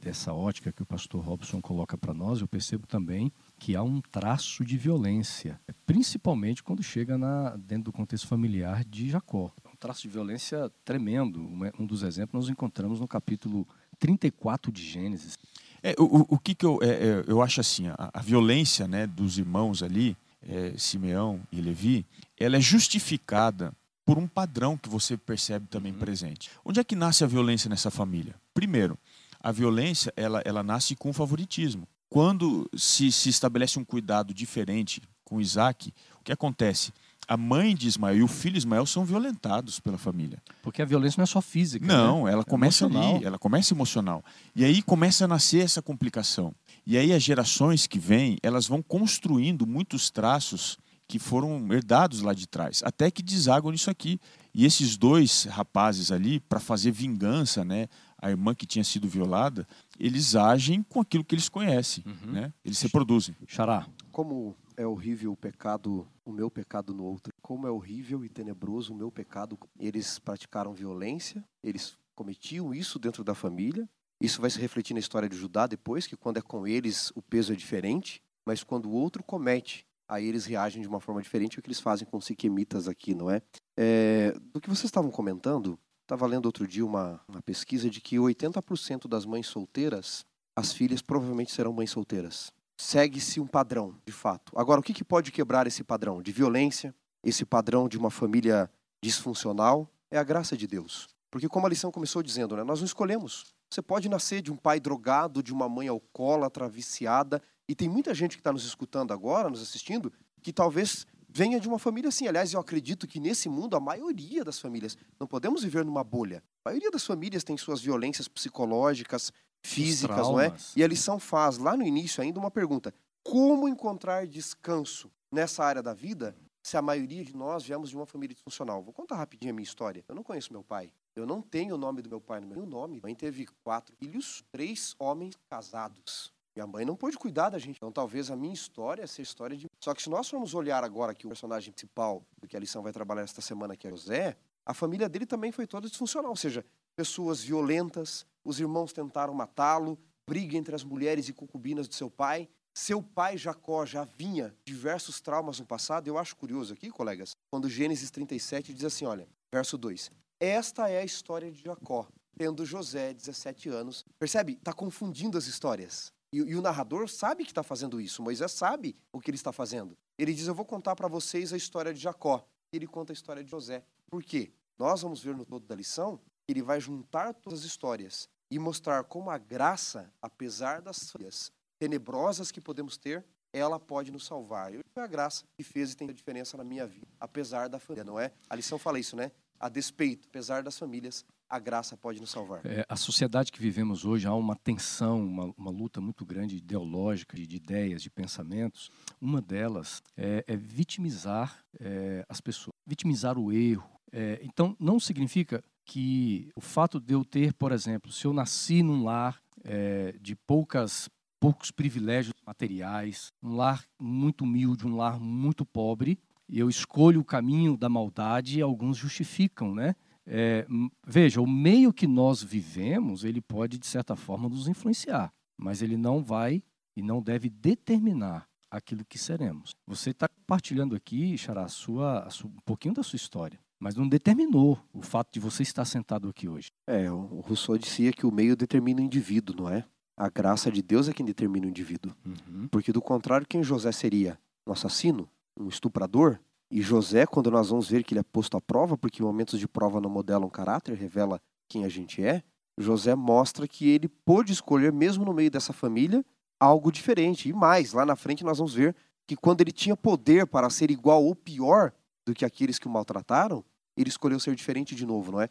dessa 0.00 0.32
ótica 0.32 0.70
que 0.72 0.80
o 0.82 0.86
pastor 0.86 1.20
Robson 1.22 1.60
coloca 1.60 1.98
para 1.98 2.14
nós, 2.14 2.40
eu 2.40 2.46
percebo 2.46 2.86
também 2.86 3.32
que 3.58 3.74
há 3.74 3.82
um 3.82 4.00
traço 4.00 4.64
de 4.64 4.78
violência, 4.78 5.60
principalmente 5.84 6.62
quando 6.62 6.82
chega 6.82 7.18
na, 7.18 7.56
dentro 7.56 7.84
do 7.84 7.92
contexto 7.92 8.28
familiar 8.28 8.84
de 8.84 9.10
Jacó. 9.10 9.52
É 9.64 9.68
um 9.68 9.74
traço 9.76 10.02
de 10.02 10.08
violência 10.08 10.70
tremendo. 10.84 11.40
Um, 11.40 11.58
um 11.80 11.86
dos 11.86 12.04
exemplos 12.04 12.44
nós 12.44 12.50
encontramos 12.50 13.00
no 13.00 13.08
capítulo 13.08 13.66
34 13.98 14.70
de 14.70 14.82
Gênesis. 14.82 15.36
É, 15.82 15.94
o, 15.98 16.34
o- 16.34 16.38
que, 16.38 16.54
que 16.54 16.66
eu, 16.66 16.78
é, 16.82 16.86
é, 16.88 17.24
eu 17.26 17.40
acho 17.42 17.60
assim, 17.60 17.88
a, 17.88 18.10
a 18.12 18.20
violência 18.20 18.86
né, 18.88 19.06
dos 19.06 19.38
irmãos 19.38 19.82
ali, 19.82 20.16
é, 20.46 20.72
Simeão 20.76 21.40
e 21.52 21.60
Levi, 21.60 22.04
ela 22.38 22.56
é 22.56 22.60
justificada 22.60 23.72
por 24.04 24.18
um 24.18 24.26
padrão 24.26 24.76
que 24.76 24.88
você 24.88 25.16
percebe 25.16 25.66
também 25.68 25.92
uhum. 25.92 25.98
presente. 25.98 26.50
Onde 26.64 26.80
é 26.80 26.84
que 26.84 26.96
nasce 26.96 27.22
a 27.24 27.26
violência 27.26 27.68
nessa 27.68 27.90
família? 27.90 28.34
Primeiro, 28.54 28.98
a 29.40 29.52
violência 29.52 30.12
ela, 30.16 30.42
ela 30.44 30.62
nasce 30.62 30.96
com 30.96 31.12
favoritismo. 31.12 31.86
Quando 32.08 32.68
se, 32.74 33.12
se 33.12 33.28
estabelece 33.28 33.78
um 33.78 33.84
cuidado 33.84 34.32
diferente 34.32 35.02
com 35.24 35.40
Isaac, 35.40 35.92
o 36.18 36.24
que 36.24 36.32
acontece? 36.32 36.92
A 37.28 37.36
mãe 37.36 37.74
de 37.74 37.86
Ismael 37.86 38.16
e 38.16 38.22
o 38.22 38.26
filho 38.26 38.54
de 38.54 38.60
Ismael 38.60 38.86
são 38.86 39.04
violentados 39.04 39.78
pela 39.78 39.98
família. 39.98 40.42
Porque 40.62 40.80
a 40.80 40.84
violência 40.86 41.20
não 41.20 41.24
é 41.24 41.26
só 41.26 41.42
física. 41.42 41.86
Não, 41.86 42.24
né? 42.24 42.32
ela 42.32 42.40
é 42.40 42.44
começa 42.44 42.86
emocional. 42.86 43.16
ali, 43.16 43.24
ela 43.24 43.38
começa 43.38 43.74
emocional. 43.74 44.24
E 44.56 44.64
aí 44.64 44.80
começa 44.80 45.26
a 45.26 45.28
nascer 45.28 45.62
essa 45.62 45.82
complicação. 45.82 46.54
E 46.86 46.96
aí 46.96 47.12
as 47.12 47.22
gerações 47.22 47.86
que 47.86 47.98
vêm, 47.98 48.38
elas 48.42 48.66
vão 48.66 48.82
construindo 48.82 49.66
muitos 49.66 50.08
traços 50.08 50.78
que 51.06 51.18
foram 51.18 51.70
herdados 51.72 52.22
lá 52.22 52.34
de 52.34 52.46
trás, 52.46 52.82
até 52.84 53.10
que 53.10 53.22
desagam 53.22 53.70
nisso 53.70 53.90
aqui. 53.90 54.18
E 54.54 54.64
esses 54.64 54.96
dois 54.96 55.44
rapazes 55.44 56.10
ali, 56.10 56.40
para 56.40 56.60
fazer 56.60 56.90
vingança, 56.90 57.64
né, 57.64 57.88
a 58.20 58.30
irmã 58.30 58.54
que 58.54 58.66
tinha 58.66 58.84
sido 58.84 59.06
violada, 59.06 59.66
eles 59.98 60.34
agem 60.34 60.82
com 60.82 61.00
aquilo 61.00 61.24
que 61.24 61.34
eles 61.34 61.48
conhecem, 61.48 62.04
uhum. 62.06 62.32
né? 62.32 62.52
Eles 62.64 62.78
se 62.78 62.84
reproduzem. 62.84 63.34
Xará. 63.46 63.86
Como 64.10 64.56
é 64.78 64.86
horrível 64.86 65.32
o 65.32 65.36
pecado, 65.36 66.06
o 66.24 66.30
meu 66.30 66.48
pecado 66.48 66.94
no 66.94 67.04
outro. 67.04 67.32
Como 67.42 67.66
é 67.66 67.70
horrível 67.70 68.24
e 68.24 68.28
tenebroso 68.28 68.94
o 68.94 68.96
meu 68.96 69.10
pecado. 69.10 69.58
Eles 69.76 70.20
praticaram 70.20 70.72
violência, 70.72 71.44
eles 71.64 71.98
cometiam 72.14 72.72
isso 72.72 72.96
dentro 72.96 73.24
da 73.24 73.34
família. 73.34 73.90
Isso 74.20 74.40
vai 74.40 74.48
se 74.48 74.60
refletir 74.60 74.94
na 74.94 75.00
história 75.00 75.28
de 75.28 75.36
Judá 75.36 75.66
depois, 75.66 76.06
que 76.06 76.16
quando 76.16 76.36
é 76.36 76.40
com 76.40 76.64
eles 76.64 77.10
o 77.16 77.20
peso 77.20 77.52
é 77.52 77.56
diferente, 77.56 78.22
mas 78.46 78.62
quando 78.62 78.86
o 78.88 78.92
outro 78.92 79.22
comete, 79.22 79.84
aí 80.08 80.24
eles 80.26 80.46
reagem 80.46 80.80
de 80.80 80.88
uma 80.88 81.00
forma 81.00 81.20
diferente, 81.20 81.56
é 81.56 81.58
o 81.58 81.62
que 81.62 81.68
eles 81.68 81.80
fazem 81.80 82.06
com 82.06 82.16
os 82.16 82.24
siquemitas 82.24 82.86
aqui, 82.88 83.14
não 83.14 83.30
é? 83.30 83.42
é 83.76 84.32
do 84.52 84.60
que 84.60 84.68
vocês 84.68 84.84
estavam 84.84 85.10
comentando, 85.10 85.78
estava 86.02 86.26
lendo 86.26 86.46
outro 86.46 86.66
dia 86.66 86.86
uma, 86.86 87.20
uma 87.28 87.42
pesquisa 87.42 87.90
de 87.90 88.00
que 88.00 88.16
80% 88.16 89.08
das 89.08 89.24
mães 89.24 89.46
solteiras, 89.46 90.24
as 90.56 90.72
filhas 90.72 91.02
provavelmente 91.02 91.52
serão 91.52 91.72
mães 91.72 91.90
solteiras 91.90 92.52
segue-se 92.78 93.40
um 93.40 93.46
padrão, 93.46 93.94
de 94.06 94.12
fato. 94.12 94.52
Agora, 94.56 94.80
o 94.80 94.82
que, 94.82 94.94
que 94.94 95.04
pode 95.04 95.32
quebrar 95.32 95.66
esse 95.66 95.82
padrão 95.82 96.22
de 96.22 96.30
violência, 96.30 96.94
esse 97.24 97.44
padrão 97.44 97.88
de 97.88 97.98
uma 97.98 98.10
família 98.10 98.70
disfuncional? 99.02 99.90
É 100.10 100.16
a 100.16 100.22
graça 100.22 100.56
de 100.56 100.66
Deus. 100.66 101.08
Porque, 101.30 101.48
como 101.48 101.66
a 101.66 101.68
lição 101.68 101.90
começou 101.90 102.22
dizendo, 102.22 102.56
né, 102.56 102.62
nós 102.62 102.78
não 102.78 102.86
escolhemos. 102.86 103.52
Você 103.68 103.82
pode 103.82 104.08
nascer 104.08 104.40
de 104.40 104.50
um 104.50 104.56
pai 104.56 104.80
drogado, 104.80 105.42
de 105.42 105.52
uma 105.52 105.68
mãe 105.68 105.88
alcoólatra, 105.88 106.68
viciada, 106.68 107.42
e 107.68 107.74
tem 107.74 107.88
muita 107.88 108.14
gente 108.14 108.36
que 108.36 108.40
está 108.40 108.52
nos 108.52 108.64
escutando 108.64 109.12
agora, 109.12 109.50
nos 109.50 109.60
assistindo, 109.60 110.10
que 110.40 110.52
talvez 110.52 111.04
venha 111.28 111.60
de 111.60 111.68
uma 111.68 111.78
família 111.78 112.08
assim. 112.08 112.26
Aliás, 112.26 112.54
eu 112.54 112.60
acredito 112.60 113.06
que 113.06 113.20
nesse 113.20 113.48
mundo 113.48 113.76
a 113.76 113.80
maioria 113.80 114.42
das 114.42 114.58
famílias, 114.58 114.96
não 115.20 115.26
podemos 115.26 115.62
viver 115.62 115.84
numa 115.84 116.02
bolha. 116.02 116.42
A 116.64 116.70
maioria 116.70 116.90
das 116.90 117.04
famílias 117.04 117.44
tem 117.44 117.58
suas 117.58 117.82
violências 117.82 118.26
psicológicas, 118.26 119.32
físicas, 119.62 120.28
não 120.28 120.40
é? 120.40 120.54
E 120.76 120.82
a 120.82 120.88
lição 120.88 121.18
faz 121.18 121.58
lá 121.58 121.76
no 121.76 121.84
início 121.84 122.22
ainda 122.22 122.38
uma 122.38 122.50
pergunta: 122.50 122.94
como 123.22 123.68
encontrar 123.68 124.26
descanso 124.26 125.10
nessa 125.30 125.64
área 125.64 125.82
da 125.82 125.92
vida 125.92 126.34
se 126.62 126.76
a 126.76 126.82
maioria 126.82 127.24
de 127.24 127.34
nós 127.34 127.64
viemos 127.64 127.90
de 127.90 127.96
uma 127.96 128.06
família 128.06 128.34
disfuncional? 128.34 128.82
Vou 128.82 128.92
contar 128.92 129.16
rapidinho 129.16 129.52
a 129.52 129.54
minha 129.54 129.64
história. 129.64 130.04
Eu 130.08 130.14
não 130.14 130.22
conheço 130.22 130.52
meu 130.52 130.62
pai. 130.62 130.92
Eu 131.16 131.26
não 131.26 131.40
tenho 131.42 131.74
o 131.74 131.78
nome 131.78 132.02
do 132.02 132.08
meu 132.08 132.20
pai 132.20 132.40
no 132.40 132.46
meu 132.46 132.64
nome. 132.66 132.94
Minha 132.94 133.02
mãe 133.02 133.14
teve 133.14 133.46
quatro 133.64 133.94
filhos, 133.96 134.44
três 134.52 134.94
homens 134.98 135.34
casados. 135.48 136.32
Minha 136.54 136.66
mãe 136.66 136.84
não 136.84 136.96
pôde 136.96 137.16
cuidar 137.16 137.50
da 137.50 137.58
gente. 137.58 137.76
Então, 137.76 137.92
talvez 137.92 138.30
a 138.30 138.36
minha 138.36 138.52
história 138.52 139.06
seja 139.06 139.28
história 139.28 139.56
de. 139.56 139.66
Só 139.80 139.94
que 139.94 140.02
se 140.02 140.10
nós 140.10 140.28
formos 140.28 140.54
olhar 140.54 140.82
agora 140.82 141.12
aqui 141.12 141.24
o 141.24 141.28
personagem 141.28 141.72
principal, 141.72 142.22
que 142.48 142.56
a 142.56 142.60
lição 142.60 142.82
vai 142.82 142.92
trabalhar 142.92 143.22
esta 143.22 143.40
semana, 143.40 143.76
que 143.76 143.86
é 143.86 143.90
José, 143.90 144.36
a 144.66 144.74
família 144.74 145.08
dele 145.08 145.24
também 145.24 145.52
foi 145.52 145.66
toda 145.66 145.88
disfuncional. 145.88 146.30
Ou 146.30 146.36
seja, 146.36 146.64
pessoas 146.96 147.42
violentas, 147.42 148.26
os 148.44 148.60
irmãos 148.60 148.92
tentaram 148.92 149.34
matá-lo, 149.34 149.98
briga 150.28 150.56
entre 150.56 150.74
as 150.74 150.84
mulheres 150.84 151.28
e 151.28 151.32
concubinas 151.32 151.88
de 151.88 151.94
seu 151.94 152.10
pai. 152.10 152.48
Seu 152.74 153.02
pai 153.02 153.36
Jacó 153.36 153.84
já 153.84 154.04
vinha 154.04 154.54
diversos 154.64 155.20
traumas 155.20 155.58
no 155.58 155.66
passado. 155.66 156.06
Eu 156.06 156.16
acho 156.16 156.36
curioso 156.36 156.72
aqui, 156.72 156.90
colegas, 156.90 157.34
quando 157.50 157.68
Gênesis 157.68 158.10
37 158.10 158.72
diz 158.72 158.84
assim: 158.84 159.04
olha, 159.04 159.28
verso 159.52 159.76
2: 159.76 160.10
Esta 160.38 160.88
é 160.88 161.00
a 161.00 161.04
história 161.04 161.50
de 161.50 161.62
Jacó, 161.62 162.06
tendo 162.36 162.64
José 162.64 163.12
17 163.12 163.68
anos. 163.68 164.04
Percebe? 164.18 164.52
Está 164.52 164.72
confundindo 164.72 165.36
as 165.36 165.46
histórias. 165.46 166.12
E, 166.32 166.36
e, 166.38 166.54
o 166.54 166.62
narrador 166.62 167.08
sabe 167.08 167.44
que 167.44 167.50
está 167.50 167.62
fazendo 167.62 168.00
isso. 168.00 168.22
Moisés 168.22 168.52
sabe 168.52 168.94
o 169.12 169.20
que 169.20 169.30
ele 169.30 169.36
está 169.36 169.52
fazendo. 169.52 169.96
Ele 170.18 170.32
diz: 170.32 170.46
Eu 170.46 170.54
vou 170.54 170.64
contar 170.64 170.94
para 170.94 171.08
vocês 171.08 171.52
a 171.52 171.56
história 171.56 171.92
de 171.92 172.00
Jacó. 172.00 172.46
Ele 172.72 172.86
conta 172.86 173.12
a 173.12 173.14
história 173.14 173.42
de 173.42 173.50
José. 173.50 173.82
Por 174.08 174.22
quê? 174.22 174.52
Nós 174.78 175.02
vamos 175.02 175.22
ver 175.22 175.34
no 175.34 175.44
todo 175.44 175.66
da 175.66 175.74
lição 175.74 176.20
ele 176.48 176.62
vai 176.62 176.80
juntar 176.80 177.34
todas 177.34 177.60
as 177.60 177.66
histórias 177.66 178.28
e 178.50 178.58
mostrar 178.58 179.04
como 179.04 179.30
a 179.30 179.36
graça, 179.36 180.10
apesar 180.20 180.80
das 180.80 181.10
falhas 181.10 181.52
tenebrosas 181.78 182.50
que 182.50 182.60
podemos 182.60 182.96
ter, 182.96 183.24
ela 183.52 183.78
pode 183.78 184.10
nos 184.10 184.24
salvar. 184.24 184.74
E 184.74 184.80
foi 184.94 185.02
a 185.02 185.06
graça 185.06 185.44
que 185.56 185.62
fez 185.62 185.92
e 185.92 185.96
tem 185.96 186.08
a 186.08 186.12
diferença 186.12 186.56
na 186.56 186.64
minha 186.64 186.86
vida, 186.86 187.06
apesar 187.20 187.68
da 187.68 187.78
família, 187.78 188.04
não 188.04 188.18
é? 188.18 188.32
A 188.48 188.56
lição 188.56 188.78
fala 188.78 188.98
isso, 188.98 189.14
né? 189.14 189.30
A 189.60 189.68
despeito, 189.68 190.26
apesar 190.28 190.62
das 190.62 190.78
famílias, 190.78 191.24
a 191.48 191.58
graça 191.58 191.96
pode 191.96 192.20
nos 192.20 192.30
salvar. 192.30 192.64
É, 192.64 192.84
a 192.88 192.96
sociedade 192.96 193.50
que 193.50 193.60
vivemos 193.60 194.04
hoje 194.04 194.26
há 194.26 194.34
uma 194.34 194.54
tensão, 194.54 195.20
uma, 195.24 195.52
uma 195.56 195.70
luta 195.70 196.00
muito 196.00 196.24
grande 196.24 196.56
ideológica, 196.56 197.36
de, 197.36 197.46
de, 197.46 197.56
ideias, 197.56 198.02
de 198.02 198.10
pensamentos. 198.10 198.90
Uma 199.20 199.40
delas 199.40 200.02
é, 200.16 200.44
é 200.46 200.56
vitimizar 200.56 201.64
é, 201.80 202.24
as 202.28 202.40
pessoas, 202.40 202.74
vitimizar 202.86 203.38
o 203.38 203.52
erro. 203.52 203.88
É, 204.12 204.38
então, 204.42 204.76
não 204.78 205.00
significa 205.00 205.62
que 205.88 206.50
o 206.54 206.60
fato 206.60 207.00
de 207.00 207.14
eu 207.14 207.24
ter, 207.24 207.54
por 207.54 207.72
exemplo, 207.72 208.12
se 208.12 208.26
eu 208.26 208.32
nasci 208.34 208.82
num 208.82 209.04
lar 209.04 209.40
é, 209.64 210.14
de 210.20 210.36
poucas 210.36 211.08
poucos 211.40 211.70
privilégios 211.70 212.34
materiais, 212.44 213.32
um 213.40 213.54
lar 213.54 213.84
muito 213.98 214.42
humilde, 214.42 214.86
um 214.86 214.96
lar 214.96 215.20
muito 215.20 215.64
pobre, 215.64 216.18
eu 216.48 216.68
escolho 216.68 217.20
o 217.20 217.24
caminho 217.24 217.76
da 217.76 217.88
maldade, 217.88 218.58
e 218.58 218.62
alguns 218.62 218.96
justificam, 218.96 219.72
né? 219.72 219.94
É, 220.26 220.66
veja, 221.06 221.40
o 221.40 221.46
meio 221.46 221.92
que 221.92 222.08
nós 222.08 222.42
vivemos, 222.42 223.24
ele 223.24 223.40
pode 223.40 223.78
de 223.78 223.86
certa 223.86 224.16
forma 224.16 224.48
nos 224.48 224.66
influenciar, 224.66 225.32
mas 225.56 225.80
ele 225.80 225.96
não 225.96 226.24
vai 226.24 226.60
e 226.96 227.02
não 227.02 227.22
deve 227.22 227.48
determinar 227.48 228.48
aquilo 228.68 229.04
que 229.04 229.16
seremos. 229.16 229.70
Você 229.86 230.10
está 230.10 230.26
compartilhando 230.28 230.96
aqui, 230.96 231.38
Xará, 231.38 231.64
a 231.64 231.68
sua, 231.68 232.24
a 232.24 232.30
sua, 232.30 232.50
um 232.50 232.60
pouquinho 232.64 232.94
da 232.94 233.02
sua 233.04 233.16
história 233.16 233.60
mas 233.78 233.94
não 233.94 234.08
determinou 234.08 234.78
o 234.92 235.02
fato 235.02 235.32
de 235.32 235.40
você 235.40 235.62
estar 235.62 235.84
sentado 235.84 236.28
aqui 236.28 236.48
hoje. 236.48 236.70
É, 236.86 237.10
o 237.10 237.40
Rousseau 237.40 237.78
dizia 237.78 238.12
que 238.12 238.26
o 238.26 238.32
meio 238.32 238.56
determina 238.56 239.00
o 239.00 239.04
indivíduo, 239.04 239.54
não 239.56 239.68
é? 239.68 239.84
A 240.16 240.28
graça 240.28 240.70
de 240.70 240.82
Deus 240.82 241.08
é 241.08 241.12
quem 241.12 241.24
determina 241.24 241.66
o 241.66 241.70
indivíduo. 241.70 242.12
Uhum. 242.24 242.68
Porque 242.68 242.92
do 242.92 243.00
contrário, 243.00 243.46
quem 243.46 243.62
José 243.62 243.92
seria? 243.92 244.38
Um 244.66 244.72
assassino? 244.72 245.28
Um 245.56 245.68
estuprador? 245.68 246.40
E 246.70 246.82
José, 246.82 247.24
quando 247.24 247.50
nós 247.50 247.70
vamos 247.70 247.88
ver 247.88 248.02
que 248.02 248.12
ele 248.12 248.20
é 248.20 248.24
posto 248.24 248.56
à 248.56 248.60
prova, 248.60 248.98
porque 248.98 249.22
momentos 249.22 249.58
de 249.58 249.68
prova 249.68 250.00
não 250.00 250.10
modelam 250.10 250.50
caráter, 250.50 250.96
revela 250.96 251.40
quem 251.68 251.84
a 251.84 251.88
gente 251.88 252.22
é, 252.22 252.42
José 252.78 253.14
mostra 253.14 253.66
que 253.66 253.88
ele 253.88 254.08
pôde 254.08 254.52
escolher, 254.52 254.92
mesmo 254.92 255.24
no 255.24 255.34
meio 255.34 255.50
dessa 255.50 255.72
família, 255.72 256.24
algo 256.60 256.92
diferente. 256.92 257.48
E 257.48 257.52
mais, 257.52 257.92
lá 257.92 258.06
na 258.06 258.16
frente 258.16 258.44
nós 258.44 258.58
vamos 258.58 258.72
ver 258.72 258.94
que 259.26 259.36
quando 259.36 259.60
ele 259.60 259.72
tinha 259.72 259.96
poder 259.96 260.46
para 260.46 260.70
ser 260.70 260.90
igual 260.90 261.24
ou 261.24 261.34
pior 261.34 261.92
do 262.28 262.34
que 262.34 262.44
aqueles 262.44 262.78
que 262.78 262.86
o 262.86 262.90
maltrataram, 262.90 263.64
ele 263.96 264.10
escolheu 264.10 264.38
ser 264.38 264.54
diferente 264.54 264.94
de 264.94 265.06
novo, 265.06 265.32
não 265.32 265.40
é? 265.40 265.48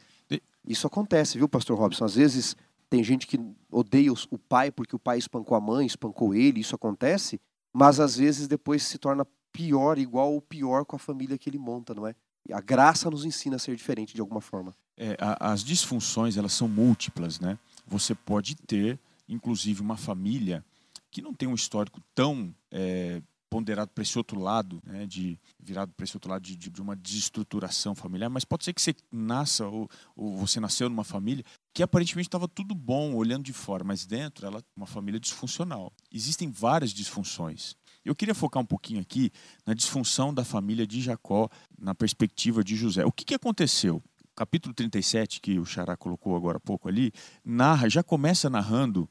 Isso 0.65 0.85
acontece, 0.85 1.37
viu, 1.37 1.49
pastor 1.49 1.77
Robson? 1.77 2.05
Às 2.05 2.15
vezes 2.15 2.55
tem 2.89 3.03
gente 3.03 3.25
que 3.25 3.39
odeia 3.69 4.11
o 4.11 4.37
pai 4.37 4.71
porque 4.71 4.95
o 4.95 4.99
pai 4.99 5.17
espancou 5.17 5.57
a 5.57 5.61
mãe, 5.61 5.85
espancou 5.85 6.35
ele, 6.35 6.59
isso 6.59 6.75
acontece, 6.75 7.41
mas 7.73 7.99
às 7.99 8.15
vezes 8.15 8.47
depois 8.47 8.83
se 8.83 8.97
torna 8.97 9.25
pior, 9.51 9.97
igual 9.97 10.33
ou 10.33 10.41
pior 10.41 10.85
com 10.85 10.95
a 10.95 10.99
família 10.99 11.37
que 11.37 11.49
ele 11.49 11.57
monta, 11.57 11.95
não 11.95 12.05
é? 12.05 12.15
A 12.51 12.61
graça 12.61 13.09
nos 13.09 13.25
ensina 13.25 13.55
a 13.55 13.59
ser 13.59 13.75
diferente 13.75 14.13
de 14.13 14.21
alguma 14.21 14.39
forma. 14.39 14.73
É, 14.95 15.17
a, 15.19 15.51
as 15.51 15.63
disfunções, 15.63 16.37
elas 16.37 16.53
são 16.53 16.67
múltiplas, 16.67 17.39
né? 17.39 17.57
Você 17.87 18.13
pode 18.13 18.55
ter, 18.55 18.99
inclusive, 19.27 19.81
uma 19.81 19.97
família 19.97 20.63
que 21.09 21.21
não 21.21 21.33
tem 21.33 21.49
um 21.49 21.55
histórico 21.55 21.99
tão 22.13 22.53
é, 22.71 23.21
ponderado 23.49 23.91
para 23.91 24.01
esse 24.01 24.17
outro 24.17 24.39
lado, 24.39 24.81
né, 24.83 25.05
de 25.05 25.39
virado 25.59 25.91
para 25.93 26.03
esse 26.03 26.15
outro 26.15 26.29
lado 26.29 26.41
de, 26.41 26.55
de, 26.55 26.81
uma 26.81 26.95
desestruturação 26.95 27.95
familiar, 27.95 28.29
mas 28.29 28.45
pode 28.45 28.65
ser 28.65 28.73
que 28.73 28.81
você 28.81 28.95
nasça 29.11 29.65
ou, 29.67 29.89
ou 30.15 30.37
você 30.37 30.59
nasceu 30.59 30.89
numa 30.89 31.03
família 31.03 31.43
que 31.73 31.83
aparentemente 31.83 32.27
estava 32.27 32.47
tudo 32.47 32.73
bom 32.73 33.13
olhando 33.13 33.43
de 33.43 33.53
fora, 33.53 33.83
mas 33.83 34.05
dentro 34.05 34.45
ela 34.45 34.63
uma 34.75 34.87
família 34.87 35.19
disfuncional. 35.19 35.93
Existem 36.11 36.49
várias 36.49 36.91
disfunções. 36.91 37.75
Eu 38.03 38.15
queria 38.15 38.33
focar 38.33 38.61
um 38.61 38.65
pouquinho 38.65 39.01
aqui 39.01 39.31
na 39.65 39.73
disfunção 39.73 40.33
da 40.33 40.43
família 40.43 40.87
de 40.87 41.01
Jacó 41.01 41.49
na 41.77 41.93
perspectiva 41.93 42.63
de 42.63 42.75
José. 42.75 43.05
O 43.05 43.11
que, 43.11 43.25
que 43.25 43.35
aconteceu? 43.35 43.97
O 43.97 44.35
capítulo 44.35 44.73
37, 44.73 45.41
que 45.41 45.59
o 45.59 45.65
Xará 45.65 45.97
colocou 45.97 46.35
agora 46.35 46.57
há 46.57 46.59
pouco 46.59 46.87
ali, 46.87 47.11
narra, 47.43 47.89
já 47.89 48.01
começa 48.01 48.49
narrando 48.49 49.09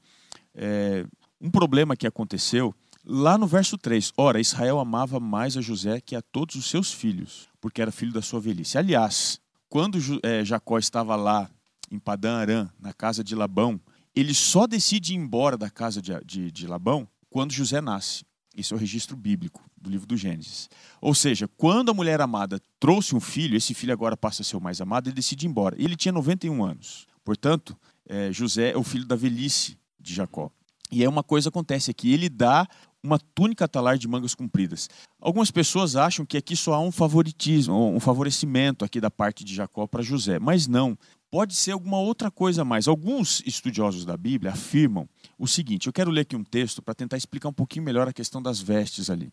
é, 0.55 1.07
um 1.41 1.51
problema 1.51 1.97
que 1.97 2.07
aconteceu 2.07 2.75
lá 3.07 3.39
no 3.39 3.47
verso 3.47 3.79
3. 3.79 4.13
Ora, 4.17 4.41
Israel 4.41 4.81
amava 4.81 5.21
mais 5.21 5.57
a 5.57 5.61
José 5.61 6.01
que 6.01 6.17
a 6.17 6.21
todos 6.21 6.57
os 6.57 6.69
seus 6.69 6.93
filhos, 6.93 7.49
porque 7.61 7.81
era 7.81 7.93
filho 7.93 8.13
da 8.13 8.21
sua 8.21 8.41
velhice. 8.41 8.77
Aliás, 8.77 9.41
quando 9.69 9.99
é, 10.23 10.45
Jacó 10.45 10.79
estava 10.79 11.15
lá 11.15 11.49
em 11.91 11.99
Padã 11.99 12.39
Arã, 12.39 12.69
na 12.81 12.93
casa 12.93 13.23
de 13.23 13.35
Labão, 13.35 13.81
ele 14.15 14.35
só 14.35 14.67
decide 14.67 15.13
ir 15.13 15.17
embora 15.17 15.57
da 15.57 15.71
casa 15.71 16.03
de, 16.03 16.13
de, 16.25 16.51
de 16.51 16.67
Labão 16.67 17.07
quando 17.31 17.53
José 17.53 17.81
nasce. 17.81 18.25
Isso 18.57 18.75
é 18.75 18.77
o 18.77 18.81
registro 18.81 19.15
bíblico 19.15 19.63
do 19.77 19.91
livro 19.91 20.07
do 20.07 20.17
Gênesis. 20.17 20.69
Ou 21.01 21.15
seja, 21.15 21.47
quando 21.57 21.91
a 21.91 21.95
mulher 21.95 22.21
amada 22.21 22.61
trouxe 22.81 23.15
um 23.15 23.21
filho, 23.21 23.57
esse 23.57 23.75
filho 23.75 23.93
agora 23.93 24.17
passa 24.17 24.41
a 24.43 24.45
ser 24.45 24.57
o 24.57 24.61
mais 24.61 24.81
amado, 24.81 25.09
ele 25.09 25.15
decide 25.15 25.47
ir 25.47 25.49
embora. 25.51 25.77
Ele 25.79 25.95
tinha 25.95 26.13
91 26.13 26.65
anos. 26.65 27.07
Portanto, 27.23 27.77
é, 28.09 28.33
José 28.33 28.71
é 28.71 28.77
o 28.77 28.83
filho 28.83 29.05
da 29.05 29.15
velhice 29.15 29.79
de 30.01 30.15
Jacó. 30.15 30.51
E 30.91 31.05
é 31.05 31.09
uma 31.09 31.23
coisa 31.23 31.49
acontece 31.49 31.91
aqui, 31.91 32.13
ele 32.13 32.29
dá 32.29 32.67
uma 33.03 33.19
túnica 33.35 33.69
talar 33.69 33.99
de 33.99 34.09
mangas 34.09 34.35
compridas. 34.35 34.89
Algumas 35.21 35.51
pessoas 35.51 35.97
acham 35.97 36.27
que 36.27 36.37
aqui 36.37 36.57
só 36.57 36.75
há 36.75 36.81
um 36.81 36.91
favoritismo, 36.91 37.95
um 37.95 38.01
favorecimento 38.01 38.85
aqui 38.85 39.01
da 39.01 39.11
parte 39.11 39.45
de 39.45 39.55
Jacó 39.55 39.87
para 39.87 40.03
José, 40.03 40.39
mas 40.39 40.67
não 40.67 40.99
pode 41.31 41.55
ser 41.55 41.73
alguma 41.73 41.99
outra 41.99 42.31
coisa 42.31 42.65
mais. 42.65 42.89
Alguns 42.89 43.43
estudiosos 43.47 44.05
da 44.05 44.17
Bíblia 44.17 44.53
afirmam 44.53 45.09
o 45.39 45.47
seguinte: 45.47 45.87
eu 45.87 45.93
quero 45.93 46.11
ler 46.11 46.23
aqui 46.23 46.37
um 46.37 46.45
texto 46.45 46.83
para 46.83 46.95
tentar 46.95 47.17
explicar 47.17 47.49
um 47.49 47.53
pouquinho 47.53 47.85
melhor 47.85 48.09
a 48.09 48.13
questão 48.13 48.43
das 48.43 48.61
vestes 48.61 49.11
ali. 49.11 49.31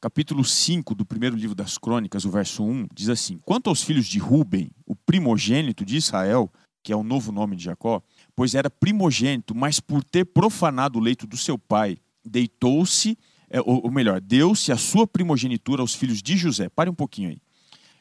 Capítulo 0.00 0.44
5 0.44 0.94
do 0.94 1.06
primeiro 1.06 1.34
livro 1.34 1.54
das 1.54 1.78
Crônicas, 1.78 2.24
o 2.24 2.30
verso 2.30 2.62
1, 2.62 2.88
diz 2.94 3.08
assim: 3.08 3.38
Quanto 3.38 3.70
aos 3.70 3.82
filhos 3.82 4.06
de 4.06 4.18
Ruben, 4.18 4.70
o 4.86 4.94
primogênito 4.94 5.84
de 5.84 5.96
Israel, 5.96 6.52
que 6.82 6.92
é 6.92 6.96
o 6.96 7.02
novo 7.02 7.32
nome 7.32 7.56
de 7.56 7.64
Jacó, 7.64 8.02
pois 8.36 8.54
era 8.54 8.68
primogênito, 8.68 9.54
mas 9.54 9.80
por 9.80 10.04
ter 10.04 10.26
profanado 10.26 10.98
o 10.98 11.02
leito 11.02 11.26
do 11.26 11.36
seu 11.36 11.58
pai, 11.58 11.96
deitou-se, 12.24 13.18
é, 13.50 13.60
ou 13.60 13.90
melhor, 13.90 14.20
deu-se 14.20 14.72
a 14.72 14.76
sua 14.76 15.06
primogenitura 15.06 15.82
aos 15.82 15.94
filhos 15.94 16.22
de 16.22 16.36
José. 16.36 16.68
Pare 16.68 16.90
um 16.90 16.94
pouquinho 16.94 17.30
aí. 17.30 17.38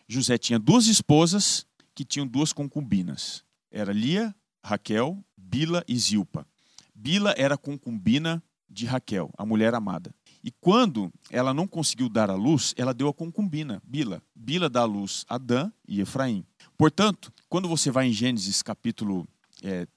José 0.07 0.37
tinha 0.37 0.59
duas 0.59 0.87
esposas 0.87 1.65
que 1.93 2.03
tinham 2.03 2.27
duas 2.27 2.51
concubinas. 2.53 3.43
Era 3.71 3.91
Lia, 3.91 4.33
Raquel, 4.63 5.23
Bila 5.37 5.83
e 5.87 5.97
Zilpa. 5.97 6.47
Bila 6.95 7.33
era 7.37 7.57
concubina 7.57 8.41
de 8.69 8.85
Raquel, 8.85 9.31
a 9.37 9.45
mulher 9.45 9.75
amada. 9.75 10.13
E 10.43 10.51
quando 10.51 11.11
ela 11.29 11.53
não 11.53 11.67
conseguiu 11.67 12.09
dar 12.09 12.29
a 12.29 12.35
luz, 12.35 12.73
ela 12.75 12.93
deu 12.93 13.07
a 13.07 13.13
concubina, 13.13 13.81
Bila. 13.85 14.21
Bila 14.35 14.69
dá 14.69 14.81
a 14.81 14.85
luz 14.85 15.25
a 15.29 15.37
Dan 15.37 15.71
e 15.87 16.01
Efraim. 16.01 16.45
Portanto, 16.77 17.31
quando 17.47 17.69
você 17.69 17.91
vai 17.91 18.07
em 18.07 18.13
Gênesis 18.13 18.61
capítulo 18.61 19.27
é, 19.61 19.87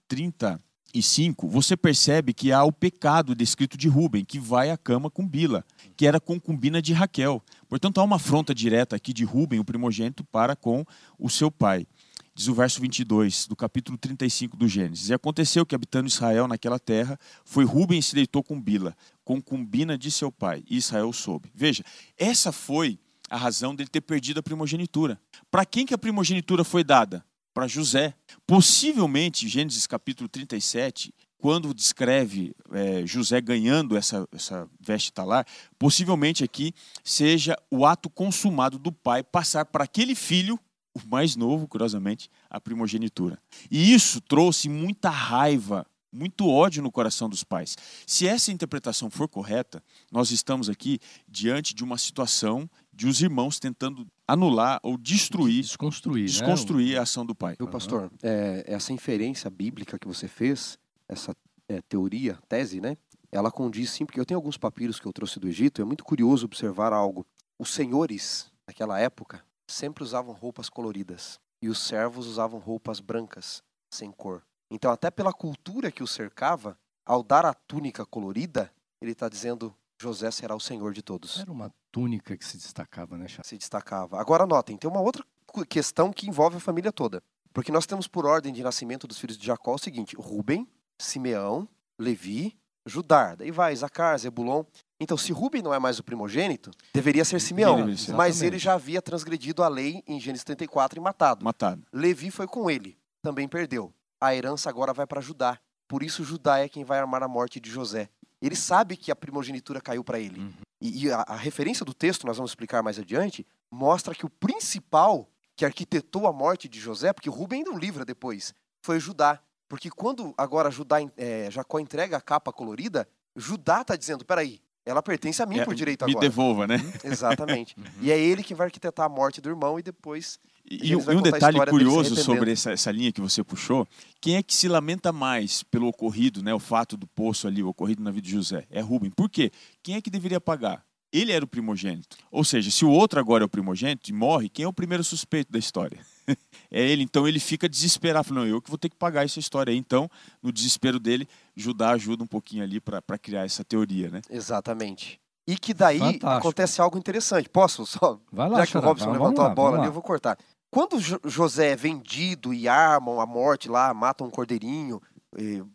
35, 0.97 1.49
você 1.49 1.77
percebe 1.77 2.33
que 2.33 2.53
há 2.53 2.65
o 2.65 2.73
pecado 2.73 3.35
descrito 3.35 3.77
de 3.77 3.87
Rubem, 3.87 4.25
que 4.25 4.39
vai 4.39 4.71
à 4.71 4.79
cama 4.79 5.11
com 5.11 5.29
Bila, 5.29 5.63
que 5.95 6.07
era 6.07 6.19
concubina 6.19 6.81
de 6.81 6.95
Raquel. 6.95 7.43
Portanto, 7.69 8.01
há 8.01 8.05
uma 8.05 8.17
afronta 8.17 8.55
direta 8.55 8.97
aqui 8.97 9.13
de 9.13 9.25
Rubem, 9.25 9.61
o 9.61 9.65
primogênito, 9.65 10.25
para 10.25 10.57
com 10.57 10.85
o 11.19 11.29
seu 11.29 11.51
pai. 11.51 11.87
Diz 12.35 12.49
o 12.49 12.55
verso 12.55 12.81
22 12.81 13.47
do 13.47 13.55
capítulo 13.55 13.99
35 13.99 14.57
do 14.57 14.67
Gênesis. 14.67 15.11
E 15.11 15.15
aconteceu 15.15 15.67
que, 15.67 15.75
habitando 15.75 16.09
Israel 16.09 16.49
naquela 16.49 16.79
terra, 16.79 17.19
foi 17.45 17.65
Rubem 17.65 17.99
e 17.99 18.03
se 18.03 18.15
deitou 18.15 18.43
com 18.43 18.61
Bila, 18.61 18.97
concubina 19.23 19.99
de 19.99 20.11
seu 20.11 20.33
pai, 20.33 20.63
e 20.69 20.79
Israel 20.79 21.13
soube. 21.13 21.51
Veja, 21.55 21.85
essa 22.17 22.53
foi 22.53 22.99
a 23.29 23.37
razão 23.37 23.75
dele 23.75 23.91
ter 23.91 24.01
perdido 24.01 24.41
a 24.41 24.43
primogenitura. 24.43 25.21
Para 25.51 25.67
quem 25.67 25.85
que 25.85 25.93
a 25.93 25.99
primogenitura 25.99 26.65
foi 26.65 26.83
dada? 26.83 27.25
Para 27.57 27.66
José. 27.66 28.12
Possivelmente, 28.47 29.49
Gênesis 29.49 29.87
capítulo 29.87 30.29
37, 30.29 31.11
quando 31.38 31.73
descreve 31.73 32.55
é, 32.71 33.07
José 33.07 33.40
ganhando 33.40 33.97
essa, 33.97 34.29
essa 34.31 34.69
veste 34.79 35.11
talar, 35.11 35.47
possivelmente 35.79 36.45
aqui 36.45 36.75
seja 37.03 37.57
o 37.71 37.87
ato 37.87 38.11
consumado 38.11 38.79
do 38.79 38.92
pai 38.92 39.23
passar 39.23 39.64
para 39.64 39.85
aquele 39.85 40.14
filho 40.14 40.61
o 40.95 41.01
mais 41.09 41.35
novo, 41.35 41.66
curiosamente, 41.66 42.29
a 42.51 42.61
primogenitura. 42.61 43.38
E 43.71 43.90
isso 43.95 44.21
trouxe 44.21 44.69
muita 44.69 45.09
raiva, 45.09 45.87
muito 46.12 46.47
ódio 46.47 46.83
no 46.83 46.92
coração 46.92 47.27
dos 47.27 47.42
pais. 47.42 47.75
Se 48.07 48.29
essa 48.29 48.53
interpretação 48.53 49.09
for 49.09 49.31
correta, 49.31 49.83
nós 50.12 50.31
estamos 50.31 50.69
aqui 50.69 51.01
diante 51.27 51.75
de 51.75 51.83
uma 51.83 51.97
situação 51.97 52.69
de 52.97 53.07
os 53.07 53.21
irmãos 53.21 53.61
tentando 53.61 54.07
anular 54.27 54.81
ou 54.83 54.97
destruir, 54.97 55.61
desconstruir, 55.61 56.25
desconstruir 56.25 56.95
né? 56.95 56.99
a 56.99 57.03
ação 57.03 57.27
do 57.27 57.35
pai. 57.35 57.55
Viu, 57.59 57.69
pastor? 57.69 58.11
É, 58.23 58.65
essa 58.67 58.91
inferência 58.91 59.51
bíblica 59.51 59.99
que 59.99 60.09
você 60.09 60.27
fez, 60.27 60.79
essa 61.07 61.37
é, 61.69 61.83
teoria, 61.83 62.39
tese, 62.49 62.81
né? 62.81 62.97
Ela 63.31 63.51
condiz 63.51 63.91
sim, 63.91 64.07
porque 64.07 64.19
eu 64.19 64.25
tenho 64.25 64.39
alguns 64.39 64.57
papiros 64.57 64.99
que 64.99 65.07
eu 65.07 65.13
trouxe 65.13 65.39
do 65.39 65.47
Egito, 65.47 65.83
é 65.83 65.85
muito 65.85 66.03
curioso 66.05 66.47
observar 66.47 66.95
algo. 66.95 67.27
Os 67.59 67.69
senhores, 67.69 68.51
naquela 68.67 68.99
época, 68.99 69.45
sempre 69.67 70.03
usavam 70.03 70.33
roupas 70.33 70.71
coloridas 70.71 71.39
e 71.61 71.69
os 71.69 71.79
servos 71.79 72.27
usavam 72.27 72.59
roupas 72.59 72.99
brancas, 72.99 73.63
sem 73.91 74.11
cor. 74.11 74.43
Então, 74.71 74.91
até 74.91 75.11
pela 75.11 75.35
cultura 75.35 75.93
que 75.93 76.03
o 76.03 76.07
cercava, 76.07 76.79
ao 77.05 77.23
dar 77.23 77.45
a 77.45 77.53
túnica 77.53 78.07
colorida, 78.07 78.73
ele 79.03 79.13
está 79.13 79.29
dizendo: 79.29 79.75
José 80.01 80.31
será 80.31 80.57
o 80.57 80.61
senhor 80.61 80.95
de 80.95 81.03
todos. 81.03 81.39
Era 81.39 81.53
uma 81.53 81.73
túnica 81.97 82.37
que 82.37 82.45
se 82.45 82.59
destacava, 82.59 83.17
né, 83.17 83.25
Se 83.43 83.57
destacava. 83.57 84.21
Agora, 84.21 84.45
notem, 84.45 84.77
tem 84.77 84.89
uma 84.89 85.01
outra 85.01 85.25
questão 85.67 86.13
que 86.13 86.29
envolve 86.29 86.59
a 86.59 86.61
família 86.61 86.93
toda. 86.93 87.23
Porque 87.55 87.73
nós 87.73 87.87
temos 87.87 88.07
por 88.07 88.27
ordem 88.27 88.53
de 88.53 88.63
nascimento 88.63 89.07
dos 89.07 89.19
filhos 89.19 89.39
de 89.39 89.47
Jacó 89.47 89.77
o 89.77 89.79
seguinte: 89.79 90.15
Rubem, 90.15 90.69
Simeão, 90.99 91.67
Levi, 91.99 92.55
Judá. 92.85 93.35
Daí 93.35 93.51
vai 93.51 93.75
Zacar, 93.75 94.19
Zebulon. 94.19 94.63
Então, 95.01 95.17
se 95.17 95.33
Rubem 95.33 95.63
não 95.63 95.73
é 95.73 95.79
mais 95.79 95.99
o 95.99 96.05
primogênito, 96.05 96.71
deveria 96.93 97.25
ser 97.25 97.41
Simeão. 97.41 97.87
Mas 98.15 98.43
ele 98.43 98.59
já 98.59 98.75
havia 98.75 99.01
transgredido 99.01 99.63
a 99.63 99.69
lei 99.69 100.03
em 100.07 100.21
Gênesis 100.21 100.45
34 100.45 100.99
e 100.99 101.03
matado. 101.03 101.43
Matado. 101.43 101.83
Levi 101.91 102.31
foi 102.31 102.47
com 102.47 102.71
ele, 102.71 102.99
também 103.23 103.49
perdeu. 103.49 103.91
A 104.21 104.35
herança 104.35 104.69
agora 104.69 104.93
vai 104.93 105.07
para 105.07 105.23
Judá. 105.23 105.59
Por 105.89 106.03
isso, 106.03 106.23
Judá 106.25 106.59
é 106.59 106.69
quem 106.69 106.85
vai 106.85 106.99
armar 106.99 107.23
a 107.23 107.29
morte 107.29 107.59
de 107.59 107.71
José. 107.71 108.11
Ele 108.43 108.55
sabe 108.55 108.99
que 108.99 109.11
a 109.11 109.17
primogenitura 109.17 109.81
caiu 109.81 110.05
para 110.05 110.21
ele. 110.21 110.41
Uhum. 110.41 110.66
E, 110.81 111.07
e 111.07 111.12
a, 111.12 111.25
a 111.27 111.37
referência 111.37 111.85
do 111.85 111.95
texto, 111.95 112.27
nós 112.27 112.37
vamos 112.37 112.51
explicar 112.51 112.83
mais 112.83 112.99
adiante, 112.99 113.47
mostra 113.71 114.15
que 114.15 114.27
o 114.27 114.31
principal 114.31 115.29
que 115.55 115.65
arquitetou 115.65 116.27
a 116.27 116.33
morte 116.33 116.69
de 116.69 116.79
José, 116.79 117.12
porque 117.12 117.31
Rubem 117.31 117.61
ainda 117.61 117.73
o 117.73 117.79
livra 117.79 118.05
depois, 118.05 118.55
foi 118.83 119.01
Judá. 119.01 119.41
Porque 119.69 119.91
quando 119.91 120.35
agora 120.37 120.71
Judá, 120.71 120.99
é, 121.17 121.51
Jacó 121.51 121.81
entrega 121.81 122.17
a 122.17 122.21
capa 122.21 122.53
colorida, 122.53 123.09
Judá 123.35 123.81
está 123.81 123.97
dizendo: 123.97 124.25
peraí, 124.25 124.61
ela 124.85 125.03
pertence 125.03 125.43
a 125.43 125.47
mim 125.47 125.59
é, 125.59 125.65
por 125.65 125.75
direito 125.75 126.05
me 126.05 126.12
agora. 126.12 126.25
Me 126.25 126.31
devolva, 126.31 126.67
né? 126.67 126.77
Exatamente. 127.03 127.75
Uhum. 127.77 127.85
E 128.01 128.12
é 128.12 128.19
ele 128.19 128.43
que 128.43 128.55
vai 128.55 128.69
arquitetar 128.69 129.07
a 129.07 129.09
morte 129.09 129.41
do 129.41 129.49
irmão 129.49 129.79
e 129.79 129.83
depois. 129.83 130.39
E, 130.69 130.91
e 130.91 130.97
um 130.97 131.23
detalhe 131.23 131.65
curioso 131.67 132.17
sobre 132.17 132.51
essa, 132.51 132.73
essa 132.73 132.91
linha 132.91 133.13
que 133.13 133.21
você 133.21 133.45
puxou: 133.45 133.87
quem 134.21 134.37
é 134.37 134.43
que 134.43 134.53
se 134.55 134.69
lamenta 134.69 135.13
mais 135.13 135.63
pelo 135.63 135.87
ocorrido, 135.87 136.43
né, 136.43 136.53
o 136.53 136.59
fato 136.59 136.97
do 136.97 137.07
poço 137.07 137.47
ali, 137.47 137.63
o 137.63 137.69
ocorrido 137.69 138.03
na 138.03 138.11
vida 138.11 138.27
de 138.27 138.33
José? 138.33 138.67
É 138.69 138.81
Rubem. 138.81 139.11
Por 139.11 139.31
quê? 139.31 139.53
Quem 139.83 139.95
é 139.95 140.01
que 140.01 140.11
deveria 140.11 140.41
pagar? 140.41 140.85
Ele 141.13 141.31
era 141.31 141.45
o 141.45 141.49
primogênito. 141.49 142.17
Ou 142.31 142.43
seja, 142.43 142.71
se 142.71 142.85
o 142.85 142.91
outro 142.91 143.21
agora 143.21 143.45
é 143.45 143.47
o 143.47 143.49
primogênito 143.49 144.11
e 144.11 144.13
morre, 144.13 144.49
quem 144.49 144.65
é 144.65 144.69
o 144.69 144.73
primeiro 144.73 145.05
suspeito 145.05 145.53
da 145.53 145.59
história? 145.59 145.99
é 146.71 146.83
ele. 146.83 147.05
Então 147.05 147.29
ele 147.29 147.39
fica 147.39 147.69
desesperado, 147.69 148.27
falando, 148.27 148.49
eu 148.49 148.61
que 148.61 148.69
vou 148.69 148.77
ter 148.77 148.89
que 148.89 148.97
pagar 148.97 149.25
essa 149.25 149.39
história 149.39 149.71
aí. 149.71 149.79
Então, 149.79 150.11
no 150.43 150.51
desespero 150.51 150.99
dele, 150.99 151.29
Judá 151.55 151.91
ajuda 151.91 152.25
um 152.25 152.27
pouquinho 152.27 152.65
ali 152.65 152.81
para 152.81 153.19
criar 153.19 153.45
essa 153.45 153.65
teoria, 153.65 154.11
né? 154.11 154.21
Exatamente. 154.29 155.21
E 155.47 155.57
que 155.57 155.73
daí 155.73 156.01
Fantástico. 156.01 156.29
acontece 156.29 156.81
algo 156.81 156.99
interessante. 156.99 157.49
Posso 157.49 157.87
só? 157.87 158.19
Vai 158.33 158.51
lá, 158.51 158.59
Já 158.59 158.67
que 158.67 158.77
o 158.77 158.81
Robson 158.81 159.13
levantou 159.13 159.45
lá, 159.45 159.51
a 159.53 159.55
bola 159.55 159.79
ali, 159.79 159.87
eu 159.87 159.93
vou 159.93 160.03
cortar. 160.03 160.37
Quando 160.77 161.01
José 161.01 161.71
é 161.71 161.75
vendido 161.75 162.53
e 162.53 162.69
armam 162.69 163.19
a 163.19 163.25
morte 163.25 163.67
lá, 163.67 163.95
matam 163.95 164.27
um 164.27 164.31
cordeirinho, 164.31 165.01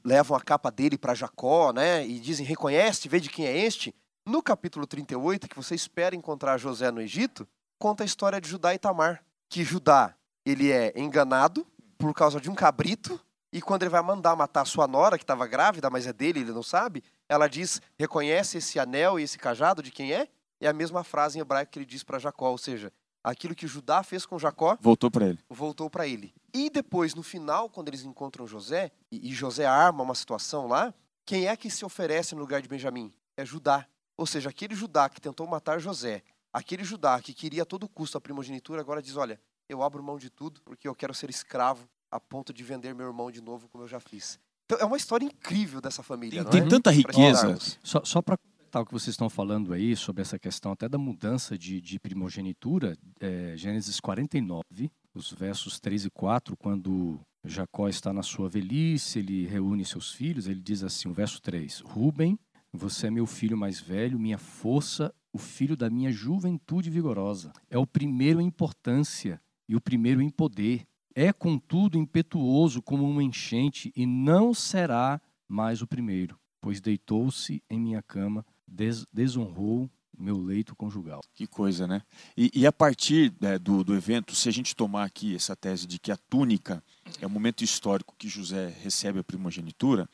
levam 0.06 0.38
a 0.38 0.40
capa 0.40 0.70
dele 0.70 0.96
para 0.96 1.16
Jacó, 1.16 1.74
né? 1.74 2.06
E 2.06 2.20
dizem, 2.20 2.46
reconhece, 2.46 3.10
vê 3.10 3.20
de 3.20 3.28
quem 3.28 3.48
é 3.48 3.66
este. 3.66 3.96
No 4.28 4.44
capítulo 4.44 4.86
38, 4.86 5.50
que 5.50 5.56
você 5.56 5.74
espera 5.74 6.16
encontrar 6.16 6.60
José 6.60 6.92
no 6.92 7.02
Egito, 7.02 7.48
conta 7.80 8.04
a 8.04 8.06
história 8.06 8.40
de 8.40 8.48
Judá 8.48 8.76
e 8.76 8.78
Tamar. 8.78 9.24
Que 9.50 9.64
Judá 9.64 10.14
ele 10.46 10.72
é 10.72 10.94
enganado 10.96 11.66
por 11.98 12.14
causa 12.14 12.40
de 12.40 12.52
um 12.52 12.54
cabrito, 12.54 13.20
e 13.52 13.60
quando 13.60 13.82
ele 13.82 13.90
vai 13.90 14.04
mandar 14.04 14.36
matar 14.36 14.66
sua 14.66 14.86
nora, 14.86 15.18
que 15.18 15.24
estava 15.24 15.48
grávida, 15.48 15.90
mas 15.90 16.06
é 16.06 16.14
dele, 16.14 16.42
ele 16.42 16.52
não 16.52 16.62
sabe, 16.62 17.04
ela 17.28 17.48
diz: 17.48 17.82
reconhece 17.98 18.60
esse 18.60 18.78
anel 18.78 19.20
e 19.20 19.24
esse 19.24 19.40
cajado 19.40 19.82
de 19.82 19.90
quem 19.90 20.14
é? 20.14 20.28
É 20.60 20.68
a 20.68 20.74
mesma 20.74 21.04
frase 21.04 21.40
em 21.40 21.42
hebraico 21.42 21.72
que 21.72 21.80
ele 21.80 21.88
diz 21.88 22.04
para 22.04 22.20
Jacó, 22.20 22.52
ou 22.52 22.58
seja, 22.60 22.94
aquilo 23.24 23.56
que 23.56 23.68
Judá 23.68 24.04
fez 24.04 24.26
com 24.26 24.40
Jacó 24.40 24.78
voltou 24.82 25.10
para 25.12 25.28
ele. 25.28 25.40
Voltou 25.50 25.90
para 25.90 26.08
ele. 26.08 26.34
E 26.54 26.70
depois, 26.70 27.16
no 27.16 27.24
final, 27.24 27.70
quando 27.70 27.88
eles 27.88 28.04
encontram 28.04 28.48
José, 28.48 28.92
e 29.12 29.34
José 29.34 29.66
arma 29.66 30.04
uma 30.04 30.16
situação 30.16 30.68
lá, 30.68 30.94
quem 31.26 31.48
é 31.48 31.56
que 31.56 31.70
se 31.70 31.86
oferece 31.86 32.36
no 32.36 32.42
lugar 32.42 32.62
de 32.62 32.68
Benjamim? 32.68 33.14
É 33.38 33.46
Judá. 33.46 33.88
Ou 34.18 34.26
seja, 34.26 34.50
aquele 34.50 34.76
Judá 34.76 35.10
que 35.10 35.22
tentou 35.22 35.48
matar 35.48 35.80
José, 35.80 36.24
aquele 36.52 36.84
Judá 36.84 37.20
que 37.22 37.34
queria 37.34 37.64
a 37.64 37.66
todo 37.66 37.88
custo 37.88 38.18
a 38.18 38.22
primogenitura, 38.22 38.82
agora 38.82 39.02
diz: 39.02 39.16
olha, 39.16 39.40
eu 39.70 39.82
abro 39.82 40.04
mão 40.04 40.18
de 40.18 40.30
tudo 40.30 40.62
porque 40.62 40.88
eu 40.88 40.96
quero 40.96 41.14
ser 41.14 41.30
escravo 41.30 41.88
a 42.12 42.20
ponto 42.20 42.54
de 42.54 42.64
vender 42.64 42.94
meu 42.94 43.08
irmão 43.08 43.32
de 43.32 43.42
novo 43.42 43.70
como 43.70 43.84
eu 43.84 43.88
já 43.88 44.00
fiz. 44.00 44.38
Então 44.66 44.78
é 44.78 44.86
uma 44.86 44.98
história 44.98 45.26
incrível 45.26 45.82
dessa 45.82 46.04
família. 46.04 46.44
Tem, 46.44 46.52
tem 46.52 46.68
é? 46.68 46.70
tanta 46.70 46.92
riqueza. 46.92 47.58
Só, 47.84 48.04
só 48.04 48.22
para 48.22 48.38
detalhe 48.72 48.86
que 48.86 48.94
vocês 48.94 49.14
estão 49.14 49.30
falando 49.30 49.74
aí 49.74 49.98
sobre 49.98 50.22
essa 50.22 50.40
questão 50.40 50.72
até 50.72 50.88
da 50.88 50.98
mudança 50.98 51.58
de, 51.58 51.82
de 51.82 52.00
primogenitura, 52.00 52.98
é, 53.20 53.54
Gênesis 53.58 54.00
49, 54.00 54.90
os 55.14 55.30
versos 55.34 55.78
3 55.78 56.06
e 56.06 56.10
4, 56.10 56.56
quando 56.56 57.20
Jacó 57.44 57.90
está 57.90 58.14
na 58.14 58.24
sua 58.24 58.48
velhice, 58.48 59.20
ele 59.20 59.46
reúne 59.46 59.84
seus 59.84 60.14
filhos, 60.14 60.48
ele 60.48 60.62
diz 60.62 60.86
assim, 60.86 61.10
o 61.10 61.14
verso 61.14 61.42
3, 61.42 61.82
Rubem, 61.82 62.40
você 62.72 63.08
é 63.08 63.12
meu 63.12 63.26
filho 63.26 63.58
mais 63.58 63.82
velho, 63.82 64.18
minha 64.18 64.38
força, 64.38 65.14
o 65.34 65.38
filho 65.38 65.76
da 65.76 65.90
minha 65.90 66.10
juventude 66.10 66.90
vigorosa. 66.90 67.52
É 67.70 67.78
o 67.78 67.86
primeiro 67.86 68.40
em 68.40 68.46
importância 68.46 69.42
e 69.68 69.76
o 69.76 69.82
primeiro 69.82 70.22
em 70.22 70.30
poder. 70.30 70.88
É, 71.14 71.34
contudo, 71.34 71.98
impetuoso 71.98 72.82
como 72.82 73.04
uma 73.04 73.22
enchente 73.22 73.92
e 73.98 74.06
não 74.06 74.54
será 74.54 75.20
mais 75.46 75.82
o 75.82 75.88
primeiro, 75.88 76.40
pois 76.62 76.80
deitou-se 76.80 77.62
em 77.70 77.78
minha 77.78 78.02
cama, 78.02 78.46
des 78.72 79.06
desonrou 79.12 79.90
meu 80.18 80.38
leito 80.38 80.76
conjugal. 80.76 81.22
Que 81.34 81.48
coisa, 81.48 81.88
né? 81.88 82.02
E, 82.38 82.52
e 82.54 82.68
a 82.68 82.72
partir 82.72 83.34
né, 83.42 83.58
do, 83.58 83.84
do 83.84 83.96
evento, 83.96 84.36
se 84.36 84.48
a 84.48 84.52
gente 84.52 84.76
tomar 84.76 85.04
aqui 85.06 85.36
essa 85.36 85.56
tese 85.56 85.88
de 85.88 86.00
que 86.00 86.12
a 86.12 86.18
túnica 86.18 86.84
é 87.20 87.26
o 87.26 87.30
momento 87.30 87.64
histórico 87.64 88.16
que 88.18 88.30
José 88.30 88.74
recebe 88.82 89.20
a 89.20 89.24
primogenitura, 89.24 90.08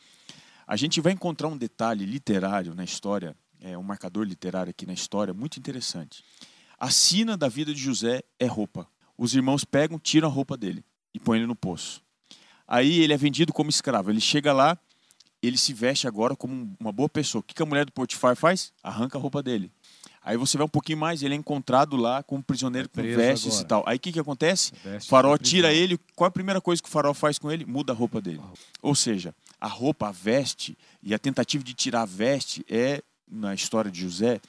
a 0.66 0.76
gente 0.76 1.02
vai 1.02 1.14
encontrar 1.14 1.48
um 1.48 1.58
detalhe 1.58 2.06
literário 2.06 2.74
na 2.74 2.84
história, 2.84 3.36
é, 3.60 3.78
um 3.78 3.84
marcador 3.84 4.24
literário 4.26 4.70
aqui 4.70 4.86
na 4.86 4.94
história 4.94 5.34
muito 5.34 5.58
interessante. 5.58 6.24
A 6.80 6.90
sina 6.90 7.36
da 7.36 7.50
vida 7.50 7.74
de 7.74 7.80
José 7.80 8.22
é 8.40 8.46
roupa. 8.46 8.88
Os 9.18 9.34
irmãos 9.34 9.66
pegam, 9.66 10.00
tiram 10.00 10.30
a 10.30 10.32
roupa 10.32 10.56
dele 10.56 10.86
e 11.14 11.20
põem 11.20 11.40
ele 11.40 11.48
no 11.48 11.56
poço. 11.56 12.04
Aí 12.68 13.00
ele 13.00 13.14
é 13.14 13.18
vendido 13.18 13.52
como 13.52 13.70
escravo. 13.70 14.12
Ele 14.12 14.22
chega 14.22 14.54
lá, 14.54 14.78
ele 15.48 15.58
se 15.58 15.74
veste 15.74 16.08
agora 16.08 16.36
como 16.36 16.76
uma 16.80 16.92
boa 16.92 17.10
pessoa. 17.10 17.40
O 17.40 17.44
que 17.44 17.62
a 17.62 17.66
mulher 17.66 17.86
do 17.86 17.92
Potifar 17.92 18.36
faz? 18.36 18.72
Arranca 18.84 19.18
a 19.18 19.22
roupa 19.22 19.42
dele. 19.42 19.72
Aí 20.28 20.36
você 20.36 20.58
vai 20.58 20.66
um 20.66 20.70
pouquinho 20.70 20.98
mais, 20.98 21.24
ele 21.24 21.34
é 21.34 21.38
encontrado 21.38 21.96
lá 21.96 22.22
como 22.22 22.44
prisioneiro 22.44 22.90
é 22.94 23.02
com 23.02 23.02
vestes 23.02 23.54
agora. 23.54 23.64
e 23.64 23.68
tal. 23.68 23.84
Aí 23.88 23.96
o 23.96 24.00
que, 24.00 24.12
que 24.12 24.20
acontece? 24.20 24.74
Veste 24.84 25.10
farol 25.10 25.38
tira 25.38 25.74
ele. 25.74 25.98
Qual 26.16 26.26
é 26.26 26.30
a 26.30 26.32
primeira 26.32 26.60
coisa 26.60 26.82
que 26.82 26.90
o 26.90 26.92
farol 26.92 27.14
faz 27.14 27.40
com 27.40 27.50
ele? 27.50 27.66
Muda 27.66 27.94
a 27.94 27.96
roupa 27.96 28.20
dele. 28.20 28.42
Ou 28.82 28.94
seja, 28.94 29.34
a 29.60 29.68
roupa, 29.68 30.10
a 30.10 30.12
veste 30.12 30.78
e 31.02 31.14
a 31.14 31.20
tentativa 31.20 31.64
de 31.64 31.74
tirar 31.74 32.02
a 32.02 32.06
veste 32.06 32.66
é, 32.70 33.02
na 33.26 33.54
história 33.54 33.90
de 33.90 34.02
José, 34.02 34.42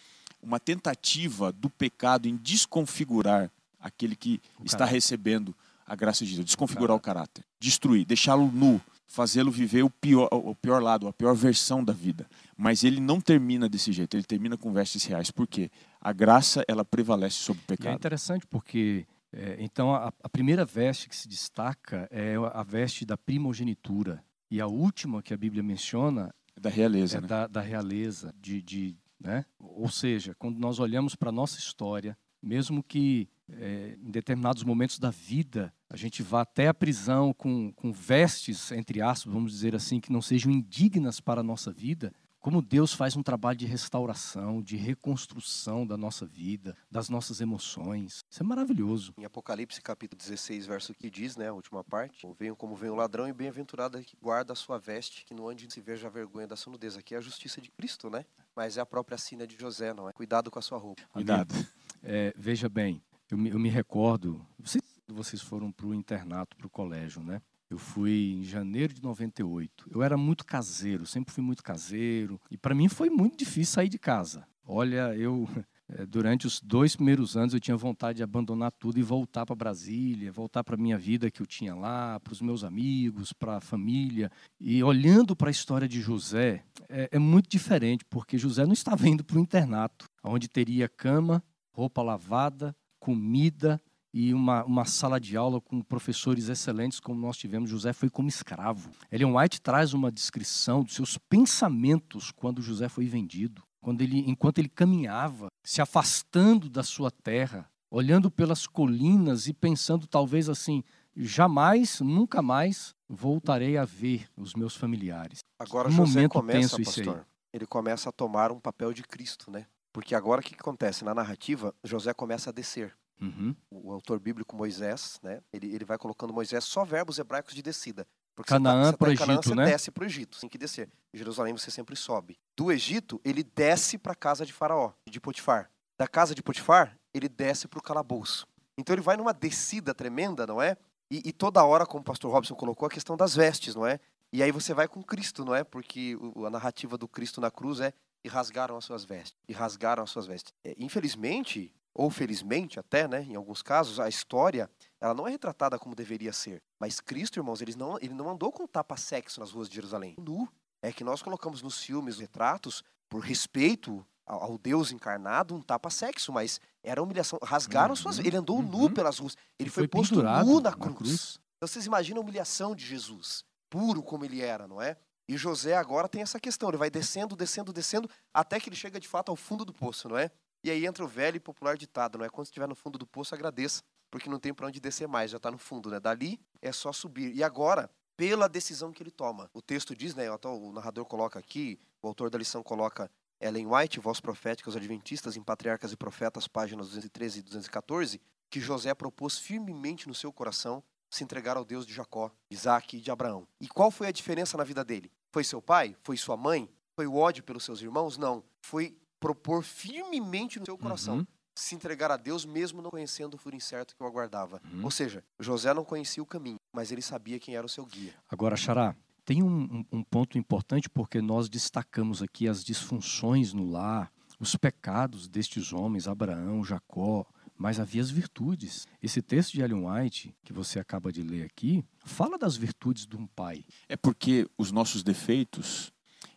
uma 0.43 0.59
tentativa 0.59 1.53
do 1.53 1.71
pecado 1.71 2.27
em 2.27 2.35
desconfigurar 2.35 3.49
aquele 3.81 4.17
que 4.17 4.41
está 4.65 4.85
recebendo 4.85 5.55
a 5.87 5.95
graça 5.95 6.25
de 6.25 6.35
Deus, 6.35 6.45
desconfigurar 6.45 6.97
o 6.97 7.01
caráter, 7.01 7.45
destruir, 7.61 8.05
deixá-lo 8.05 8.51
nu, 8.53 8.81
fazê-lo 9.09 9.51
viver 9.51 9.83
o 9.83 9.91
pior, 9.91 10.29
o 10.31 10.55
pior 10.55 10.83
lado, 10.83 11.09
a 11.09 11.13
pior 11.13 11.35
versão 11.35 11.83
da 11.83 11.93
vida. 11.93 12.29
Mas 12.57 12.85
ele 12.85 13.01
não 13.01 13.21
termina 13.21 13.69
desse 13.69 13.91
jeito, 13.91 14.17
ele 14.17 14.23
termina 14.23 14.57
com 14.57 14.73
vestes 14.73 15.05
reais. 15.05 15.31
Por 15.31 15.47
quê? 15.47 15.71
A 16.01 16.13
graça, 16.13 16.63
ela 16.69 16.85
prevalece 16.85 17.37
sobre 17.37 17.63
o 17.63 17.67
pecado. 17.67 17.89
E 17.89 17.93
é 17.93 17.95
interessante 17.95 18.47
porque, 18.47 19.07
é, 19.33 19.57
então, 19.59 19.95
a, 19.95 20.13
a, 20.23 20.29
primeira 20.29 20.65
veste 20.65 21.09
que 21.09 21.17
se 21.17 21.27
destaca 21.27 22.07
é 22.11 22.35
a 22.53 22.63
veste 22.63 23.07
da 23.07 23.17
primogenitura. 23.17 24.23
E 24.51 24.61
a 24.61 24.67
última 24.67 25.23
que 25.23 25.33
a 25.33 25.37
Bíblia 25.37 25.63
menciona... 25.63 26.33
Da 26.61 26.69
realeza, 26.69 27.19
é 27.19 27.21
né? 27.21 27.27
da, 27.27 27.47
da 27.47 27.61
realeza, 27.61 28.35
de, 28.41 28.61
de, 28.61 28.97
né? 29.19 29.45
Ou 29.59 29.89
seja, 29.89 30.35
quando 30.39 30.59
nós 30.59 30.79
olhamos 30.79 31.15
para 31.15 31.31
a 31.31 31.33
nossa 31.33 31.59
história, 31.59 32.19
mesmo 32.43 32.83
que 32.83 33.29
é, 33.53 33.97
em 34.01 34.11
determinados 34.11 34.63
momentos 34.63 34.99
da 34.99 35.11
vida 35.11 35.73
a 35.91 35.97
gente 35.97 36.23
vá 36.23 36.43
até 36.43 36.69
a 36.69 36.75
prisão 36.75 37.33
com, 37.33 37.73
com 37.73 37.93
vestes, 37.93 38.71
entre 38.73 39.01
aspas, 39.01 39.33
vamos 39.33 39.53
dizer 39.53 39.75
assim, 39.75 40.01
que 40.01 40.13
não 40.13 40.21
sejam 40.21 40.53
indignas 40.53 41.19
para 41.19 41.41
a 41.41 41.45
nossa 41.45 41.73
vida, 41.73 42.13
como 42.41 42.63
Deus 42.63 42.93
faz 42.93 43.17
um 43.17 43.23
trabalho 43.23 43.59
de 43.59 43.67
restauração, 43.67 44.63
de 44.63 44.77
reconstrução 44.77 45.87
da 45.87 45.97
nossa 45.97 46.25
vida, 46.25 46.77
das 46.91 47.09
nossas 47.09 47.41
emoções. 47.41 48.25
Isso 48.31 48.43
é 48.43 48.47
maravilhoso. 48.47 49.13
Em 49.19 49.25
Apocalipse 49.25 49.83
capítulo 49.83 50.19
16, 50.19 50.67
verso 50.67 50.95
que 50.95 51.11
diz, 51.11 51.37
né, 51.37 51.49
a 51.49 51.53
última 51.53 51.83
parte, 51.83 52.27
venham 52.39 52.55
como 52.55 52.77
vem 52.77 52.91
o 52.91 52.95
ladrão 52.95 53.29
e 53.29 53.33
bem-aventurado 53.33 53.99
é 53.99 54.03
que 54.03 54.17
guarda 54.17 54.53
a 54.53 54.57
sua 54.57 54.79
veste, 54.79 55.25
que 55.25 55.35
no 55.35 55.49
onde 55.49 55.71
se 55.73 55.81
veja 55.81 56.07
a 56.07 56.11
vergonha 56.11 56.47
da 56.47 56.57
sua 56.57 56.73
nudez. 56.73 56.97
Aqui 56.97 57.15
é 57.15 57.19
a 57.19 57.21
justiça 57.21 57.61
de 57.61 57.71
Cristo, 57.71 58.09
né? 58.09 58.25
Mas 58.55 58.77
é 58.77 58.81
a 58.81 58.87
própria 58.87 59.19
sina 59.19 59.47
de 59.47 59.57
José, 59.57 59.93
não 59.93 60.09
é? 60.09 60.13
Cuidado 60.13 60.51
com 60.51 60.59
a 60.59 60.63
sua 60.63 60.79
roupa. 60.79 61.03
Cuidado. 61.13 61.55
É, 62.03 62.33
veja 62.37 62.69
bem, 62.69 63.03
eu 63.31 63.39
me, 63.39 63.51
eu 63.51 63.59
me 63.59 63.69
recordo, 63.69 64.45
vocês, 64.59 65.43
foram 65.43 65.71
para 65.71 65.87
o 65.87 65.95
internato, 65.95 66.57
para 66.57 66.67
o 66.67 66.71
colégio, 66.71 67.23
né? 67.23 67.41
Eu 67.71 67.79
fui 67.79 68.33
em 68.33 68.45
janeiro 68.45 68.95
de 68.95 69.03
98. 69.03 69.91
Eu 69.91 70.03
era 70.03 70.17
muito 70.17 70.45
caseiro, 70.45 71.05
sempre 71.05 71.35
fui 71.35 71.45
muito 71.45 71.63
caseiro. 71.63 72.41
E 72.51 72.57
para 72.57 72.75
mim 72.75 72.89
foi 72.89 73.11
muito 73.11 73.37
difícil 73.37 73.75
sair 73.75 73.91
de 73.91 73.99
casa. 73.99 74.47
Olha, 74.65 75.15
eu 75.15 75.47
eh, 75.91 76.07
durante 76.07 76.47
os 76.47 76.63
dois 76.63 76.97
primeiros 76.97 77.37
anos 77.37 77.53
eu 77.53 77.61
tinha 77.61 77.77
vontade 77.77 78.19
de 78.19 78.23
abandonar 78.23 78.73
tudo 78.73 78.99
e 78.99 79.03
voltar 79.03 79.45
para 79.45 79.55
Brasília, 79.55 80.33
voltar 80.33 80.65
para 80.65 80.77
a 80.77 80.79
minha 80.79 80.97
vida 80.97 81.31
que 81.31 81.43
eu 81.43 81.47
tinha 81.47 81.75
lá, 81.75 82.19
para 82.21 82.33
os 82.33 82.41
meus 82.41 82.65
amigos, 82.65 83.35
para 83.35 83.59
a 83.59 83.61
família. 83.61 84.33
E 84.59 84.83
olhando 84.83 85.37
para 85.37 85.51
a 85.51 85.51
história 85.51 85.87
de 85.87 86.01
José, 86.01 86.65
é, 86.89 87.11
é 87.13 87.19
muito 87.19 87.51
diferente, 87.51 88.03
porque 88.09 88.39
José 88.39 88.65
não 88.65 88.73
estava 88.73 89.07
indo 89.07 89.23
para 89.23 89.37
o 89.37 89.41
internato, 89.41 90.07
onde 90.25 90.49
teria 90.49 90.89
cama, 90.89 91.43
roupa 91.71 92.03
lavada, 92.03 92.75
comida 93.09 93.81
e 94.13 94.35
uma, 94.35 94.63
uma 94.65 94.85
sala 94.85 95.19
de 95.19 95.35
aula 95.35 95.63
com 95.63 95.81
professores 95.81 96.51
excelentes 96.51 97.01
como 97.01 97.19
nós 97.19 97.39
tivemos. 97.39 97.71
José 97.71 97.95
foi 97.95 98.11
como 98.11 98.29
escravo. 98.29 98.91
Ellen 99.11 99.35
White 99.35 99.63
traz 99.63 99.95
uma 99.95 100.13
descrição 100.13 100.85
dos 100.85 100.95
seus 100.95 101.17
pensamentos 101.17 102.31
quando 102.31 102.61
José 102.61 102.87
foi 102.87 103.07
vendido, 103.07 103.63
quando 103.81 104.03
ele, 104.03 104.19
enquanto 104.29 104.59
ele 104.59 104.69
caminhava, 104.69 105.49
se 105.65 105.81
afastando 105.81 106.69
da 106.69 106.83
sua 106.83 107.11
terra, 107.11 107.67
olhando 107.91 108.31
pelas 108.31 108.67
colinas 108.67 109.47
e 109.47 109.55
pensando 109.55 110.07
talvez 110.07 110.51
assim, 110.51 110.85
jamais, 111.17 112.01
nunca 112.01 112.43
mais 112.43 112.95
voltarei 113.09 113.79
a 113.79 113.87
ver 113.87 114.29
os 114.37 114.53
meus 114.53 114.77
familiares. 114.77 115.39
Agora 115.59 115.89
um 115.89 115.93
José 115.93 116.13
momento 116.13 116.33
começa, 116.33 116.77
pastor, 116.77 117.27
ele 117.55 117.67
começa 117.67 118.11
a 118.11 118.13
tomar 118.13 118.53
um 118.53 118.61
papel 118.61 118.93
de 118.93 119.03
Cristo, 119.03 119.51
né? 119.51 119.67
Porque 119.99 120.15
agora 120.15 120.41
o 120.41 120.45
que 120.45 120.55
acontece? 120.55 121.05
Na 121.05 121.13
narrativa, 121.13 121.75
José 121.83 122.15
começa 122.15 122.51
a 122.51 122.53
descer. 122.53 122.97
Uhum. 123.21 123.53
O 123.69 123.91
autor 123.91 124.21
bíblico 124.21 124.55
Moisés, 124.55 125.19
né? 125.25 125.43
Ele, 125.53 125.75
ele 125.75 125.85
vai 125.85 125.99
colocando 125.99 126.33
Moisés 126.33 126.63
só 126.63 126.85
verbos 126.85 127.19
hebraicos 127.19 127.53
de 127.53 127.61
descida. 127.61 128.07
Porque 128.33 128.49
Canaã 128.49 128.85
você 128.85 128.93
tá, 128.93 128.97
para 128.97 129.05
o 129.05 129.07
tá 129.09 129.13
Egito, 129.25 129.27
Canaã, 129.27 129.57
né? 129.57 129.65
Você 129.65 129.73
desce 129.73 129.91
para 129.91 130.05
o 130.05 130.07
Egito, 130.07 130.39
tem 130.39 130.49
que 130.49 130.57
descer. 130.57 130.89
Em 131.13 131.19
Jerusalém 131.19 131.53
você 131.53 131.69
sempre 131.73 131.97
sobe. 131.97 132.39
Do 132.57 132.71
Egito, 132.71 133.21
ele 133.25 133.43
desce 133.43 133.99
para 133.99 134.13
a 134.13 134.15
casa 134.15 134.47
de 134.47 134.53
Faraó, 134.53 134.93
de 135.11 135.21
Potifar. 135.21 135.69
Da 135.99 136.07
casa 136.07 136.33
de 136.33 136.45
Potifar, 136.45 136.97
ele 137.13 137.29
desce 137.29 137.67
para 137.67 137.81
o 137.81 137.83
calabouço. 137.83 138.47
Então 138.79 138.95
ele 138.95 139.03
vai 139.03 139.17
numa 139.17 139.35
descida 139.35 139.93
tremenda, 139.93 140.47
não 140.47 140.63
é? 140.63 140.77
E, 141.11 141.23
e, 141.25 141.33
toda 141.33 141.65
hora, 141.65 141.85
como 141.85 142.03
o 142.03 142.05
pastor 142.05 142.31
Robson 142.31 142.55
colocou, 142.55 142.87
a 142.87 142.91
questão 142.91 143.17
das 143.17 143.35
vestes, 143.35 143.75
não 143.75 143.85
é? 143.85 143.99
E 144.33 144.45
aí 144.45 144.53
você 144.53 144.73
vai 144.73 144.87
com 144.87 145.03
Cristo, 145.03 145.45
não 145.45 145.57
é? 145.57 145.65
Porque 145.65 146.17
a 146.47 146.51
narrativa 146.51 146.97
do 146.97 147.09
Cristo 147.09 147.41
na 147.41 147.51
cruz 147.51 147.81
é 147.81 147.93
e 148.25 148.29
rasgaram 148.29 148.77
as 148.77 148.85
suas 148.85 149.05
vestes. 149.05 149.37
E 149.49 149.53
rasgaram 149.53 150.03
as 150.03 150.11
suas 150.11 150.27
vestes. 150.27 150.53
É, 150.65 150.75
infelizmente, 150.79 151.73
ou 151.95 152.11
felizmente 152.11 152.79
até, 152.79 153.09
né, 153.09 153.23
em 153.23 153.35
alguns 153.35 153.63
casos, 153.63 153.99
a 153.99 154.09
história 154.09 154.71
ela 155.01 155.15
não 155.15 155.27
é 155.27 155.31
retratada 155.31 155.79
como 155.79 155.95
deveria 155.95 156.33
ser. 156.33 156.63
Mas 156.79 157.01
Cristo, 157.01 157.39
irmãos, 157.39 157.61
ele 157.61 157.75
não, 157.75 157.99
ele 158.01 158.15
não 158.15 158.31
andou 158.31 158.53
com 158.53 158.67
tapa-sexo 158.67 159.41
nas 159.41 159.51
ruas 159.51 159.69
de 159.69 159.75
Jerusalém. 159.75 160.15
Nu. 160.19 160.49
É 160.81 160.93
que 160.93 161.03
nós 161.03 161.23
colocamos 161.23 161.61
nos 161.61 161.83
filmes 161.83 162.19
retratos, 162.19 162.85
por 163.09 163.21
respeito 163.21 164.07
ao, 164.25 164.45
ao 164.45 164.59
Deus 164.59 164.93
encarnado, 164.93 165.55
um 165.57 165.61
tapa-sexo, 165.61 166.33
mas 166.33 166.61
era 166.85 167.03
humilhação. 167.03 167.39
Rasgaram 167.43 167.91
uhum, 167.91 167.97
suas 167.97 168.19
Ele 168.21 168.37
andou 168.37 168.59
uhum. 168.59 168.63
nu 168.63 168.91
pelas 168.91 169.19
ruas. 169.19 169.37
Ele 169.59 169.71
foi, 169.71 169.83
foi 169.83 169.89
posto 169.89 170.17
nu 170.17 170.23
na 170.23 170.43
cruz. 170.43 170.63
na 170.63 170.73
cruz. 170.73 171.41
Então 171.57 171.67
vocês 171.67 171.87
imaginam 171.87 172.21
a 172.21 172.23
humilhação 172.23 172.77
de 172.77 172.87
Jesus, 172.87 173.45
puro 173.69 174.03
como 174.03 174.25
ele 174.25 174.41
era, 174.41 174.69
não 174.69 174.81
é? 174.81 174.97
E 175.29 175.37
José 175.37 175.75
agora 175.75 176.09
tem 176.09 176.23
essa 176.23 176.41
questão, 176.41 176.71
ele 176.71 176.79
vai 176.79 176.89
descendo, 176.89 177.37
descendo, 177.37 177.73
descendo, 177.73 178.09
até 178.33 178.59
que 178.59 178.69
ele 178.69 178.77
chega 178.77 178.99
de 178.99 179.07
fato 179.07 179.29
ao 179.29 179.37
fundo 179.37 179.65
do 179.65 179.75
poço, 179.75 180.09
não 180.09 180.17
é? 180.17 180.31
E 180.65 180.71
aí 180.71 180.87
entra 180.87 181.05
o 181.05 181.09
velho 181.09 181.37
e 181.37 181.41
popular 181.41 181.77
ditado, 181.77 182.19
não 182.19 182.25
é? 182.25 182.31
Quando 182.31 182.47
estiver 182.47 182.67
no 182.67 182.75
fundo 182.75 182.99
do 182.99 183.07
poço, 183.07 183.35
agradeça, 183.35 183.83
porque 184.11 184.29
não 184.29 184.39
tem 184.39 184.55
para 184.55 184.67
onde 184.67 184.81
descer 184.81 185.07
mais, 185.07 185.31
já 185.31 185.37
está 185.37 185.51
no 185.51 185.59
fundo, 185.59 185.91
né? 185.91 186.01
Dali 186.01 186.41
é 186.63 186.73
só 186.73 186.93
subir. 186.93 187.37
E 187.37 187.45
agora, 187.45 187.91
pela 188.17 188.49
decisão 188.49 188.91
que 188.91 189.03
ele 189.03 189.11
toma. 189.11 189.51
O 189.53 189.61
texto 189.61 189.95
diz, 189.95 190.15
né? 190.15 190.29
O 190.31 190.73
narrador 190.73 191.05
coloca 191.05 191.39
aqui, 191.39 191.79
o 192.03 192.09
autor 192.09 192.31
da 192.31 192.39
lição 192.39 192.63
coloca 192.63 193.11
Ellen 193.41 193.67
White, 193.67 194.01
Voz 194.01 194.21
Profética 194.21 194.69
aos 194.69 194.77
Adventistas, 194.77 195.37
em 195.37 195.43
Patriarcas 195.43 195.93
e 195.93 195.97
Profetas, 195.97 196.49
páginas 196.49 196.87
213 196.87 197.39
e 197.39 197.43
214, 197.43 198.21
que 198.51 198.61
José 198.61 198.93
propôs 198.95 199.39
firmemente 199.39 200.09
no 200.09 200.15
seu 200.15 200.33
coração 200.33 200.83
se 201.11 201.23
entregar 201.23 201.57
ao 201.57 201.65
Deus 201.65 201.87
de 201.87 201.95
Jacó, 201.95 202.31
Isaac 202.51 202.97
e 202.97 203.01
de 203.01 203.11
Abraão. 203.11 203.47
E 203.61 203.69
qual 203.69 203.91
foi 203.91 204.09
a 204.09 204.13
diferença 204.13 204.57
na 204.57 204.65
vida 204.65 204.85
dele? 204.85 205.11
Foi 205.31 205.45
seu 205.45 205.61
pai? 205.61 205.97
Foi 206.03 206.17
sua 206.17 206.37
mãe? 206.37 206.69
Foi 206.95 207.07
o 207.07 207.17
ódio 207.17 207.43
pelos 207.43 207.65
seus 207.65 207.81
irmãos? 207.81 208.17
Não. 208.17 208.43
Foi 208.61 208.97
propor 209.21 209.63
firmemente 209.63 210.59
no 210.59 210.65
seu 210.65 210.79
coração. 210.79 211.19
Uhum. 211.19 211.27
Se 211.55 211.75
entregar 211.75 212.11
a 212.11 212.17
Deus, 212.17 212.45
mesmo 212.45 212.81
não 212.81 212.91
conhecendo 212.91 213.35
o 213.35 213.39
furo 213.39 213.57
incerto 213.57 213.97
que 213.97 214.03
o 214.03 214.07
aguardava. 214.07 214.61
Uhum. 214.73 214.85
Ou 214.85 214.91
seja, 214.91 215.25
José 215.41 215.75
não 215.75 215.85
conhecia 215.85 216.23
o 216.23 216.27
caminho, 216.27 216.57
mas 216.73 216.93
ele 216.93 217.03
sabia 217.03 217.39
quem 217.39 217.57
era 217.57 217.67
o 217.67 217.69
seu 217.69 217.85
guia. 217.85 218.15
Agora, 218.29 218.57
Xará, 218.57 218.95
Tem 219.25 219.43
um, 219.43 219.65
um, 219.65 219.85
um 219.99 220.03
ponto 220.03 220.39
importante 220.39 220.89
porque 220.89 221.21
nós 221.21 221.49
destacamos 221.49 222.23
aqui 222.23 222.49
as 222.49 222.65
disfunções 222.65 223.53
no 223.53 223.69
lar, 223.69 224.11
os 224.41 224.57
pecados 224.57 225.29
destes 225.29 225.73
homens, 225.73 226.09
Abraão, 226.09 226.65
Jacó, 226.65 227.27
mas 227.59 227.81
havia 227.81 228.01
as 228.01 228.11
virtudes. 228.11 228.87
Esse 229.03 229.21
texto 229.21 229.53
de 229.53 229.61
Ellen 229.61 229.85
White, 229.85 230.35
que 230.45 230.53
você 230.53 230.79
acaba 230.79 231.13
de 231.13 231.23
ler 231.23 231.45
aqui, 231.45 231.85
fala 232.05 232.39
das 232.39 232.57
virtudes 232.57 233.05
de 233.05 233.17
um 233.17 233.27
pai. 233.27 233.65
É 233.89 233.97
porque 233.97 234.49
os 234.57 234.71
nossos 234.71 235.03
defeitos, 235.03 235.93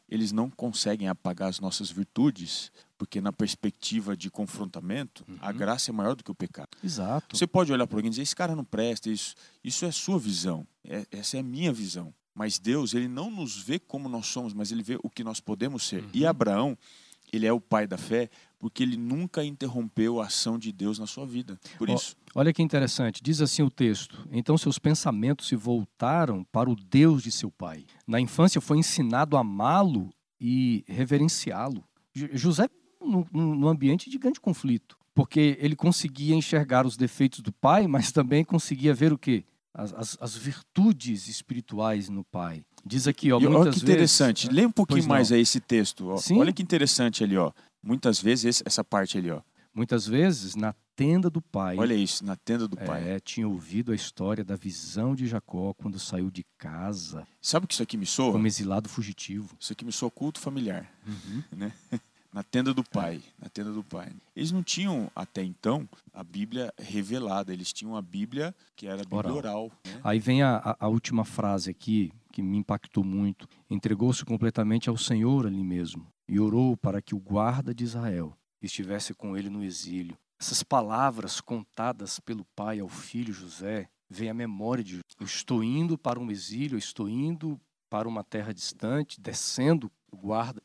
eles 0.10 0.32
não 0.32 0.50
conseguem 0.50 1.08
apagar 1.08 1.48
as 1.48 1.60
nossas 1.60 1.92
virtudes, 1.92 2.72
porque 2.98 3.22
na 3.22 3.32
perspectiva 3.32 4.18
de 4.18 4.32
confrontamento, 4.32 5.24
uhum. 5.30 5.38
a 5.40 5.52
graça 5.52 5.92
é 5.92 5.94
maior 5.94 6.16
do 6.16 6.24
que 6.24 6.32
o 6.32 6.36
pecado. 6.36 6.70
Exato. 6.84 7.38
Você 7.38 7.46
pode 7.46 7.72
olhar 7.72 7.86
para 7.86 7.98
alguém 7.98 8.08
e 8.08 8.12
dizer, 8.12 8.24
esse 8.24 8.36
cara 8.36 8.56
não 8.56 8.66
presta, 8.66 9.10
isso, 9.10 9.36
isso 9.64 9.86
é 9.86 9.92
sua 9.92 10.18
visão, 10.18 10.68
é, 10.84 11.06
essa 11.12 11.38
é 11.38 11.40
a 11.40 11.44
minha 11.44 11.72
visão. 11.72 12.14
Mas 12.34 12.58
Deus, 12.58 12.94
ele 12.94 13.08
não 13.08 13.30
nos 13.30 13.58
vê 13.58 13.78
como 13.78 14.10
nós 14.10 14.26
somos, 14.26 14.54
mas 14.54 14.72
ele 14.72 14.82
vê 14.82 14.98
o 15.04 15.10
que 15.10 15.24
nós 15.24 15.40
podemos 15.40 15.84
ser. 15.84 16.04
Uhum. 16.04 16.10
E 16.14 16.26
Abraão, 16.26 16.78
ele 17.32 17.46
é 17.46 17.54
o 17.54 17.62
pai 17.62 17.86
da 17.86 17.98
fé 17.98 18.30
porque 18.62 18.84
ele 18.84 18.96
nunca 18.96 19.44
interrompeu 19.44 20.22
a 20.22 20.28
ação 20.28 20.60
de 20.60 20.72
Deus 20.72 21.00
na 21.00 21.08
sua 21.08 21.26
vida. 21.26 21.60
Por 21.80 21.90
isso. 21.90 22.16
Olha 22.36 22.54
que 22.54 22.62
interessante, 22.62 23.20
diz 23.22 23.42
assim 23.42 23.64
o 23.64 23.72
texto: 23.72 24.26
Então 24.32 24.56
seus 24.56 24.78
pensamentos 24.78 25.48
se 25.48 25.56
voltaram 25.56 26.44
para 26.52 26.70
o 26.70 26.76
Deus 26.76 27.24
de 27.24 27.32
seu 27.32 27.50
pai. 27.50 27.84
Na 28.08 28.20
infância 28.20 28.62
foi 28.62 28.78
ensinado 28.78 29.36
a 29.36 29.40
amá-lo 29.40 30.14
e 30.40 30.86
reverenciá-lo. 30.88 31.84
José, 32.14 32.70
no 33.02 33.68
ambiente 33.68 34.12
de 34.12 34.20
grande 34.20 34.40
conflito, 34.40 34.96
porque 35.16 35.58
ele 35.60 35.76
conseguia 35.76 36.36
enxergar 36.36 36.86
os 36.86 36.96
defeitos 36.96 37.40
do 37.40 37.52
pai, 37.52 37.88
mas 37.88 38.12
também 38.12 38.44
conseguia 38.44 38.94
ver 38.94 39.12
o 39.12 39.18
quê? 39.18 39.44
As, 39.74 39.94
as, 39.94 40.18
as 40.22 40.36
virtudes 40.36 41.28
espirituais 41.28 42.10
no 42.10 42.24
pai. 42.26 42.64
Diz 42.86 43.08
aqui, 43.08 43.32
ó, 43.32 43.40
e, 43.40 43.44
muitas 43.44 43.62
olha 43.62 43.72
que 43.72 43.80
interessante. 43.80 44.48
Vezes... 44.48 44.56
Lê 44.56 44.66
um 44.66 44.72
pouquinho 44.72 45.08
mais 45.08 45.32
aí 45.32 45.42
esse 45.42 45.60
texto. 45.60 46.14
Olha 46.32 46.52
que 46.52 46.62
interessante 46.62 47.24
ali, 47.24 47.38
ó. 47.38 47.52
Muitas 47.84 48.22
vezes 48.22 48.62
essa 48.66 48.84
parte 48.84 49.18
ali, 49.18 49.32
ó. 49.32 49.42
Muitas 49.74 50.06
vezes 50.06 50.56
na 50.56 50.76
tenda 50.96 51.30
do 51.30 51.42
pai. 51.42 51.78
Olha 51.78 51.94
isso, 51.94 52.26
na 52.26 52.36
tenda 52.36 52.68
do 52.68 52.76
pai. 52.76 53.10
É, 53.10 53.20
tinha 53.20 53.48
ouvido 53.48 53.92
a 53.92 53.96
história 53.96 54.44
da 54.44 54.56
visão 54.56 55.16
de 55.16 55.26
Jacó 55.26 55.74
quando 55.74 55.98
saiu 55.98 56.30
de 56.30 56.46
casa. 56.58 57.26
Sabe 57.42 57.64
o 57.64 57.68
que 57.68 57.74
isso 57.74 57.84
aqui 57.84 57.96
me 57.96 58.06
soa? 58.06 58.34
Como 58.34 58.46
exilado 58.46 58.90
fugitivo. 58.90 59.56
Isso 59.60 59.72
aqui 59.72 59.86
me 59.86 59.92
soa 59.92 60.12
culto 60.12 60.40
familiar, 60.40 60.92
uhum. 61.08 61.44
né? 61.58 61.74
na 62.34 62.44
tenda 62.44 62.74
do 62.74 62.84
pai, 62.84 63.22
na 63.38 63.50
tenda 63.50 63.72
do 63.72 63.84
pai. 63.84 64.10
Eles 64.36 64.52
não 64.52 64.64
tinham 64.64 65.12
até 65.16 65.44
então 65.44 65.88
a 66.14 66.24
Bíblia 66.24 66.74
revelada, 66.78 67.52
eles 67.52 67.74
tinham 67.74 67.96
a 67.96 68.02
Bíblia 68.02 68.56
que 68.76 68.88
era 68.88 69.02
a 69.02 69.06
Bíblia 69.06 69.34
oral. 69.34 69.38
oral 69.38 69.72
né? 69.86 70.00
Aí 70.04 70.20
vem 70.20 70.42
a, 70.42 70.78
a, 70.80 70.88
última 70.88 71.26
frase 71.26 71.70
aqui 71.70 72.12
que 72.32 72.42
me 72.42 72.58
impactou 72.58 73.04
muito. 73.04 73.48
Entregou-se 73.70 74.24
completamente 74.24 74.90
ao 74.90 74.98
Senhor 74.98 75.46
ali 75.46 75.64
mesmo 75.64 76.08
e 76.32 76.40
orou 76.40 76.78
para 76.78 77.02
que 77.02 77.14
o 77.14 77.20
guarda 77.20 77.76
de 77.76 77.84
Israel 77.84 78.34
estivesse 78.62 79.14
com 79.14 79.36
ele 79.36 79.50
no 79.50 79.62
exílio. 79.62 80.18
Essas 80.40 80.64
palavras 80.64 81.42
contadas 81.42 82.22
pelo 82.22 82.46
pai 82.56 82.80
ao 82.80 82.88
filho 82.88 83.34
José 83.34 83.90
vem 84.10 84.30
à 84.30 84.34
memória 84.34 84.82
de 84.82 85.02
eu 85.20 85.26
estou 85.26 85.62
indo 85.62 85.98
para 85.98 86.18
um 86.18 86.32
exílio, 86.32 86.76
eu 86.76 86.80
estou 86.80 87.10
indo 87.10 87.60
para 87.90 88.08
uma 88.08 88.24
terra 88.24 88.54
distante, 88.54 89.20
descendo 89.20 89.92
o 90.10 90.16
guarda, 90.16 90.62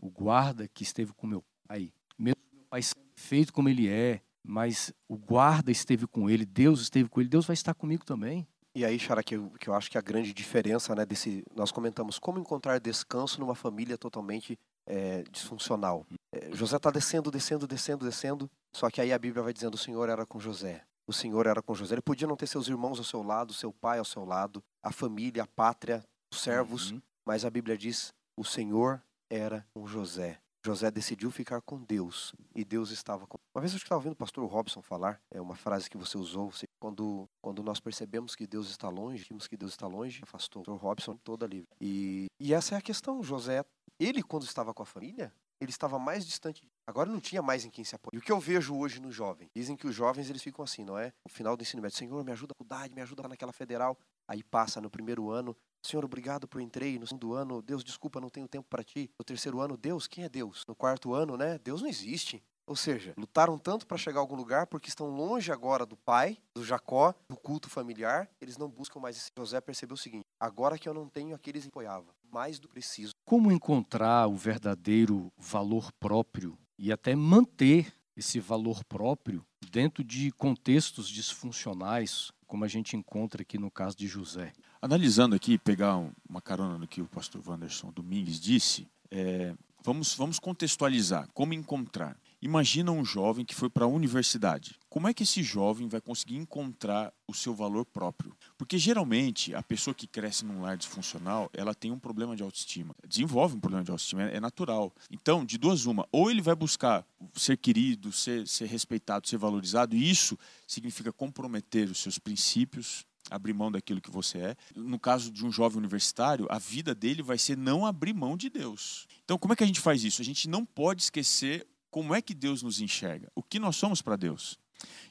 o 0.00 0.08
guarda 0.08 0.66
que 0.66 0.82
esteve 0.82 1.12
com 1.12 1.26
meu 1.26 1.44
pai, 1.68 1.92
mesmo 2.18 2.40
meu 2.50 2.64
pai 2.70 2.80
feito 3.14 3.52
como 3.52 3.68
ele 3.68 3.88
é, 3.88 4.22
mas 4.42 4.90
o 5.06 5.18
guarda 5.18 5.70
esteve 5.70 6.06
com 6.06 6.30
ele, 6.30 6.46
Deus 6.46 6.80
esteve 6.80 7.10
com 7.10 7.20
ele, 7.20 7.28
Deus 7.28 7.44
vai 7.44 7.54
estar 7.54 7.74
comigo 7.74 8.06
também. 8.06 8.48
E 8.74 8.86
aí, 8.86 8.98
Xara, 8.98 9.22
que 9.22 9.36
eu, 9.36 9.50
que 9.58 9.68
eu 9.68 9.74
acho 9.74 9.90
que 9.90 9.98
a 9.98 10.00
grande 10.00 10.32
diferença, 10.32 10.94
né, 10.94 11.04
desse, 11.04 11.44
nós 11.54 11.70
comentamos 11.70 12.18
como 12.18 12.38
encontrar 12.38 12.78
descanso 12.78 13.38
numa 13.38 13.54
família 13.54 13.98
totalmente 13.98 14.58
é, 14.90 15.22
disfuncional. 15.30 16.04
É, 16.34 16.50
José 16.52 16.76
está 16.76 16.90
descendo, 16.90 17.30
descendo, 17.30 17.66
descendo, 17.66 18.04
descendo, 18.04 18.50
só 18.74 18.90
que 18.90 19.00
aí 19.00 19.12
a 19.12 19.18
Bíblia 19.18 19.42
vai 19.42 19.52
dizendo 19.52 19.74
o 19.74 19.78
Senhor 19.78 20.08
era 20.08 20.26
com 20.26 20.40
José. 20.40 20.82
O 21.08 21.12
Senhor 21.12 21.46
era 21.46 21.62
com 21.62 21.74
José. 21.74 21.94
Ele 21.94 22.02
podia 22.02 22.26
não 22.26 22.36
ter 22.36 22.46
seus 22.46 22.68
irmãos 22.68 22.98
ao 22.98 23.04
seu 23.04 23.22
lado, 23.22 23.54
seu 23.54 23.72
pai 23.72 23.98
ao 23.98 24.04
seu 24.04 24.24
lado, 24.24 24.62
a 24.82 24.92
família, 24.92 25.44
a 25.44 25.46
pátria, 25.46 26.02
os 26.32 26.40
servos, 26.40 26.90
uhum. 26.90 27.00
mas 27.26 27.44
a 27.44 27.50
Bíblia 27.50 27.78
diz 27.78 28.12
o 28.36 28.44
Senhor 28.44 29.00
era 29.30 29.64
com 29.72 29.86
José. 29.86 30.38
José 30.64 30.90
decidiu 30.90 31.30
ficar 31.30 31.62
com 31.62 31.82
Deus 31.82 32.34
e 32.54 32.64
Deus 32.64 32.90
estava 32.90 33.26
com. 33.26 33.38
Uma 33.54 33.62
vez 33.62 33.72
eu 33.72 33.78
estava 33.78 33.96
ouvindo 33.96 34.12
o 34.12 34.16
pastor 34.16 34.46
Robson 34.46 34.82
falar, 34.82 35.20
é 35.30 35.40
uma 35.40 35.56
frase 35.56 35.88
que 35.88 35.96
você 35.96 36.18
usou, 36.18 36.50
você, 36.50 36.66
quando, 36.78 37.28
quando 37.40 37.62
nós 37.62 37.80
percebemos 37.80 38.36
que 38.36 38.46
Deus 38.46 38.68
está 38.68 38.88
longe, 38.88 39.24
vimos 39.28 39.48
que 39.48 39.56
Deus 39.56 39.72
está 39.72 39.86
longe, 39.86 40.20
afastou. 40.22 40.62
O 40.62 40.64
pastor 40.64 40.80
Robson 40.80 41.16
toda 41.16 41.46
livre. 41.46 41.68
E, 41.80 42.26
e 42.38 42.52
essa 42.52 42.74
é 42.74 42.78
a 42.78 42.82
questão. 42.82 43.22
José, 43.22 43.64
ele 43.98 44.22
quando 44.22 44.44
estava 44.44 44.74
com 44.74 44.82
a 44.82 44.86
família, 44.86 45.32
ele 45.60 45.70
estava 45.70 45.98
mais 45.98 46.26
distante. 46.26 46.66
Agora 46.86 47.10
não 47.10 47.20
tinha 47.20 47.42
mais 47.42 47.64
em 47.64 47.70
quem 47.70 47.84
se 47.84 47.94
apoiar. 47.94 48.14
E 48.14 48.18
o 48.18 48.22
que 48.22 48.32
eu 48.32 48.40
vejo 48.40 48.74
hoje 48.76 49.00
no 49.00 49.12
jovem? 49.12 49.48
Dizem 49.54 49.76
que 49.76 49.86
os 49.86 49.94
jovens 49.94 50.28
eles 50.28 50.42
ficam 50.42 50.64
assim, 50.64 50.84
não 50.84 50.98
é? 50.98 51.12
No 51.24 51.30
final 51.30 51.56
do 51.56 51.62
ensino 51.62 51.82
médio, 51.82 51.96
Senhor, 51.96 52.24
me 52.24 52.32
ajuda 52.32 52.52
a 52.52 52.54
faculdade, 52.54 52.94
me 52.94 53.00
ajuda 53.00 53.28
naquela 53.28 53.52
federal. 53.52 53.96
Aí 54.26 54.42
passa 54.42 54.80
no 54.80 54.90
primeiro 54.90 55.30
ano, 55.30 55.56
Senhor, 55.82 56.04
obrigado 56.04 56.46
por 56.46 56.60
entrei. 56.60 56.98
No 56.98 57.06
segundo 57.06 57.34
ano, 57.34 57.62
Deus, 57.62 57.82
desculpa, 57.82 58.20
não 58.20 58.28
tenho 58.28 58.46
tempo 58.46 58.68
para 58.68 58.84
ti. 58.84 59.10
No 59.18 59.24
terceiro 59.24 59.60
ano, 59.60 59.76
Deus, 59.76 60.06
quem 60.06 60.24
é 60.24 60.28
Deus? 60.28 60.64
No 60.68 60.74
quarto 60.74 61.14
ano, 61.14 61.36
né? 61.36 61.58
Deus 61.58 61.82
não 61.82 61.88
existe. 61.88 62.42
Ou 62.70 62.76
seja, 62.76 63.14
lutaram 63.16 63.58
tanto 63.58 63.84
para 63.84 63.96
chegar 63.96 64.20
a 64.20 64.22
algum 64.22 64.36
lugar 64.36 64.68
porque 64.68 64.88
estão 64.88 65.08
longe 65.08 65.50
agora 65.50 65.84
do 65.84 65.96
pai, 65.96 66.38
do 66.54 66.64
Jacó, 66.64 67.12
do 67.28 67.36
culto 67.36 67.68
familiar. 67.68 68.30
Eles 68.40 68.56
não 68.56 68.68
buscam 68.68 69.00
mais 69.00 69.16
esse. 69.16 69.32
José 69.36 69.60
percebeu 69.60 69.94
o 69.94 69.98
seguinte: 69.98 70.24
agora 70.38 70.78
que 70.78 70.88
eu 70.88 70.94
não 70.94 71.08
tenho 71.08 71.34
aqueles 71.34 71.64
que 71.64 71.68
apoiava, 71.68 72.14
mais 72.30 72.60
do 72.60 72.68
preciso. 72.68 73.12
Como 73.24 73.50
encontrar 73.50 74.28
o 74.28 74.36
verdadeiro 74.36 75.32
valor 75.36 75.90
próprio 75.94 76.56
e 76.78 76.92
até 76.92 77.16
manter 77.16 77.92
esse 78.16 78.38
valor 78.38 78.84
próprio 78.84 79.44
dentro 79.68 80.04
de 80.04 80.30
contextos 80.30 81.08
disfuncionais, 81.08 82.30
como 82.46 82.64
a 82.64 82.68
gente 82.68 82.96
encontra 82.96 83.42
aqui 83.42 83.58
no 83.58 83.70
caso 83.70 83.96
de 83.96 84.06
José? 84.06 84.52
Analisando 84.82 85.36
aqui, 85.36 85.58
pegar 85.58 85.98
uma 86.26 86.40
carona 86.40 86.78
no 86.78 86.88
que 86.88 87.02
o 87.02 87.06
pastor 87.06 87.42
Wanderson 87.46 87.92
Domingues 87.92 88.40
disse, 88.40 88.88
é, 89.10 89.54
vamos, 89.84 90.14
vamos 90.14 90.38
contextualizar 90.38 91.28
como 91.34 91.52
encontrar. 91.52 92.16
Imagina 92.40 92.90
um 92.90 93.04
jovem 93.04 93.44
que 93.44 93.54
foi 93.54 93.68
para 93.68 93.84
a 93.84 93.88
universidade. 93.88 94.74
Como 94.88 95.06
é 95.06 95.12
que 95.12 95.24
esse 95.24 95.42
jovem 95.42 95.86
vai 95.86 96.00
conseguir 96.00 96.36
encontrar 96.36 97.12
o 97.28 97.34
seu 97.34 97.54
valor 97.54 97.84
próprio? 97.84 98.34
Porque 98.56 98.78
geralmente 98.78 99.54
a 99.54 99.62
pessoa 99.62 99.94
que 99.94 100.06
cresce 100.06 100.46
num 100.46 100.62
lar 100.62 100.78
disfuncional, 100.78 101.50
ela 101.52 101.74
tem 101.74 101.90
um 101.90 101.98
problema 101.98 102.34
de 102.34 102.42
autoestima. 102.42 102.94
Desenvolve 103.06 103.56
um 103.56 103.60
problema 103.60 103.84
de 103.84 103.90
autoestima, 103.90 104.22
é 104.22 104.40
natural. 104.40 104.90
Então, 105.10 105.44
de 105.44 105.58
duas 105.58 105.84
uma, 105.84 106.08
ou 106.10 106.30
ele 106.30 106.40
vai 106.40 106.54
buscar 106.54 107.04
ser 107.34 107.58
querido, 107.58 108.10
ser, 108.10 108.48
ser 108.48 108.66
respeitado, 108.66 109.28
ser 109.28 109.36
valorizado, 109.36 109.94
e 109.94 110.10
isso 110.10 110.38
significa 110.66 111.12
comprometer 111.12 111.90
os 111.90 111.98
seus 111.98 112.18
princípios, 112.18 113.04
abrir 113.30 113.54
mão 113.54 113.70
daquilo 113.70 114.00
que 114.00 114.10
você 114.10 114.38
é. 114.38 114.56
No 114.74 114.98
caso 114.98 115.30
de 115.30 115.46
um 115.46 115.52
jovem 115.52 115.78
universitário, 115.78 116.46
a 116.50 116.58
vida 116.58 116.94
dele 116.94 117.22
vai 117.22 117.38
ser 117.38 117.56
não 117.56 117.86
abrir 117.86 118.12
mão 118.12 118.36
de 118.36 118.50
Deus. 118.50 119.06
Então, 119.24 119.38
como 119.38 119.52
é 119.52 119.56
que 119.56 119.64
a 119.64 119.66
gente 119.66 119.80
faz 119.80 120.04
isso? 120.04 120.20
A 120.20 120.24
gente 120.24 120.48
não 120.48 120.64
pode 120.64 121.02
esquecer 121.02 121.66
como 121.90 122.14
é 122.14 122.22
que 122.22 122.34
Deus 122.34 122.62
nos 122.62 122.80
enxerga, 122.80 123.30
o 123.34 123.42
que 123.42 123.58
nós 123.58 123.76
somos 123.76 124.00
para 124.00 124.16
Deus. 124.16 124.58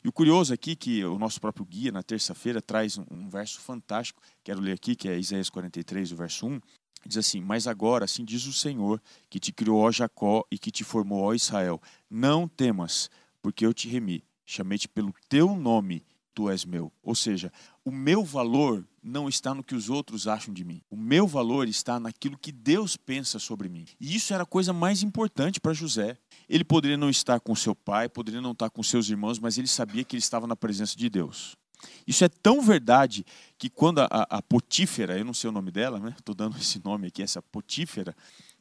E 0.04 0.08
o 0.08 0.12
curioso 0.12 0.54
aqui 0.54 0.72
é 0.72 0.76
que 0.76 1.06
o 1.06 1.20
nosso 1.20 1.40
próprio 1.40 1.66
guia, 1.66 1.92
na 1.92 2.02
terça-feira, 2.02 2.62
traz 2.62 2.98
um, 2.98 3.06
um, 3.12 3.30
verso 3.30 3.60
fantástico, 3.60 4.22
quero 4.44 4.62
ler 4.62 4.74
aqui, 4.74 4.96
que 4.96 5.08
é 5.08 5.18
Isaías 5.18 5.50
43, 5.50 6.12
o 6.12 6.16
verso 6.16 6.48
1, 6.48 6.60
diz 7.06 7.18
assim, 7.18 7.42
Mas 7.42 7.68
agora, 7.68 8.06
assim 8.06 8.24
diz 8.24 8.46
o 8.46 8.54
Senhor, 8.54 9.02
que 9.30 9.40
te 9.40 9.52
criou, 9.52 9.80
ó 9.80 9.92
Jacó, 9.92 10.44
e 10.50 10.58
que 10.58 10.72
te 10.72 10.84
formou, 10.84 11.22
ó 11.22 11.34
Israel, 11.34 11.82
não 12.10 12.48
temas, 12.48 13.10
porque 13.42 13.66
eu 13.66 13.74
te 13.74 13.88
remi, 13.88 14.24
chamei-te 14.46 14.88
pelo 14.88 15.14
teu 15.28 15.56
nome, 15.56 16.04
tu 16.34 16.50
és 16.50 16.66
meu. 16.66 16.92
Ou 17.04 17.14
seja, 17.14 17.52
o 17.90 17.92
meu 17.92 18.24
valor 18.24 18.88
não 19.02 19.28
está 19.28 19.52
no 19.52 19.64
que 19.64 19.74
os 19.74 19.90
outros 19.90 20.28
acham 20.28 20.54
de 20.54 20.64
mim. 20.64 20.80
O 20.92 20.96
meu 20.96 21.26
valor 21.26 21.68
está 21.68 22.00
naquilo 22.00 22.38
que 22.38 22.52
Deus 22.52 22.96
pensa 22.96 23.40
sobre 23.40 23.68
mim. 23.68 23.86
E 24.00 24.16
isso 24.16 24.32
era 24.32 24.44
a 24.44 24.46
coisa 24.46 24.72
mais 24.72 25.02
importante 25.02 25.60
para 25.60 25.74
José. 25.74 26.16
Ele 26.48 26.64
poderia 26.64 26.98
não 26.98 27.10
estar 27.10 27.40
com 27.40 27.56
seu 27.56 27.74
pai, 27.74 28.08
poderia 28.08 28.42
não 28.42 28.52
estar 28.52 28.70
com 28.70 28.84
seus 28.84 29.10
irmãos, 29.10 29.40
mas 29.40 29.58
ele 29.58 29.68
sabia 29.68 30.04
que 30.04 30.16
ele 30.16 30.22
estava 30.22 30.46
na 30.46 30.56
presença 30.56 30.96
de 30.96 31.10
Deus. 31.10 31.58
Isso 32.06 32.24
é 32.24 32.30
tão 32.30 32.62
verdade 32.62 33.26
que 33.58 33.72
quando 33.72 34.02
a, 34.02 34.08
a 34.08 34.40
Potífera, 34.40 35.18
eu 35.18 35.26
não 35.26 35.34
sei 35.34 35.50
o 35.50 35.54
nome 35.54 35.72
dela, 35.72 36.00
né? 36.00 36.14
Estou 36.16 36.36
dando 36.36 36.58
esse 36.58 36.80
nome 36.84 37.08
aqui, 37.08 37.24
essa 37.24 37.42
Potífera, 37.42 38.16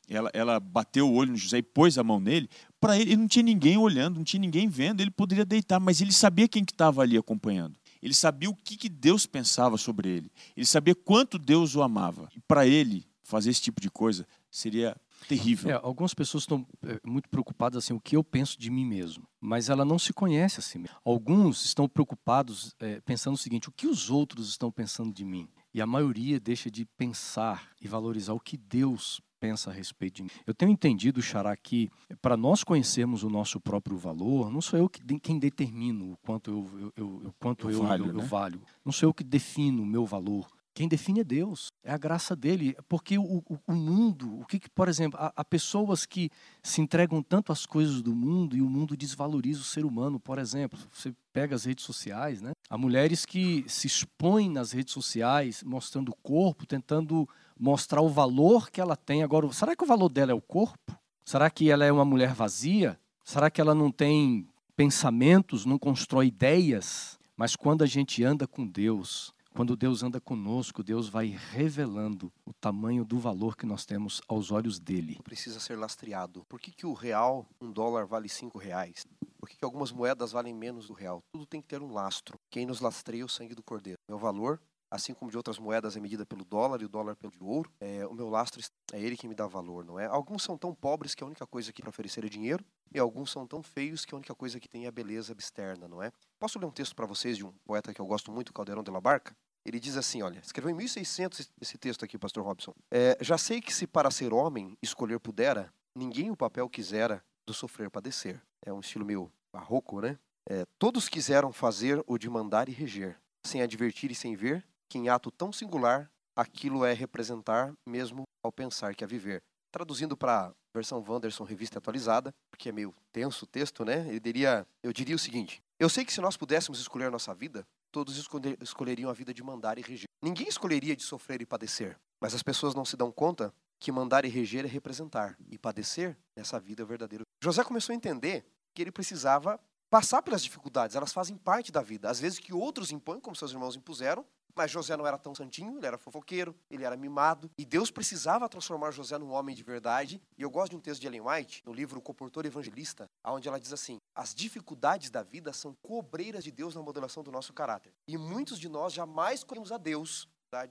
ela, 0.09 0.31
ela 0.33 0.59
bateu 0.59 1.07
o 1.07 1.13
olho 1.13 1.33
no 1.33 1.37
José 1.37 1.59
e 1.59 1.63
pôs 1.63 1.99
a 1.99 2.03
mão 2.03 2.19
nele. 2.19 2.49
Para 2.81 2.97
ele, 2.97 3.11
ele 3.11 3.21
não 3.21 3.29
tinha 3.29 3.43
ninguém 3.43 3.77
olhando, 3.77 4.17
não 4.17 4.25
tinha 4.25 4.41
ninguém 4.41 4.69
vendo, 4.69 5.03
ele 5.03 5.11
poderia 5.11 5.45
deitar, 5.45 5.79
mas 5.79 6.01
ele 6.01 6.13
sabia 6.13 6.49
quem 6.49 6.65
que 6.65 6.73
estava 6.73 7.03
ali 7.03 7.19
acompanhando. 7.19 7.79
Ele 8.03 8.15
sabia 8.15 8.51
o 8.51 8.55
que, 8.55 8.77
que 8.77 8.89
Deus 8.89 9.27
pensava 9.27 9.77
sobre 9.77 10.09
ele. 10.09 10.33
Ele 10.57 10.67
sabia 10.67 10.95
quanto 10.95 11.39
Deus 11.39 11.75
o 11.75 11.83
amava. 11.83 12.29
E 12.37 12.41
para 12.41 12.67
ele, 12.67 13.07
fazer 13.29 13.51
esse 13.51 13.61
tipo 13.61 13.81
de 13.81 13.91
coisa 13.91 14.27
seria 14.51 14.97
terrível. 15.29 15.71
É, 15.71 15.81
algumas 15.83 16.15
pessoas 16.15 16.45
estão 16.45 16.67
é, 16.83 16.99
muito 17.05 17.29
preocupadas 17.29 17.85
assim, 17.85 17.93
o 17.93 18.01
que 18.01 18.17
eu 18.17 18.25
penso 18.25 18.59
de 18.59 18.71
mim 18.71 18.87
mesmo, 18.87 19.29
mas 19.39 19.69
ela 19.69 19.85
não 19.85 19.99
se 19.99 20.13
conhece 20.13 20.61
assim. 20.61 20.85
Alguns 21.05 21.65
estão 21.65 21.87
preocupados 21.87 22.75
é, 22.81 23.01
pensando 23.01 23.35
o 23.35 23.39
seguinte: 23.39 23.69
o 23.69 23.73
que 23.73 23.87
os 23.87 24.09
outros 24.09 24.49
estão 24.49 24.73
pensando 24.73 25.13
de 25.13 25.25
mim? 25.25 25.47
E 25.75 25.83
a 25.83 25.87
maioria 25.87 26.41
deixa 26.41 26.71
de 26.71 26.87
pensar 26.87 27.71
e 27.81 27.87
valorizar 27.87 28.33
o 28.33 28.41
que 28.41 28.57
Deus 28.57 29.21
pensa 29.39 29.71
a 29.71 29.73
respeito 29.73 30.17
de 30.17 30.23
mim. 30.25 30.31
Eu 30.47 30.55
tenho 30.55 30.71
entendido, 30.71 31.23
Xará, 31.23 31.57
que 31.57 31.91
para 32.21 32.37
nós 32.37 32.65
conhecermos 32.65 33.23
o 33.23 33.31
nosso 33.31 33.61
próprio 33.61 33.97
valor, 33.97 34.51
não 34.51 34.61
sou 34.61 34.79
eu 34.79 34.89
que, 34.89 35.03
quem 35.21 35.39
determino 35.39 36.13
o 36.13 36.17
quanto 36.19 36.51
eu, 36.51 36.93
eu, 36.97 37.23
eu 37.25 37.35
quanto 37.39 37.71
eu, 37.71 37.83
valho, 37.83 38.07
eu, 38.07 38.13
né? 38.13 38.23
eu 38.23 38.27
valho. 38.27 38.63
Não 38.85 38.93
sou 38.93 39.09
eu 39.09 39.15
que 39.15 39.25
defino 39.25 39.83
o 39.83 39.87
meu 39.87 40.05
valor. 40.05 40.49
Quem 40.79 40.87
define 40.87 41.19
é 41.19 41.25
Deus, 41.25 41.73
é 41.83 41.91
a 41.91 41.99
graça 41.99 42.37
dele. 42.37 42.77
Porque 42.89 43.19
o, 43.19 43.43
o, 43.49 43.59
o 43.67 43.75
mundo, 43.75 44.39
o 44.39 44.47
que, 44.47 44.61
que 44.61 44.71
por 44.71 44.89
exemplo, 44.89 45.19
há, 45.21 45.33
há, 45.35 45.45
pessoas 45.45 46.07
que 46.07 46.31
se 46.63 46.81
entregam 46.81 47.21
tanto 47.21 47.51
às 47.51 47.67
coisas 47.67 48.01
do 48.01 48.15
mundo 48.15 48.57
e 48.57 48.63
o 48.63 48.71
mundo 48.71 48.97
desvaloriza 48.97 49.61
o 49.61 49.65
ser 49.65 49.85
humano. 49.85 50.21
Por 50.21 50.39
exemplo, 50.39 50.79
você 50.93 51.13
pega 51.33 51.57
as 51.57 51.65
redes 51.65 51.85
sociais, 51.85 52.41
né? 52.41 52.53
Há 52.71 52.79
mulheres 52.79 53.27
que 53.27 53.65
se 53.67 53.89
expõem 53.89 54.49
nas 54.49 54.71
redes 54.71 54.93
sociais, 54.93 55.65
mostrando 55.65 56.11
o 56.11 56.17
corpo, 56.23 56.65
tentando 56.65 57.29
mostrar 57.59 58.01
o 58.01 58.09
valor 58.09 58.71
que 58.71 58.81
ela 58.81 58.97
tem. 58.97 59.23
Agora, 59.23 59.51
será 59.53 59.75
que 59.75 59.85
o 59.85 59.87
valor 59.87 60.09
dela 60.09 60.33
é 60.33 60.35
o 60.35 60.41
corpo? 60.41 60.97
Será 61.25 61.51
que 61.51 61.71
ela 61.71 61.85
é 61.85 61.93
uma 61.93 62.05
mulher 62.05 62.33
vazia? 62.33 62.99
Será 63.25 63.51
que 63.51 63.61
ela 63.61 63.75
não 63.75 63.91
tem 63.91 64.49
pensamentos, 64.75 65.67
não 65.67 65.79
constrói 65.79 66.29
ideias? 66.29 67.19
Mas 67.37 67.55
quando 67.55 67.83
a 67.83 67.87
gente 67.87 68.25
anda 68.25 68.47
com 68.47 68.67
Deus, 68.67 69.35
quando 69.55 69.77
Deus 69.77 70.03
anda 70.03 70.21
conosco, 70.21 70.83
Deus 70.83 71.09
vai 71.09 71.37
revelando 71.51 72.33
o 72.47 72.53
tamanho 72.53 73.05
do 73.05 73.19
valor 73.19 73.57
que 73.57 73.67
nós 73.67 73.85
temos 73.85 74.23
aos 74.29 74.51
olhos 74.51 74.79
dele. 74.79 75.19
Precisa 75.23 75.61
ser 75.61 75.77
lastreado. 75.77 76.45
Por 76.49 76.61
que, 76.61 76.71
que 76.71 76.87
o 76.87 76.93
real, 76.93 77.45
um 77.61 77.71
dólar, 77.71 78.07
vale 78.07 78.29
cinco 78.29 78.57
reais? 78.57 79.05
Por 79.39 79.49
que, 79.49 79.57
que 79.57 79.65
algumas 79.65 79.93
moedas 79.93 80.33
valem 80.33 80.55
menos 80.55 80.87
do 80.87 80.93
real? 80.93 81.23
Tudo 81.33 81.45
tem 81.45 81.61
que 81.61 81.69
ter 81.69 81.83
um 81.83 81.93
lastro. 81.93 82.39
Quem 82.51 82.67
nos 82.67 82.81
lastreia 82.81 83.23
é 83.23 83.25
o 83.25 83.29
sangue 83.29 83.55
do 83.55 83.63
cordeiro. 83.63 83.99
Meu 84.09 84.19
valor 84.19 84.61
assim 84.91 85.15
como 85.15 85.31
de 85.31 85.37
outras 85.37 85.59
moedas 85.59 85.97
é 85.97 86.01
medida 86.01 86.25
pelo 86.25 86.45
dólar 86.45 86.81
e 86.83 86.85
o 86.85 86.89
dólar 86.89 87.17
pelo 87.17 87.33
de 87.33 87.43
ouro, 87.43 87.71
é, 87.81 88.07
o 88.07 88.15
meu 88.15 88.29
lastro 88.29 88.63
é 88.93 89.01
ele 89.01 89.17
que 89.17 89.29
me 89.29 89.35
dá 89.35 89.47
valor, 89.47 89.85
não 89.85 89.99
é? 89.99 90.07
Alguns 90.07 90.43
são 90.43 90.57
tão 90.57 90.75
pobres 90.75 91.15
que 91.15 91.23
a 91.23 91.27
única 91.27 91.47
coisa 91.47 91.73
que 91.73 91.83
para 91.83 91.91
oferecer 91.91 92.25
é 92.25 92.29
dinheiro, 92.29 92.65
e 92.93 92.99
alguns 92.99 93.31
são 93.31 93.47
tão 93.47 93.63
feios 93.63 94.05
que 94.05 94.15
a 94.15 94.17
única 94.17 94.35
coisa 94.35 94.59
que 94.59 94.69
tem 94.69 94.85
é 94.85 94.89
a 94.89 94.93
beleza 94.93 95.35
externa, 95.39 95.87
não 95.87 96.03
é? 96.03 96.11
Posso 96.39 96.59
ler 96.59 96.67
um 96.67 96.71
texto 96.71 96.95
para 96.95 97.07
vocês 97.07 97.37
de 97.37 97.45
um 97.45 97.53
poeta 97.65 97.93
que 97.93 98.01
eu 98.01 98.07
gosto 98.07 98.33
muito, 98.33 98.53
Caldeirão 98.53 98.83
de 98.83 98.91
la 98.91 99.01
Barca? 99.01 99.37
Ele 99.65 99.79
diz 99.79 99.97
assim, 99.97 100.23
olha, 100.23 100.39
escreveu 100.39 100.71
em 100.71 100.75
1600 100.75 101.53
esse 101.61 101.77
texto 101.77 102.05
aqui, 102.05 102.17
pastor 102.17 102.45
Robson. 102.45 102.73
É, 102.91 103.19
já 103.21 103.37
sei 103.37 103.61
que 103.61 103.75
se 103.75 103.87
para 103.87 104.11
ser 104.11 104.33
homem 104.33 104.79
escolher 104.83 105.21
pudera, 105.21 105.73
ninguém 105.95 106.31
o 106.31 106.37
papel 106.37 106.69
quisera 106.69 107.23
do 107.47 107.53
sofrer 107.53 107.91
padecer. 107.91 108.41
É 108.65 108.73
um 108.73 108.81
estilo 108.81 109.05
meio 109.05 109.31
barroco, 109.53 110.01
né? 110.01 110.19
É, 110.49 110.65
todos 110.79 111.09
quiseram 111.09 111.53
fazer 111.53 112.03
o 112.07 112.17
de 112.17 112.31
mandar 112.31 112.69
e 112.71 112.73
reger, 112.73 113.21
sem 113.45 113.61
advertir 113.61 114.11
e 114.11 114.15
sem 114.15 114.35
ver, 114.35 114.67
que 114.89 114.99
em 114.99 115.09
ato 115.09 115.31
tão 115.31 115.53
singular 115.53 116.11
aquilo 116.35 116.85
é 116.85 116.93
representar 116.93 117.73
mesmo 117.87 118.23
ao 118.43 118.53
pensar 118.53 118.95
que 118.95 119.05
é 119.05 119.07
viver. 119.07 119.43
Traduzindo 119.71 120.17
para 120.17 120.53
versão 120.75 121.05
Wanderson 121.07 121.45
revista 121.45 121.79
atualizada, 121.79 122.33
porque 122.51 122.69
é 122.69 122.73
meio 122.73 122.95
tenso 123.13 123.45
o 123.45 123.49
texto, 123.49 123.85
né? 123.85 124.07
Eu 124.15 124.21
diria, 124.21 124.67
eu 124.83 124.93
diria 124.93 125.17
o 125.17 125.19
seguinte: 125.19 125.61
eu 125.79 125.89
sei 125.89 126.05
que 126.05 126.13
se 126.13 126.21
nós 126.21 126.37
pudéssemos 126.37 126.81
escolher 126.81 127.11
nossa 127.11 127.35
vida, 127.35 127.67
todos 127.93 128.17
escolheriam 128.61 129.11
a 129.11 129.13
vida 129.13 129.35
de 129.35 129.43
mandar 129.43 129.79
e 129.79 129.83
reger. 129.83 130.09
Ninguém 130.23 130.49
escolheria 130.49 130.97
de 130.97 131.03
sofrer 131.03 131.41
e 131.43 131.47
padecer, 131.47 131.99
mas 132.21 132.35
as 132.35 132.43
pessoas 132.43 132.75
não 132.75 132.85
se 132.85 132.97
dão 132.97 133.13
conta 133.13 133.53
que 133.79 133.93
mandar 133.93 134.25
e 134.25 134.29
reger 134.29 134.65
é 134.65 134.69
representar, 134.69 135.37
e 135.49 135.57
padecer 135.57 136.17
nessa 136.37 136.59
vida 136.59 136.83
é 136.83 136.85
o 136.85 136.87
verdadeiro. 136.87 137.25
José 137.43 137.63
começou 137.63 137.93
a 137.93 137.97
entender 137.97 138.45
que 138.75 138.83
ele 138.83 138.91
precisava 138.91 139.61
passar 139.89 140.23
pelas 140.23 140.43
dificuldades, 140.43 140.97
elas 140.97 141.13
fazem 141.13 141.37
parte 141.37 141.71
da 141.71 141.81
vida. 141.81 142.11
Às 142.11 142.21
vezes 142.21 142.39
que 142.39 142.53
outros 142.53 142.91
impõem, 142.91 143.21
como 143.21 143.37
seus 143.37 143.53
irmãos 143.53 143.77
impuseram, 143.77 144.25
mas 144.59 144.73
José 144.73 144.97
não 144.97 145.07
era 145.07 145.17
tão 145.17 145.37
santinho, 145.37 145.77
ele 145.77 145.87
era 145.87 145.97
fofoqueiro, 145.97 146.53
ele 146.69 146.83
era 146.83 146.97
mimado. 146.97 147.49
E 147.57 147.65
Deus 147.65 147.93
precisava 147.93 148.49
transformar 148.49 148.91
José 148.91 149.17
num 149.17 149.31
homem 149.31 149.55
de 149.55 149.63
verdade. 149.63 150.21
E 150.37 150.43
eu 150.43 150.51
gosto 150.51 150.71
de 150.71 150.77
um 150.77 150.81
texto 150.81 151.01
de 151.01 151.07
Ellen 151.07 151.21
White, 151.21 151.63
no 151.65 151.73
livro 151.73 152.01
O 152.01 152.03
Comportor 152.03 152.45
Evangelista, 152.45 153.09
onde 153.25 153.47
ela 153.47 153.61
diz 153.61 153.73
assim: 153.73 153.99
as 154.17 154.35
dificuldades 154.35 155.11
da 155.11 155.23
vida 155.23 155.53
são 155.53 155.77
cobreiras 155.81 156.43
de 156.43 156.51
Deus 156.51 156.75
na 156.75 156.83
modelação 156.83 157.23
do 157.23 157.31
nosso 157.31 157.53
caráter. 157.53 157.93
E 158.09 158.19
muitos 158.19 158.59
de 158.59 158.69
nós 158.69 158.93
jamais 158.93 159.45
conhecemos 159.45 159.71
a 159.71 159.79
Deus. 159.79 160.29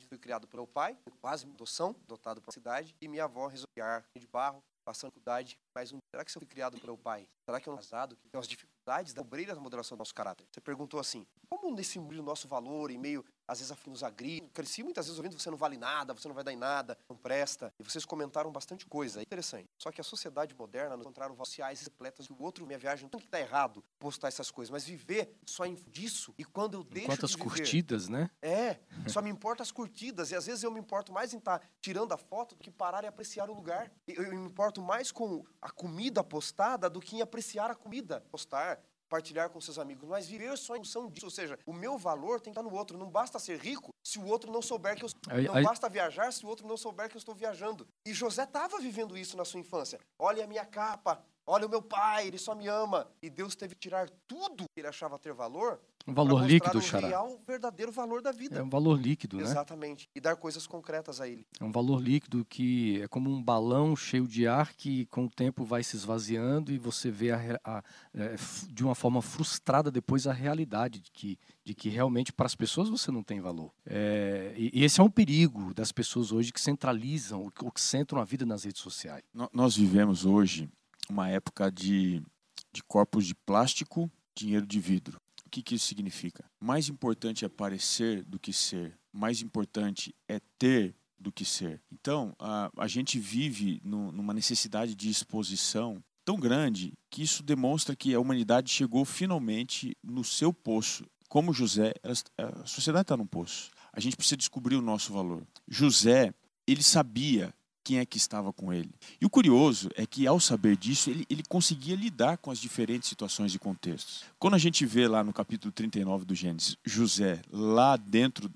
Fui 0.10 0.18
criado 0.18 0.48
pelo 0.48 0.68
pai, 0.68 0.98
quase 1.22 1.46
adoção, 1.46 1.96
dotado 2.08 2.42
pela 2.42 2.52
cidade, 2.52 2.94
e 3.00 3.08
minha 3.08 3.24
avó 3.24 3.48
resolveu 3.48 4.04
de 4.18 4.28
barro, 4.28 4.62
passando 4.84 5.12
dificuldade. 5.12 5.60
Mas 5.74 5.94
um, 5.94 6.00
será 6.12 6.26
que 6.26 6.32
eu 6.32 6.42
fui 6.42 6.48
criado 6.48 6.80
pelo 6.80 6.98
pai? 6.98 7.28
Será 7.46 7.62
que 7.62 7.70
eu 7.70 7.72
não 7.72 7.78
casado? 7.78 8.18
Que 8.18 8.28
tem 8.28 8.40
as 8.40 8.48
dificuldades 8.48 9.14
da 9.14 9.22
obreira 9.22 9.54
da 9.54 9.62
modelação 9.62 9.96
do 9.96 10.00
nosso 10.00 10.16
caráter. 10.16 10.48
Você 10.52 10.60
perguntou 10.60 11.00
assim: 11.00 11.26
como 11.48 11.74
nesse 11.76 12.00
nosso 12.00 12.48
valor, 12.48 12.90
em 12.90 12.98
meio 12.98 13.24
às 13.48 13.60
vezes 13.60 13.76
nos 13.88 14.04
agridem. 14.04 14.50
Cresci 14.50 14.84
muitas 14.84 15.06
vezes 15.06 15.18
ouvindo 15.18 15.40
você 15.40 15.50
não 15.50 15.58
vale 15.58 15.78
nada, 15.78 16.14
você 16.14 16.28
não 16.28 16.36
vai 16.36 16.44
dar 16.44 16.52
em 16.52 16.58
nada, 16.58 16.98
não 17.10 17.16
presta. 17.16 17.74
E 17.80 17.84
vocês 17.84 18.06
comentaram 18.06 18.52
bastante 18.52 18.86
coisa, 18.86 19.20
é 19.20 19.24
interessante. 19.24 19.70
Só 19.78 19.92
que 19.92 20.02
a 20.02 20.04
sociedade 20.04 20.54
moderna 20.56 20.96
encontraram 20.96 21.36
sociais 21.36 21.82
repletas 21.82 22.28
que 22.28 22.34
o 22.34 22.42
outro, 22.42 22.66
minha 22.66 22.80
viagem, 22.80 23.10
não 23.12 23.20
que 23.20 23.26
estar 23.26 23.40
errado 23.40 23.84
postar 24.00 24.28
essas 24.28 24.52
coisas, 24.52 24.72
mas 24.72 24.86
viver 24.86 25.36
só 25.46 25.66
disso. 25.90 26.34
E 26.38 26.44
quando 26.44 26.76
eu 26.76 26.84
deixo 26.84 27.08
Quantas 27.08 27.32
de 27.32 27.38
viver, 27.38 27.50
curtidas, 27.50 28.08
né? 28.08 28.30
É, 28.42 28.80
só 29.08 29.22
me 29.22 29.30
importa 29.30 29.64
as 29.64 29.72
curtidas. 29.72 30.32
E 30.32 30.36
às 30.36 30.46
vezes 30.46 30.64
eu 30.64 30.72
me 30.72 30.80
importo 30.80 31.12
mais 31.12 31.34
em 31.34 31.38
estar 31.38 31.62
tirando 31.82 32.12
a 32.14 32.18
foto 32.18 32.56
do 32.56 32.64
que 32.64 32.72
parar 32.72 33.04
e 33.04 33.08
apreciar 33.08 33.50
o 33.50 33.54
lugar. 33.54 33.92
Eu, 34.08 34.24
eu 34.24 34.30
me 34.32 34.48
importo 34.48 34.82
mais 34.82 35.12
com 35.12 35.46
a 35.62 35.70
comida 35.70 36.24
postada 36.24 36.90
do 36.90 37.00
que 37.00 37.16
em 37.16 37.22
apreciar 37.22 37.70
a 37.72 37.76
comida. 37.76 38.22
Postar, 38.32 38.80
partilhar 39.08 39.50
com 39.50 39.60
seus 39.60 39.80
amigos, 39.80 40.08
mas 40.08 40.28
viver 40.28 40.58
só 40.58 40.76
em 40.76 40.80
função 40.80 41.10
disso. 41.10 41.26
Ou 41.26 41.32
seja, 41.32 41.58
o 41.66 41.74
meu 41.74 41.98
valor 41.98 42.40
tem 42.40 42.54
que 42.54 42.60
estar 42.60 42.70
no 42.70 42.76
outro. 42.76 42.98
Não 42.98 43.10
basta 43.10 43.40
ser 43.40 43.60
rico 43.60 43.94
se 44.04 44.20
o 44.20 44.26
outro 44.26 44.52
não 44.52 44.62
souber 44.62 44.96
que 44.96 45.04
eu 45.04 45.10
Não 45.54 45.64
basta 45.64 45.90
viajar 45.90 46.32
se 46.32 46.46
o 46.46 46.50
outro 46.50 46.68
não 46.68 46.78
souber 46.78 47.10
que 47.10 47.16
eu 47.16 47.20
estou 47.20 47.36
viajando. 47.36 47.88
E 48.06 48.14
José 48.14 48.44
estava 48.44 48.80
vivendo 48.80 49.18
isso 49.18 49.36
na 49.38 49.46
sua 49.46 49.60
infância. 49.60 50.00
Olha 50.20 50.44
a 50.44 50.48
minha 50.48 50.66
capa, 50.66 51.24
olha 51.46 51.66
o 51.66 51.70
meu 51.70 51.82
pai, 51.82 52.28
ele 52.28 52.38
só 52.38 52.56
me 52.56 52.68
ama. 52.68 53.10
E 53.22 53.30
Deus 53.30 53.56
teve 53.56 53.76
que 53.76 53.82
tirar 53.82 54.10
tudo 54.28 54.66
que 54.66 54.80
ele 54.80 54.88
achava 54.88 55.18
ter 55.20 55.34
valor 55.34 55.80
um 56.08 56.14
valor 56.14 56.48
líquido, 56.48 56.82
Xará. 56.82 57.08
real, 57.10 57.38
verdadeiro 57.46 57.92
valor 57.92 58.22
da 58.22 58.32
vida. 58.32 58.60
É 58.60 58.64
um 58.64 58.70
valor 58.70 58.98
líquido, 58.98 59.38
né? 59.38 59.44
Exatamente. 59.44 60.10
E 60.16 60.22
dar 60.22 60.38
coisas 60.38 60.66
concretas 60.66 61.20
a 61.20 61.28
ele. 61.28 61.46
É 61.60 61.64
um 61.66 61.72
valor 61.72 62.02
líquido 62.02 62.46
que 62.46 63.02
é 63.02 63.08
como 63.10 63.30
um 63.30 63.44
balão 63.44 63.94
cheio 63.94 64.26
de 64.26 64.48
ar 64.48 64.74
que 64.74 65.06
com 65.08 65.26
o 65.26 65.30
tempo 65.30 65.66
vai 65.66 65.84
se 65.84 65.98
esvaziando 65.98 66.72
e 66.72 66.78
você 66.78 67.12
vê 67.12 67.32
a, 67.32 67.60
a, 67.62 67.78
a, 67.80 67.84
é, 68.14 68.36
de 68.70 68.86
uma 68.86 68.96
forma 68.96 69.22
frustrada 69.22 69.92
depois 69.92 70.26
a 70.28 70.32
realidade 70.32 71.02
de 71.02 71.12
que, 71.12 71.38
de 71.66 71.74
que 71.74 71.90
realmente 71.90 72.32
para 72.32 72.46
as 72.46 72.56
pessoas 72.56 72.88
você 72.88 73.12
não 73.12 73.22
tem 73.22 73.42
valor. 73.42 73.74
É, 73.86 74.54
e, 74.56 74.72
e, 74.74 74.86
esse 74.86 75.02
é 75.02 75.04
um 75.04 75.12
perigo 75.12 75.74
das 75.74 75.92
pessoas 75.92 76.32
hoje 76.32 76.54
que 76.54 76.62
centralizam, 76.62 77.42
ou 77.62 77.72
que 77.72 77.82
centram 77.82 78.22
a 78.22 78.24
vida 78.24 78.46
nas 78.46 78.64
redes 78.64 78.82
sociais. 78.82 79.24
Nós 79.52 79.76
vivemos 79.76 80.26
hoje 80.26 80.70
uma 81.10 81.28
época 81.28 81.70
de, 81.70 82.24
de 82.72 82.82
corpos 82.84 83.26
de 83.26 83.36
plástico, 83.36 84.10
dinheiro 84.34 84.66
de 84.66 84.80
vidro. 84.80 85.20
O 85.48 85.50
que, 85.50 85.62
que 85.62 85.76
isso 85.76 85.88
significa? 85.88 86.44
Mais 86.60 86.90
importante 86.90 87.46
é 87.46 87.50
parecer 87.50 88.22
do 88.26 88.38
que 88.38 88.52
ser. 88.52 89.00
Mais 89.14 89.42
importante 89.42 90.14
é 90.28 90.42
ter 90.60 90.94
do 91.18 91.32
que 91.32 91.46
ser. 91.46 91.82
Então, 91.90 92.36
a, 92.38 92.70
a 92.78 92.86
gente 92.86 93.18
vive 93.18 93.80
no, 93.82 94.12
numa 94.12 94.34
necessidade 94.34 94.94
de 94.94 95.10
exposição 95.10 96.04
tão 96.26 96.36
grande 96.36 96.92
que 97.10 97.24
isso 97.24 97.42
demonstra 97.42 97.96
que 97.96 98.14
a 98.14 98.20
humanidade 98.20 98.70
chegou 98.70 99.06
finalmente 99.06 99.96
no 100.04 100.22
seu 100.22 100.52
poço. 100.52 101.06
Como 101.30 101.54
José, 101.54 101.94
a 102.38 102.66
sociedade 102.66 103.04
está 103.04 103.16
no 103.16 103.26
poço. 103.26 103.72
A 103.94 104.02
gente 104.02 104.18
precisa 104.18 104.36
descobrir 104.36 104.76
o 104.76 104.82
nosso 104.82 105.14
valor. 105.14 105.48
José, 105.66 106.34
ele 106.68 106.84
sabia 106.84 107.54
quem 107.88 108.00
é 108.00 108.06
que 108.06 108.18
estava 108.18 108.52
com 108.52 108.74
ele. 108.74 108.90
E 109.22 109.26
o 109.26 109.30
curioso 109.30 109.90
é 109.96 110.06
que, 110.06 110.28
ao 110.28 110.42
saber 110.42 110.76
disso, 110.76 111.10
ele, 111.10 111.26
ele 111.30 111.42
conseguia 111.48 111.96
lidar 111.96 112.38
com 112.38 112.52
as 112.52 112.60
diferentes 112.60 113.08
situações 113.08 113.56
e 113.56 113.60
contextos. 113.60 114.26
Quando 114.38 114.56
a 114.56 114.58
gente 114.58 114.86
vê 114.86 115.08
lá 115.08 115.24
no 115.24 115.32
capítulo 115.32 115.72
39 115.72 116.26
do 116.26 116.36
Gênesis, 116.36 116.76
José 116.84 117.42
lá 117.50 117.96
dentro 117.96 118.52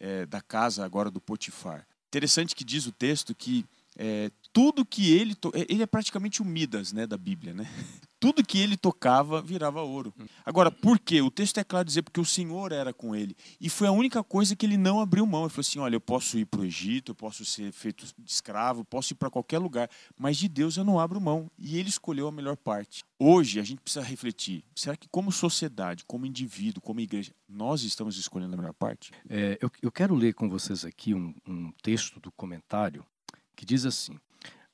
é, 0.00 0.26
da 0.26 0.40
casa 0.40 0.84
agora 0.84 1.12
do 1.12 1.20
Potifar, 1.20 1.86
interessante 2.08 2.56
que 2.56 2.64
diz 2.64 2.84
o 2.84 2.90
texto 2.90 3.32
que 3.36 3.64
é, 3.96 4.32
tudo 4.52 4.84
que 4.84 5.12
ele 5.12 5.36
é, 5.54 5.66
ele 5.68 5.84
é 5.84 5.86
praticamente 5.86 6.42
o 6.42 6.44
Midas 6.44 6.92
né 6.92 7.06
da 7.06 7.16
Bíblia 7.16 7.52
né 7.54 7.70
tudo 8.22 8.44
que 8.44 8.56
ele 8.56 8.76
tocava 8.76 9.42
virava 9.42 9.82
ouro. 9.82 10.14
Agora, 10.46 10.70
por 10.70 10.96
quê? 10.96 11.20
O 11.20 11.28
texto 11.28 11.58
é 11.58 11.64
claro 11.64 11.84
dizer 11.84 12.02
porque 12.02 12.20
o 12.20 12.24
Senhor 12.24 12.70
era 12.70 12.92
com 12.92 13.16
ele. 13.16 13.36
E 13.60 13.68
foi 13.68 13.88
a 13.88 13.90
única 13.90 14.22
coisa 14.22 14.54
que 14.54 14.64
ele 14.64 14.76
não 14.76 15.00
abriu 15.00 15.26
mão. 15.26 15.40
Ele 15.42 15.50
falou 15.50 15.62
assim: 15.62 15.80
olha, 15.80 15.96
eu 15.96 16.00
posso 16.00 16.38
ir 16.38 16.44
para 16.44 16.60
o 16.60 16.64
Egito, 16.64 17.10
eu 17.10 17.16
posso 17.16 17.44
ser 17.44 17.72
feito 17.72 18.06
escravo, 18.24 18.84
posso 18.84 19.12
ir 19.12 19.16
para 19.16 19.28
qualquer 19.28 19.58
lugar, 19.58 19.90
mas 20.16 20.36
de 20.36 20.46
Deus 20.46 20.76
eu 20.76 20.84
não 20.84 21.00
abro 21.00 21.20
mão. 21.20 21.50
E 21.58 21.76
ele 21.76 21.88
escolheu 21.88 22.28
a 22.28 22.32
melhor 22.32 22.56
parte. 22.56 23.02
Hoje 23.18 23.58
a 23.58 23.64
gente 23.64 23.80
precisa 23.80 24.04
refletir: 24.04 24.62
será 24.72 24.96
que, 24.96 25.08
como 25.08 25.32
sociedade, 25.32 26.04
como 26.06 26.24
indivíduo, 26.24 26.80
como 26.80 27.00
igreja, 27.00 27.34
nós 27.48 27.82
estamos 27.82 28.16
escolhendo 28.16 28.54
a 28.54 28.56
melhor 28.56 28.74
parte? 28.74 29.10
É, 29.28 29.58
eu, 29.60 29.68
eu, 29.82 29.90
quero 29.90 30.14
ler 30.14 30.32
com 30.32 30.48
vocês 30.48 30.84
aqui 30.84 31.12
um, 31.12 31.34
um 31.44 31.72
texto 31.82 32.20
do 32.20 32.30
comentário 32.30 33.04
que 33.56 33.66
diz 33.66 33.84
assim: 33.84 34.16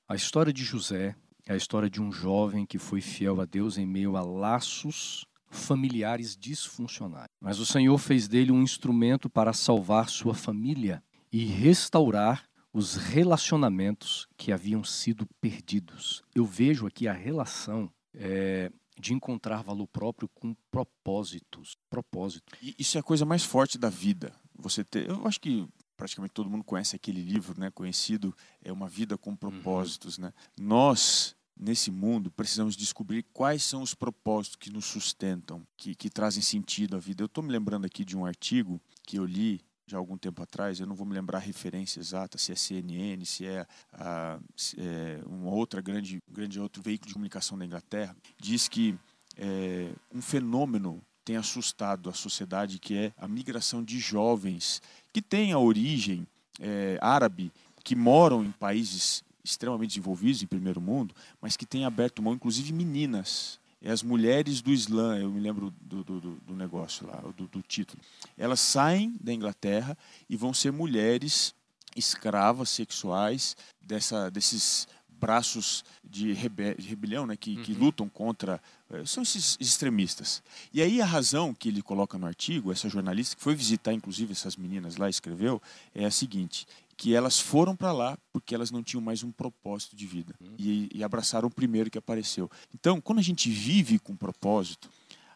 a 0.07 0.15
história 0.15 0.53
de 0.53 0.63
José 0.63 1.17
é 1.49 1.55
a 1.55 1.57
história 1.57 1.89
de 1.89 2.01
um 2.01 2.13
jovem 2.13 2.67
que 2.67 2.79
foi 2.79 3.01
fiel 3.01 3.41
a 3.41 3.47
Deus 3.47 3.79
em 3.79 3.87
meio 3.87 4.17
a 4.17 4.23
laços 4.23 5.27
familiares 5.51 6.37
disfuncionais. 6.37 7.29
Mas 7.41 7.59
o 7.59 7.65
Senhor 7.65 7.97
fez 7.97 8.29
dele 8.29 8.53
um 8.53 8.63
instrumento 8.63 9.31
para 9.31 9.55
salvar 9.55 10.11
sua 10.11 10.35
família 10.35 11.03
e 11.33 11.47
restaurar 11.47 12.47
os 12.71 12.97
relacionamentos 12.97 14.29
que 14.37 14.53
haviam 14.53 14.85
sido 14.85 15.27
perdidos. 15.41 16.23
Eu 16.35 16.45
vejo 16.45 16.87
aqui 16.87 17.09
a 17.09 17.15
relação 17.15 17.91
é, 18.13 18.71
de 19.01 19.15
encontrar 19.15 19.63
valor 19.63 19.87
próprio 19.87 20.29
com 20.35 20.55
propósitos. 20.71 21.79
Propósito. 21.89 22.53
E 22.61 22.75
isso 22.79 22.99
é 22.99 23.01
a 23.01 23.03
coisa 23.03 23.25
mais 23.25 23.43
forte 23.43 23.79
da 23.79 23.89
vida. 23.89 24.35
Você 24.55 24.85
ter, 24.85 25.09
eu 25.09 25.27
acho 25.27 25.41
que 25.41 25.67
praticamente 25.97 26.35
todo 26.35 26.51
mundo 26.51 26.63
conhece 26.63 26.95
aquele 26.95 27.23
livro, 27.23 27.59
né, 27.59 27.71
conhecido 27.71 28.35
é 28.63 28.73
uma 28.73 28.89
vida 28.89 29.19
com 29.19 29.35
propósitos, 29.35 30.17
uhum. 30.17 30.25
né? 30.25 30.33
Nós 30.57 31.37
nesse 31.59 31.91
mundo 31.91 32.31
precisamos 32.31 32.77
descobrir 32.77 33.25
quais 33.33 33.63
são 33.63 33.83
os 33.83 33.95
propósitos 33.95 34.57
que 34.57 34.71
nos 34.71 34.85
sustentam, 34.85 35.67
que, 35.77 35.95
que 35.95 36.09
trazem 36.09 36.43
sentido 36.43 36.97
à 36.97 36.99
vida. 36.99 37.23
Eu 37.23 37.27
estou 37.27 37.43
me 37.43 37.51
lembrando 37.51 37.85
aqui 37.85 38.05
de 38.05 38.17
um 38.17 38.25
artigo 38.25 38.81
que 39.05 39.19
eu 39.19 39.25
li 39.25 39.61
já 39.87 39.97
há 39.97 40.01
algum 40.01 40.19
tempo 40.19 40.43
atrás, 40.43 40.79
eu 40.79 40.87
não 40.87 40.95
vou 40.95 41.07
me 41.07 41.15
lembrar 41.15 41.39
a 41.39 41.41
referência 41.41 41.99
exata, 41.99 42.37
se 42.37 42.53
é 42.53 42.55
CNN, 42.55 43.25
se 43.25 43.47
é, 43.47 43.67
uh, 43.95 44.45
se 44.55 44.77
é 44.79 45.19
uma 45.25 45.51
outra 45.51 45.81
grande, 45.81 46.23
grande 46.31 46.61
outro 46.61 46.83
veículo 46.83 47.09
de 47.09 47.15
comunicação 47.15 47.57
da 47.57 47.65
Inglaterra, 47.65 48.15
diz 48.39 48.69
que 48.69 48.95
é, 49.39 49.91
um 50.15 50.21
fenômeno 50.21 51.03
tem 51.25 51.37
assustado 51.37 52.11
a 52.11 52.13
sociedade, 52.13 52.79
que 52.79 52.97
é 52.97 53.13
a 53.17 53.27
migração 53.27 53.83
de 53.83 53.99
jovens 53.99 54.83
que 55.13 55.23
têm 55.23 55.53
a 55.53 55.59
origem 55.59 56.27
é, 56.61 56.99
árabe, 57.01 57.51
que 57.83 57.97
moram 57.97 58.45
em 58.45 58.53
países 58.53 59.25
extremamente 59.51 59.91
desenvolvidos, 59.91 60.43
em 60.43 60.47
primeiro 60.47 60.81
mundo, 60.81 61.15
mas 61.41 61.57
que 61.57 61.67
têm 61.67 61.85
aberto 61.85 62.23
mão, 62.23 62.35
inclusive 62.35 62.73
meninas, 62.73 63.59
é 63.81 63.91
as 63.91 64.03
mulheres 64.03 64.61
do 64.61 64.73
Islã, 64.73 65.19
eu 65.19 65.31
me 65.31 65.41
lembro 65.41 65.73
do, 65.81 66.03
do, 66.03 66.21
do 66.21 66.55
negócio 66.55 67.07
lá, 67.07 67.21
do, 67.37 67.47
do, 67.47 67.63
título. 67.63 68.03
Elas 68.37 68.59
saem 68.59 69.17
da 69.21 69.33
Inglaterra 69.33 69.97
e 70.29 70.37
vão 70.37 70.53
ser 70.53 70.73
mulheres 70.73 71.55
escravas 71.95 72.71
sexuais 72.71 73.57
dessa, 73.81 74.31
desses 74.31 74.89
braços 75.19 75.85
de, 76.05 76.33
rebe 76.33 76.75
de 76.75 76.89
rebelião 76.89 77.27
né, 77.27 77.37
que, 77.37 77.57
uhum. 77.57 77.63
que, 77.63 77.75
lutam 77.75 78.09
contra. 78.09 78.61
Eh, 78.91 79.05
são 79.05 79.23
esses 79.23 79.57
extremistas. 79.61 80.43
E 80.73 80.81
aí 80.81 81.01
a 81.01 81.07
razão 81.07 81.53
que 81.53 81.69
ele 81.69 81.83
coloca 81.83 82.17
no 82.19 82.27
artigo, 82.27 82.73
essa 82.73 82.89
jornalista 82.89 83.37
que 83.37 83.43
foi 83.43 83.55
visitar 83.55 83.93
inclusive 83.93 84.33
essas 84.33 84.57
meninas 84.57 84.97
lá, 84.97 85.09
escreveu, 85.09 85.61
é 85.95 86.05
a 86.05 86.11
seguinte: 86.11 86.67
que 86.99 87.15
elas 87.15 87.39
foram 87.39 87.77
para 87.77 87.93
lá 87.93 88.19
porque 88.33 88.53
elas 88.53 88.73
não 88.73 88.83
tinham 88.83 89.01
mais 89.01 89.23
um 89.23 89.31
propósito 89.31 89.95
de 89.95 90.05
vida 90.05 90.35
uhum. 90.41 90.57
e, 90.59 90.91
e, 90.93 91.05
abraçaram 91.05 91.47
o 91.47 91.51
primeiro 91.51 91.89
que 91.89 91.97
apareceu. 91.97 92.51
Então, 92.75 93.01
quando 93.01 93.21
a 93.21 93.23
gente 93.23 93.49
vive 93.49 94.01
com 94.01 94.17
propósito, 94.17 94.91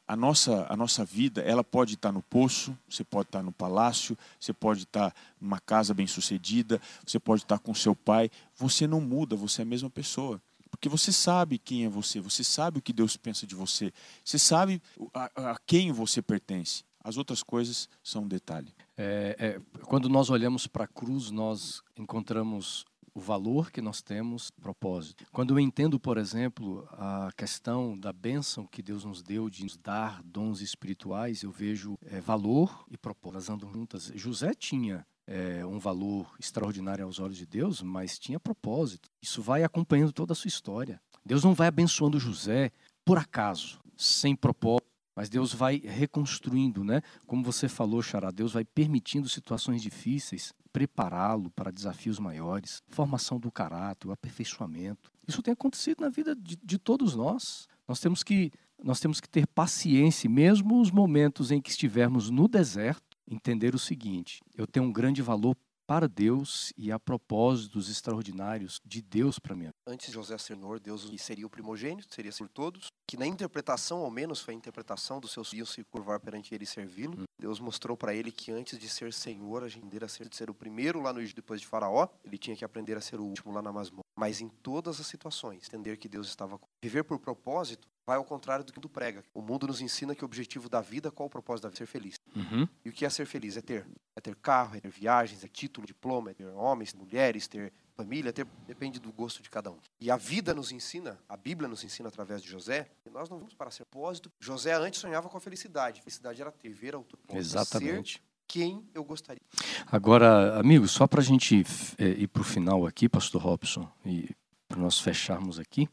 a 0.06 0.16
nossa, 0.16 0.66
a 0.68 0.76
nossa 0.76 1.04
vida 1.04 1.40
ela 1.40 1.62
pode 1.62 1.94
estar 1.94 2.10
no 2.10 2.20
poço, 2.20 2.76
você 2.90 3.04
pode 3.04 3.28
estar 3.28 3.44
no 3.44 3.52
palácio, 3.52 4.18
você 4.40 4.52
pode 4.52 4.82
estar 4.82 5.14
numa 5.40 5.60
casa 5.60 5.94
bem 5.94 6.06
sucedida, 6.06 6.80
você 7.06 7.20
pode 7.20 7.42
estar 7.42 7.60
com 7.60 7.72
seu 7.72 7.94
pai. 7.94 8.28
Você 8.56 8.88
não 8.88 9.00
muda, 9.00 9.36
você 9.36 9.62
é 9.62 9.64
a 9.64 9.66
mesma 9.66 9.88
pessoa. 9.88 10.42
Porque 10.68 10.88
você 10.88 11.12
sabe 11.12 11.58
quem 11.58 11.84
é 11.84 11.88
você, 11.88 12.18
você 12.18 12.42
sabe 12.42 12.78
o 12.78 12.82
que 12.82 12.92
Deus 12.92 13.16
pensa 13.16 13.46
de 13.46 13.54
você, 13.54 13.92
você 14.24 14.38
sabe 14.38 14.82
a, 15.14 15.52
a 15.52 15.56
quem 15.64 15.92
você 15.92 16.20
pertence. 16.20 16.82
As 17.02 17.16
outras 17.16 17.42
coisas 17.42 17.88
são 18.02 18.22
um 18.22 18.28
detalhe. 18.28 18.72
É, 18.96 19.36
é, 19.38 19.80
quando 19.86 20.08
nós 20.08 20.30
olhamos 20.30 20.66
para 20.66 20.84
a 20.84 20.88
cruz, 20.88 21.30
nós 21.30 21.82
encontramos 21.96 22.84
o 23.14 23.20
valor 23.20 23.70
que 23.70 23.82
nós 23.82 24.00
temos, 24.00 24.50
propósito. 24.50 25.24
Quando 25.30 25.54
eu 25.54 25.60
entendo, 25.60 26.00
por 26.00 26.16
exemplo, 26.16 26.88
a 26.92 27.30
questão 27.36 27.98
da 27.98 28.12
bênção 28.12 28.66
que 28.66 28.82
Deus 28.82 29.04
nos 29.04 29.22
deu 29.22 29.50
de 29.50 29.64
nos 29.64 29.76
dar 29.76 30.22
dons 30.22 30.60
espirituais, 30.60 31.42
eu 31.42 31.50
vejo 31.50 31.98
é, 32.06 32.20
valor 32.20 32.84
e 32.90 32.96
propósito. 32.96 33.34
Elas 33.34 33.50
andam 33.50 33.72
juntas. 33.72 34.10
José 34.14 34.54
tinha 34.54 35.06
é, 35.26 35.64
um 35.64 35.78
valor 35.78 36.34
extraordinário 36.38 37.04
aos 37.04 37.18
olhos 37.18 37.36
de 37.36 37.46
Deus, 37.46 37.82
mas 37.82 38.18
tinha 38.18 38.40
propósito. 38.40 39.08
Isso 39.20 39.42
vai 39.42 39.62
acompanhando 39.62 40.12
toda 40.12 40.32
a 40.32 40.36
sua 40.36 40.48
história. 40.48 41.00
Deus 41.24 41.44
não 41.44 41.54
vai 41.54 41.68
abençoando 41.68 42.18
José 42.18 42.72
por 43.04 43.18
acaso, 43.18 43.80
sem 43.96 44.34
propósito 44.34 44.81
mas 45.14 45.28
Deus 45.28 45.52
vai 45.52 45.78
reconstruindo, 45.78 46.82
né? 46.82 47.02
Como 47.26 47.42
você 47.42 47.68
falou, 47.68 48.02
Xará, 48.02 48.30
Deus 48.30 48.52
vai 48.52 48.64
permitindo 48.64 49.28
situações 49.28 49.82
difíceis, 49.82 50.52
prepará-lo 50.72 51.50
para 51.50 51.70
desafios 51.70 52.18
maiores, 52.18 52.82
formação 52.88 53.38
do 53.38 53.50
caráter, 53.50 54.08
o 54.08 54.12
aperfeiçoamento. 54.12 55.10
Isso 55.26 55.42
tem 55.42 55.52
acontecido 55.52 56.00
na 56.00 56.08
vida 56.08 56.34
de, 56.34 56.56
de 56.56 56.78
todos 56.78 57.14
nós. 57.14 57.68
Nós 57.86 58.00
temos 58.00 58.22
que 58.22 58.50
nós 58.82 58.98
temos 58.98 59.20
que 59.20 59.28
ter 59.28 59.46
paciência, 59.46 60.28
mesmo 60.28 60.80
os 60.80 60.90
momentos 60.90 61.52
em 61.52 61.60
que 61.60 61.70
estivermos 61.70 62.30
no 62.30 62.48
deserto, 62.48 63.16
entender 63.30 63.74
o 63.74 63.78
seguinte: 63.78 64.40
eu 64.56 64.66
tenho 64.66 64.86
um 64.86 64.92
grande 64.92 65.22
valor 65.22 65.56
para 65.86 66.08
Deus 66.08 66.72
e 66.76 66.90
a 66.90 66.98
propósitos 66.98 67.88
extraordinários 67.88 68.80
de 68.84 69.02
Deus 69.02 69.38
para 69.38 69.54
mim. 69.54 69.70
Antes 69.86 70.08
de 70.08 70.12
José 70.12 70.38
ser 70.38 70.54
Senhor, 70.56 70.80
Deus 70.80 71.10
seria 71.18 71.46
o 71.46 71.50
primogênito, 71.50 72.14
seria 72.14 72.32
por 72.32 72.48
todos, 72.48 72.86
que 73.06 73.16
na 73.16 73.26
interpretação, 73.26 73.98
ao 73.98 74.10
menos 74.10 74.40
foi 74.40 74.54
a 74.54 74.56
interpretação 74.56 75.20
dos 75.20 75.32
seus 75.32 75.50
filhos 75.50 75.70
se 75.70 75.84
curvar 75.84 76.20
perante 76.20 76.54
ele 76.54 76.64
e 76.64 76.66
servi-lo. 76.66 77.20
Hum. 77.20 77.24
Deus 77.38 77.60
mostrou 77.60 77.96
para 77.96 78.14
ele 78.14 78.30
que 78.30 78.52
antes 78.52 78.78
de 78.78 78.88
ser 78.88 79.12
Senhor, 79.12 79.62
a 79.62 79.68
gente 79.68 79.84
a 80.04 80.08
ser, 80.08 80.28
de 80.28 80.36
ser 80.36 80.48
o 80.48 80.54
primeiro 80.54 81.00
lá 81.00 81.12
no 81.12 81.20
Egito 81.20 81.36
depois 81.36 81.60
de 81.60 81.66
Faraó, 81.66 82.08
ele 82.24 82.38
tinha 82.38 82.56
que 82.56 82.64
aprender 82.64 82.96
a 82.96 83.00
ser 83.00 83.20
o 83.20 83.24
último 83.24 83.52
lá 83.52 83.60
na 83.60 83.72
masmorra. 83.72 84.02
Mas 84.18 84.40
em 84.40 84.48
todas 84.48 85.00
as 85.00 85.06
situações, 85.06 85.66
entender 85.66 85.96
que 85.96 86.08
Deus 86.08 86.28
estava 86.28 86.58
com 86.58 86.66
viver 86.82 87.04
por 87.04 87.18
propósito 87.18 87.88
vai 88.06 88.16
ao 88.16 88.24
contrário 88.24 88.64
do 88.64 88.72
que 88.72 88.78
o 88.78 88.80
mundo 88.80 88.88
prega. 88.88 89.24
O 89.34 89.40
mundo 89.40 89.66
nos 89.66 89.80
ensina 89.80 90.14
que 90.14 90.24
o 90.24 90.26
objetivo 90.26 90.68
da 90.68 90.80
vida, 90.80 91.10
qual 91.10 91.26
o 91.26 91.30
propósito 91.30 91.64
da 91.64 91.68
vida? 91.68 91.78
Ser 91.78 91.86
feliz. 91.86 92.16
Uhum. 92.34 92.68
E 92.84 92.88
o 92.88 92.92
que 92.92 93.04
é 93.04 93.10
ser 93.10 93.26
feliz? 93.26 93.56
É 93.56 93.62
ter. 93.62 93.86
É 94.14 94.20
ter 94.20 94.34
carro, 94.36 94.76
é 94.76 94.80
ter 94.80 94.90
viagens, 94.90 95.42
é 95.44 95.48
título, 95.48 95.86
diploma, 95.86 96.30
é 96.30 96.34
ter 96.34 96.46
homens, 96.46 96.92
mulheres, 96.92 97.48
ter 97.48 97.72
família, 97.94 98.32
ter, 98.32 98.46
depende 98.66 98.98
do 98.98 99.12
gosto 99.12 99.42
de 99.42 99.48
cada 99.48 99.70
um. 99.70 99.78
E 100.00 100.10
a 100.10 100.16
vida 100.16 100.54
nos 100.54 100.72
ensina, 100.72 101.18
a 101.28 101.36
Bíblia 101.36 101.68
nos 101.68 101.84
ensina 101.84 102.08
através 102.08 102.42
de 102.42 102.48
José, 102.48 102.90
que 103.02 103.10
nós 103.10 103.28
não 103.28 103.38
vamos 103.38 103.54
para 103.54 103.70
ser 103.70 103.84
propósito. 103.84 104.30
José 104.40 104.74
antes 104.74 105.00
sonhava 105.00 105.28
com 105.28 105.36
a 105.36 105.40
felicidade. 105.40 106.00
A 106.00 106.02
felicidade 106.02 106.40
era 106.40 106.50
ter, 106.50 106.70
ver 106.70 106.94
ao 106.94 107.06
Exatamente. 107.32 108.14
Ser 108.14 108.32
quem 108.46 108.86
eu 108.92 109.02
gostaria. 109.02 109.40
Agora, 109.86 110.58
amigos, 110.58 110.90
só 110.90 111.06
para 111.06 111.20
a 111.20 111.24
gente 111.24 111.64
é, 111.96 112.08
ir 112.08 112.28
para 112.28 112.42
o 112.42 112.44
final 112.44 112.86
aqui, 112.86 113.08
Pastor 113.08 113.40
Robson, 113.40 113.90
e 114.04 114.28
para 114.68 114.78
nós 114.78 114.98
fecharmos 114.98 115.58
aqui, 115.58 115.88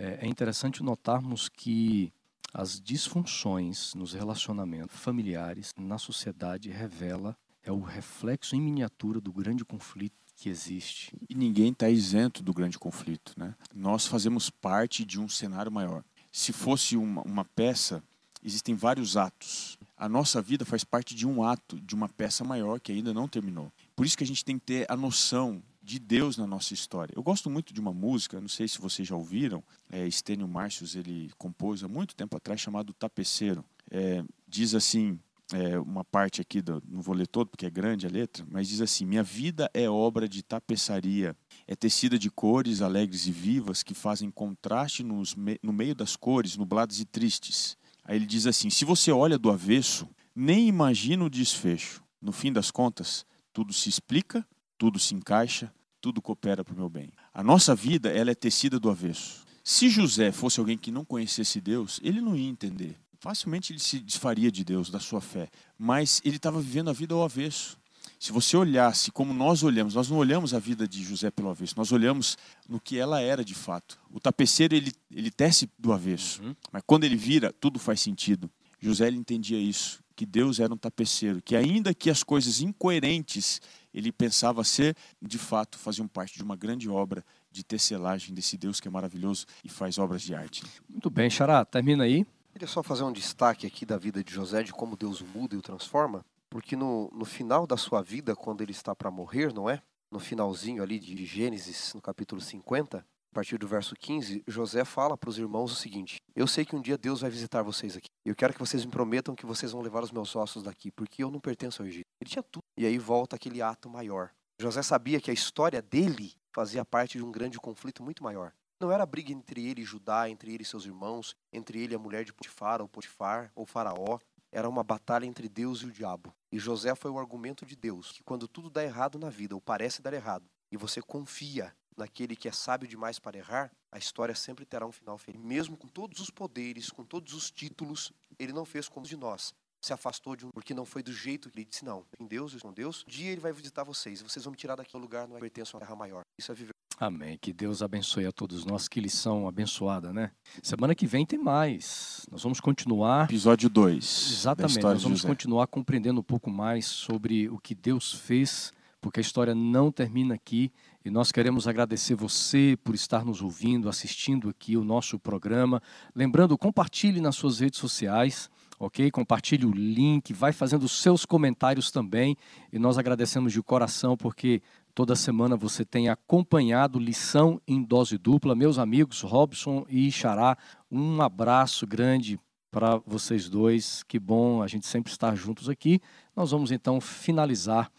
é, 0.00 0.20
é 0.22 0.26
interessante 0.26 0.82
notarmos 0.82 1.48
que 1.48 2.10
as 2.54 2.80
disfunções 2.80 3.94
nos 3.94 4.14
relacionamentos 4.14 4.98
familiares 4.98 5.72
na 5.78 5.98
sociedade 5.98 6.70
revela 6.70 7.36
é 7.62 7.70
o 7.70 7.80
reflexo 7.80 8.56
em 8.56 8.60
miniatura 8.60 9.20
do 9.20 9.30
grande 9.30 9.64
conflito 9.64 10.14
que 10.34 10.48
existe. 10.48 11.14
E 11.28 11.34
ninguém 11.34 11.70
está 11.70 11.90
isento 11.90 12.42
do 12.42 12.54
grande 12.54 12.78
conflito, 12.78 13.34
né? 13.36 13.54
Nós 13.74 14.06
fazemos 14.06 14.48
parte 14.48 15.04
de 15.04 15.20
um 15.20 15.28
cenário 15.28 15.70
maior. 15.70 16.02
Se 16.32 16.50
fosse 16.50 16.96
uma, 16.96 17.20
uma 17.22 17.44
peça, 17.44 18.02
existem 18.42 18.74
vários 18.74 19.18
atos. 19.18 19.78
A 19.94 20.08
nossa 20.08 20.40
vida 20.40 20.64
faz 20.64 20.82
parte 20.82 21.14
de 21.14 21.26
um 21.26 21.44
ato, 21.44 21.78
de 21.78 21.94
uma 21.94 22.08
peça 22.08 22.42
maior 22.42 22.80
que 22.80 22.90
ainda 22.90 23.12
não 23.12 23.28
terminou. 23.28 23.70
Por 23.94 24.06
isso 24.06 24.16
que 24.16 24.24
a 24.24 24.26
gente 24.26 24.42
tem 24.42 24.58
que 24.58 24.64
ter 24.64 24.86
a 24.90 24.96
noção 24.96 25.62
de 25.82 25.98
Deus 25.98 26.36
na 26.36 26.46
nossa 26.46 26.74
história. 26.74 27.12
Eu 27.16 27.22
gosto 27.22 27.48
muito 27.48 27.72
de 27.72 27.80
uma 27.80 27.92
música, 27.92 28.40
não 28.40 28.48
sei 28.48 28.68
se 28.68 28.80
vocês 28.80 29.06
já 29.08 29.16
ouviram, 29.16 29.62
é, 29.90 30.06
Estênio 30.06 30.46
Márcios, 30.46 30.94
ele 30.94 31.30
compôs 31.38 31.82
há 31.82 31.88
muito 31.88 32.14
tempo 32.14 32.36
atrás, 32.36 32.60
chamado 32.60 32.92
Tapeceiro. 32.92 33.64
É, 33.90 34.22
diz 34.46 34.74
assim, 34.74 35.18
é, 35.52 35.78
uma 35.78 36.04
parte 36.04 36.40
aqui, 36.40 36.62
do, 36.62 36.82
não 36.88 37.00
vou 37.00 37.14
ler 37.14 37.26
todo 37.26 37.48
porque 37.48 37.66
é 37.66 37.70
grande 37.70 38.06
a 38.06 38.10
letra, 38.10 38.46
mas 38.50 38.68
diz 38.68 38.80
assim: 38.80 39.04
Minha 39.04 39.22
vida 39.22 39.70
é 39.74 39.88
obra 39.88 40.28
de 40.28 40.42
tapeçaria, 40.42 41.36
é 41.66 41.74
tecida 41.74 42.18
de 42.18 42.30
cores 42.30 42.82
alegres 42.82 43.26
e 43.26 43.32
vivas 43.32 43.82
que 43.82 43.94
fazem 43.94 44.30
contraste 44.30 45.02
nos, 45.02 45.34
no 45.62 45.72
meio 45.72 45.94
das 45.94 46.16
cores, 46.16 46.56
nubladas 46.56 47.00
e 47.00 47.04
tristes. 47.04 47.76
Aí 48.04 48.16
ele 48.16 48.26
diz 48.26 48.46
assim: 48.46 48.70
Se 48.70 48.84
você 48.84 49.10
olha 49.10 49.38
do 49.38 49.50
avesso, 49.50 50.08
nem 50.34 50.68
imagina 50.68 51.24
o 51.24 51.30
desfecho. 51.30 52.02
No 52.20 52.32
fim 52.32 52.52
das 52.52 52.70
contas, 52.70 53.24
tudo 53.52 53.72
se 53.72 53.88
explica, 53.88 54.46
tudo 54.80 54.98
se 54.98 55.14
encaixa, 55.14 55.70
tudo 56.00 56.22
coopera 56.22 56.64
para 56.64 56.72
o 56.72 56.76
meu 56.78 56.88
bem. 56.88 57.12
A 57.34 57.44
nossa 57.44 57.74
vida 57.74 58.08
ela 58.08 58.30
é 58.30 58.34
tecida 58.34 58.80
do 58.80 58.88
avesso. 58.88 59.44
Se 59.62 59.90
José 59.90 60.32
fosse 60.32 60.58
alguém 60.58 60.78
que 60.78 60.90
não 60.90 61.04
conhecesse 61.04 61.60
Deus, 61.60 62.00
ele 62.02 62.18
não 62.18 62.34
ia 62.34 62.48
entender. 62.48 62.96
Facilmente 63.18 63.74
ele 63.74 63.78
se 63.78 64.00
desfaria 64.00 64.50
de 64.50 64.64
Deus, 64.64 64.88
da 64.88 64.98
sua 64.98 65.20
fé. 65.20 65.50
Mas 65.78 66.22
ele 66.24 66.36
estava 66.36 66.62
vivendo 66.62 66.88
a 66.88 66.94
vida 66.94 67.12
ao 67.12 67.22
avesso. 67.22 67.78
Se 68.18 68.32
você 68.32 68.56
olhasse 68.56 69.10
como 69.10 69.34
nós 69.34 69.62
olhamos, 69.62 69.94
nós 69.94 70.08
não 70.08 70.16
olhamos 70.16 70.54
a 70.54 70.58
vida 70.58 70.88
de 70.88 71.04
José 71.04 71.30
pelo 71.30 71.50
avesso, 71.50 71.74
nós 71.76 71.92
olhamos 71.92 72.38
no 72.66 72.80
que 72.80 72.98
ela 72.98 73.20
era 73.20 73.44
de 73.44 73.54
fato. 73.54 73.98
O 74.10 74.18
tapeceiro 74.18 74.74
ele, 74.74 74.94
ele 75.10 75.30
tece 75.30 75.68
do 75.78 75.92
avesso, 75.92 76.42
uhum. 76.42 76.56
mas 76.72 76.82
quando 76.86 77.04
ele 77.04 77.16
vira, 77.16 77.52
tudo 77.52 77.78
faz 77.78 78.00
sentido. 78.00 78.50
José 78.80 79.08
ele 79.08 79.18
entendia 79.18 79.58
isso, 79.58 80.02
que 80.16 80.24
Deus 80.24 80.58
era 80.58 80.72
um 80.72 80.76
tapeceiro, 80.76 81.42
que 81.42 81.54
ainda 81.54 81.92
que 81.92 82.10
as 82.10 82.22
coisas 82.22 82.60
incoerentes 82.62 83.60
ele 83.92 84.12
pensava 84.12 84.62
ser, 84.64 84.96
de 85.20 85.38
fato, 85.38 85.78
faziam 85.78 86.06
parte 86.06 86.36
de 86.36 86.42
uma 86.42 86.56
grande 86.56 86.88
obra 86.88 87.24
de 87.50 87.64
tecelagem 87.64 88.34
desse 88.34 88.56
Deus 88.56 88.80
que 88.80 88.88
é 88.88 88.90
maravilhoso 88.90 89.46
e 89.64 89.68
faz 89.68 89.98
obras 89.98 90.22
de 90.22 90.34
arte. 90.34 90.64
Muito 90.88 91.10
bem, 91.10 91.28
Xará, 91.28 91.64
termina 91.64 92.04
aí. 92.04 92.26
Queria 92.52 92.68
só 92.68 92.82
fazer 92.82 93.04
um 93.04 93.12
destaque 93.12 93.66
aqui 93.66 93.86
da 93.86 93.96
vida 93.96 94.22
de 94.22 94.32
José, 94.32 94.62
de 94.62 94.72
como 94.72 94.96
Deus 94.96 95.20
o 95.20 95.26
muda 95.26 95.54
e 95.54 95.58
o 95.58 95.62
transforma. 95.62 96.24
Porque 96.48 96.74
no, 96.74 97.10
no 97.14 97.24
final 97.24 97.66
da 97.66 97.76
sua 97.76 98.02
vida, 98.02 98.34
quando 98.34 98.60
ele 98.60 98.72
está 98.72 98.94
para 98.94 99.10
morrer, 99.10 99.52
não 99.52 99.70
é? 99.70 99.80
No 100.10 100.18
finalzinho 100.18 100.82
ali 100.82 100.98
de 100.98 101.24
Gênesis, 101.24 101.94
no 101.94 102.02
capítulo 102.02 102.40
50, 102.40 103.06
a 103.30 103.34
partir 103.34 103.58
do 103.58 103.68
verso 103.68 103.94
15, 103.94 104.42
José 104.46 104.84
fala 104.84 105.16
para 105.16 105.30
os 105.30 105.38
irmãos 105.38 105.70
o 105.70 105.76
seguinte: 105.76 106.20
Eu 106.34 106.48
sei 106.48 106.64
que 106.64 106.74
um 106.74 106.82
dia 106.82 106.98
Deus 106.98 107.20
vai 107.20 107.30
visitar 107.30 107.62
vocês 107.62 107.96
aqui. 107.96 108.08
Eu 108.24 108.34
quero 108.34 108.52
que 108.52 108.58
vocês 108.58 108.84
me 108.84 108.90
prometam 108.90 109.36
que 109.36 109.46
vocês 109.46 109.70
vão 109.70 109.80
levar 109.80 110.02
os 110.02 110.10
meus 110.10 110.34
ossos 110.34 110.64
daqui, 110.64 110.90
porque 110.90 111.22
eu 111.22 111.30
não 111.30 111.38
pertenço 111.38 111.80
ao 111.80 111.86
Egito. 111.86 112.06
Ele 112.20 112.28
tinha 112.28 112.42
tudo. 112.42 112.64
E 112.76 112.84
aí 112.84 112.98
volta 112.98 113.36
aquele 113.36 113.62
ato 113.62 113.88
maior. 113.88 114.30
José 114.60 114.82
sabia 114.82 115.20
que 115.20 115.30
a 115.30 115.34
história 115.34 115.80
dele 115.80 116.32
fazia 116.52 116.84
parte 116.84 117.18
de 117.18 117.24
um 117.24 117.30
grande 117.30 117.58
conflito 117.58 118.02
muito 118.02 118.22
maior. 118.22 118.52
Não 118.80 118.90
era 118.90 119.06
briga 119.06 119.32
entre 119.32 119.64
ele 119.64 119.82
e 119.82 119.84
Judá, 119.84 120.28
entre 120.28 120.52
ele 120.52 120.64
e 120.64 120.66
seus 120.66 120.84
irmãos, 120.84 121.36
entre 121.52 121.80
ele 121.80 121.92
e 121.92 121.96
a 121.96 121.98
mulher 122.00 122.24
de 122.24 122.32
Potifar, 122.32 122.82
ou 122.82 122.88
Potifar, 122.88 123.52
ou 123.54 123.64
Faraó. 123.64 124.18
Era 124.50 124.68
uma 124.68 124.82
batalha 124.82 125.24
entre 125.24 125.48
Deus 125.48 125.82
e 125.82 125.86
o 125.86 125.92
diabo. 125.92 126.34
E 126.50 126.58
José 126.58 126.96
foi 126.96 127.10
o 127.10 127.18
argumento 127.18 127.64
de 127.64 127.76
Deus, 127.76 128.10
que 128.10 128.24
quando 128.24 128.48
tudo 128.48 128.68
dá 128.68 128.82
errado 128.82 129.18
na 129.18 129.30
vida, 129.30 129.54
ou 129.54 129.60
parece 129.60 130.02
dar 130.02 130.12
errado, 130.12 130.46
e 130.72 130.76
você 130.76 131.00
confia 131.00 131.72
naquele 132.00 132.34
que 132.34 132.48
é 132.48 132.52
sábio 132.52 132.88
demais 132.88 133.18
para 133.18 133.38
errar, 133.38 133.70
a 133.92 133.98
história 133.98 134.34
sempre 134.34 134.64
terá 134.64 134.86
um 134.86 134.92
final 134.92 135.16
feliz. 135.16 135.40
Mesmo 135.40 135.76
com 135.76 135.88
todos 135.88 136.18
os 136.20 136.30
poderes, 136.30 136.90
com 136.90 137.04
todos 137.04 137.32
os 137.32 137.50
títulos, 137.50 138.12
ele 138.38 138.52
não 138.52 138.64
fez 138.64 138.88
como 138.88 139.06
de 139.06 139.16
nós. 139.16 139.54
Se 139.80 139.92
afastou 139.92 140.36
de 140.36 140.44
um, 140.44 140.50
porque 140.50 140.74
não 140.74 140.84
foi 140.84 141.02
do 141.02 141.12
jeito 141.12 141.48
que 141.48 141.58
ele 141.58 141.64
disse, 141.64 141.84
não. 141.84 142.04
Em 142.18 142.26
Deus 142.26 142.52
e 142.52 142.58
com 142.58 142.72
Deus, 142.72 143.04
um 143.06 143.10
dia 143.10 143.30
ele 143.30 143.40
vai 143.40 143.52
visitar 143.52 143.82
vocês, 143.82 144.20
e 144.20 144.24
vocês 144.24 144.44
vão 144.44 144.50
me 144.50 144.56
tirar 144.56 144.76
daquele 144.76 145.02
lugar, 145.02 145.26
não 145.26 145.36
é 145.36 145.40
pertence 145.40 145.70
a 145.74 145.78
uma 145.78 145.80
terra 145.80 145.96
maior. 145.96 146.22
Isso 146.38 146.52
é 146.52 146.54
viver. 146.54 146.72
Amém. 146.98 147.38
Que 147.40 147.50
Deus 147.50 147.80
abençoe 147.80 148.26
a 148.26 148.32
todos 148.32 148.66
nós. 148.66 148.86
Que 148.86 149.00
lição 149.00 149.48
abençoada, 149.48 150.12
né? 150.12 150.32
Semana 150.62 150.94
que 150.94 151.06
vem 151.06 151.24
tem 151.24 151.38
mais. 151.38 152.26
Nós 152.30 152.42
vamos 152.42 152.60
continuar. 152.60 153.24
Episódio 153.24 153.70
2. 153.70 154.32
Exatamente. 154.32 154.82
Nós 154.82 155.02
vamos 155.02 155.24
continuar 155.24 155.66
compreendendo 155.66 156.20
um 156.20 156.22
pouco 156.22 156.50
mais 156.50 156.84
sobre 156.84 157.48
o 157.48 157.58
que 157.58 157.74
Deus 157.74 158.12
fez, 158.12 158.70
porque 159.00 159.18
a 159.18 159.22
história 159.22 159.54
não 159.54 159.90
termina 159.90 160.34
aqui. 160.34 160.70
E 161.04 161.10
nós 161.10 161.32
queremos 161.32 161.66
agradecer 161.66 162.14
você 162.14 162.76
por 162.84 162.94
estar 162.94 163.24
nos 163.24 163.40
ouvindo, 163.40 163.88
assistindo 163.88 164.48
aqui 164.48 164.76
o 164.76 164.84
nosso 164.84 165.18
programa. 165.18 165.82
Lembrando, 166.14 166.58
compartilhe 166.58 167.20
nas 167.20 167.36
suas 167.36 167.60
redes 167.60 167.80
sociais 167.80 168.50
ok? 168.80 169.10
Compartilhe 169.10 169.66
o 169.66 169.70
link, 169.70 170.32
vai 170.32 170.52
fazendo 170.52 170.84
os 170.84 170.92
seus 170.92 171.26
comentários 171.26 171.90
também. 171.90 172.34
E 172.72 172.78
nós 172.78 172.96
agradecemos 172.96 173.52
de 173.52 173.62
coração 173.62 174.16
porque 174.16 174.62
toda 174.94 175.14
semana 175.14 175.54
você 175.54 175.84
tem 175.84 176.08
acompanhado 176.08 176.98
lição 176.98 177.60
em 177.68 177.82
dose 177.82 178.16
dupla. 178.16 178.54
Meus 178.54 178.78
amigos 178.78 179.20
Robson 179.20 179.84
e 179.88 180.10
Xará, 180.10 180.56
um 180.90 181.20
abraço 181.20 181.86
grande 181.86 182.40
para 182.70 182.96
vocês 183.06 183.50
dois. 183.50 184.02
Que 184.04 184.18
bom 184.18 184.62
a 184.62 184.66
gente 184.66 184.86
sempre 184.86 185.12
estar 185.12 185.34
juntos 185.34 185.68
aqui. 185.68 186.00
Nós 186.34 186.50
vamos 186.50 186.72
então 186.72 187.00
finalizar 187.02 187.90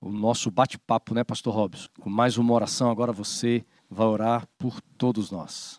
o 0.00 0.10
nosso 0.10 0.50
bate-papo, 0.50 1.14
né, 1.14 1.22
Pastor 1.22 1.54
Robson? 1.54 1.88
Com 2.00 2.08
mais 2.08 2.38
uma 2.38 2.54
oração. 2.54 2.90
Agora 2.90 3.12
você 3.12 3.64
vai 3.88 4.06
orar 4.06 4.48
por 4.58 4.80
todos 4.96 5.30
nós. 5.30 5.78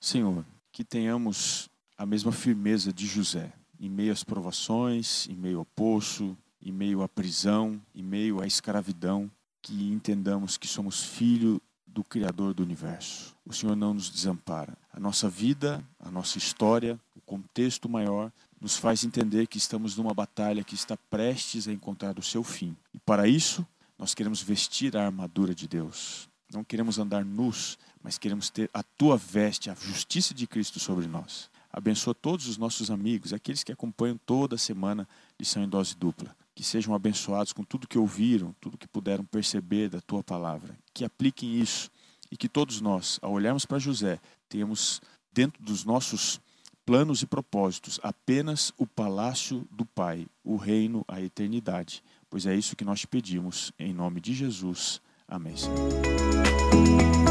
Senhor, 0.00 0.44
que 0.70 0.84
tenhamos 0.84 1.70
a 1.96 2.04
mesma 2.04 2.32
firmeza 2.32 2.92
de 2.92 3.06
José 3.06 3.52
em 3.80 3.88
meio 3.88 4.12
às 4.12 4.22
provações, 4.22 5.26
em 5.28 5.34
meio 5.34 5.58
ao 5.58 5.64
poço, 5.64 6.36
em 6.64 6.70
meio 6.70 7.02
à 7.02 7.08
prisão, 7.08 7.80
em 7.94 8.02
meio 8.02 8.40
à 8.40 8.46
escravidão, 8.46 9.30
que 9.60 9.90
entendamos 9.90 10.56
que 10.56 10.68
somos 10.68 11.02
filho 11.02 11.60
do 11.84 12.04
Criador 12.04 12.54
do 12.54 12.62
universo. 12.62 13.34
O 13.44 13.52
Senhor 13.52 13.74
não 13.74 13.94
nos 13.94 14.08
desampara. 14.08 14.76
A 14.92 15.00
nossa 15.00 15.28
vida, 15.28 15.84
a 15.98 16.10
nossa 16.10 16.38
história, 16.38 16.98
o 17.16 17.20
contexto 17.20 17.88
maior 17.88 18.32
nos 18.62 18.76
faz 18.76 19.02
entender 19.02 19.48
que 19.48 19.58
estamos 19.58 19.96
numa 19.96 20.14
batalha 20.14 20.62
que 20.62 20.76
está 20.76 20.96
prestes 21.10 21.66
a 21.66 21.72
encontrar 21.72 22.16
o 22.16 22.22
seu 22.22 22.44
fim. 22.44 22.76
E 22.94 22.98
para 23.00 23.26
isso, 23.26 23.66
nós 23.98 24.14
queremos 24.14 24.40
vestir 24.40 24.96
a 24.96 25.04
armadura 25.04 25.52
de 25.52 25.66
Deus. 25.66 26.28
Não 26.52 26.62
queremos 26.62 26.96
andar 26.96 27.24
nus, 27.24 27.76
mas 28.00 28.18
queremos 28.18 28.50
ter 28.50 28.70
a 28.72 28.84
tua 28.84 29.16
veste, 29.16 29.68
a 29.68 29.74
justiça 29.74 30.32
de 30.32 30.46
Cristo 30.46 30.78
sobre 30.78 31.08
nós. 31.08 31.50
Abençoa 31.72 32.14
todos 32.14 32.46
os 32.46 32.56
nossos 32.56 32.88
amigos, 32.88 33.32
aqueles 33.32 33.64
que 33.64 33.72
acompanham 33.72 34.16
toda 34.24 34.56
semana 34.56 35.08
lição 35.40 35.64
em 35.64 35.68
dose 35.68 35.96
dupla. 35.96 36.32
Que 36.54 36.62
sejam 36.62 36.94
abençoados 36.94 37.52
com 37.52 37.64
tudo 37.64 37.88
que 37.88 37.98
ouviram, 37.98 38.54
tudo 38.60 38.78
que 38.78 38.86
puderam 38.86 39.24
perceber 39.24 39.88
da 39.88 40.00
tua 40.00 40.22
palavra. 40.22 40.78
Que 40.94 41.04
apliquem 41.04 41.60
isso 41.60 41.90
e 42.30 42.36
que 42.36 42.48
todos 42.48 42.80
nós, 42.80 43.18
ao 43.20 43.32
olharmos 43.32 43.66
para 43.66 43.80
José, 43.80 44.20
tenhamos 44.48 45.00
dentro 45.32 45.60
dos 45.60 45.84
nossos 45.84 46.40
planos 46.84 47.22
e 47.22 47.26
propósitos 47.26 48.00
apenas 48.02 48.72
o 48.76 48.86
palácio 48.86 49.66
do 49.70 49.84
Pai, 49.84 50.26
o 50.44 50.56
reino, 50.56 51.04
a 51.06 51.20
eternidade. 51.20 52.02
Pois 52.28 52.46
é 52.46 52.54
isso 52.54 52.76
que 52.76 52.84
nós 52.84 53.00
te 53.00 53.06
pedimos, 53.06 53.72
em 53.78 53.92
nome 53.92 54.20
de 54.20 54.32
Jesus. 54.32 55.00
Amém. 55.28 55.56
Senhor. 55.56 57.21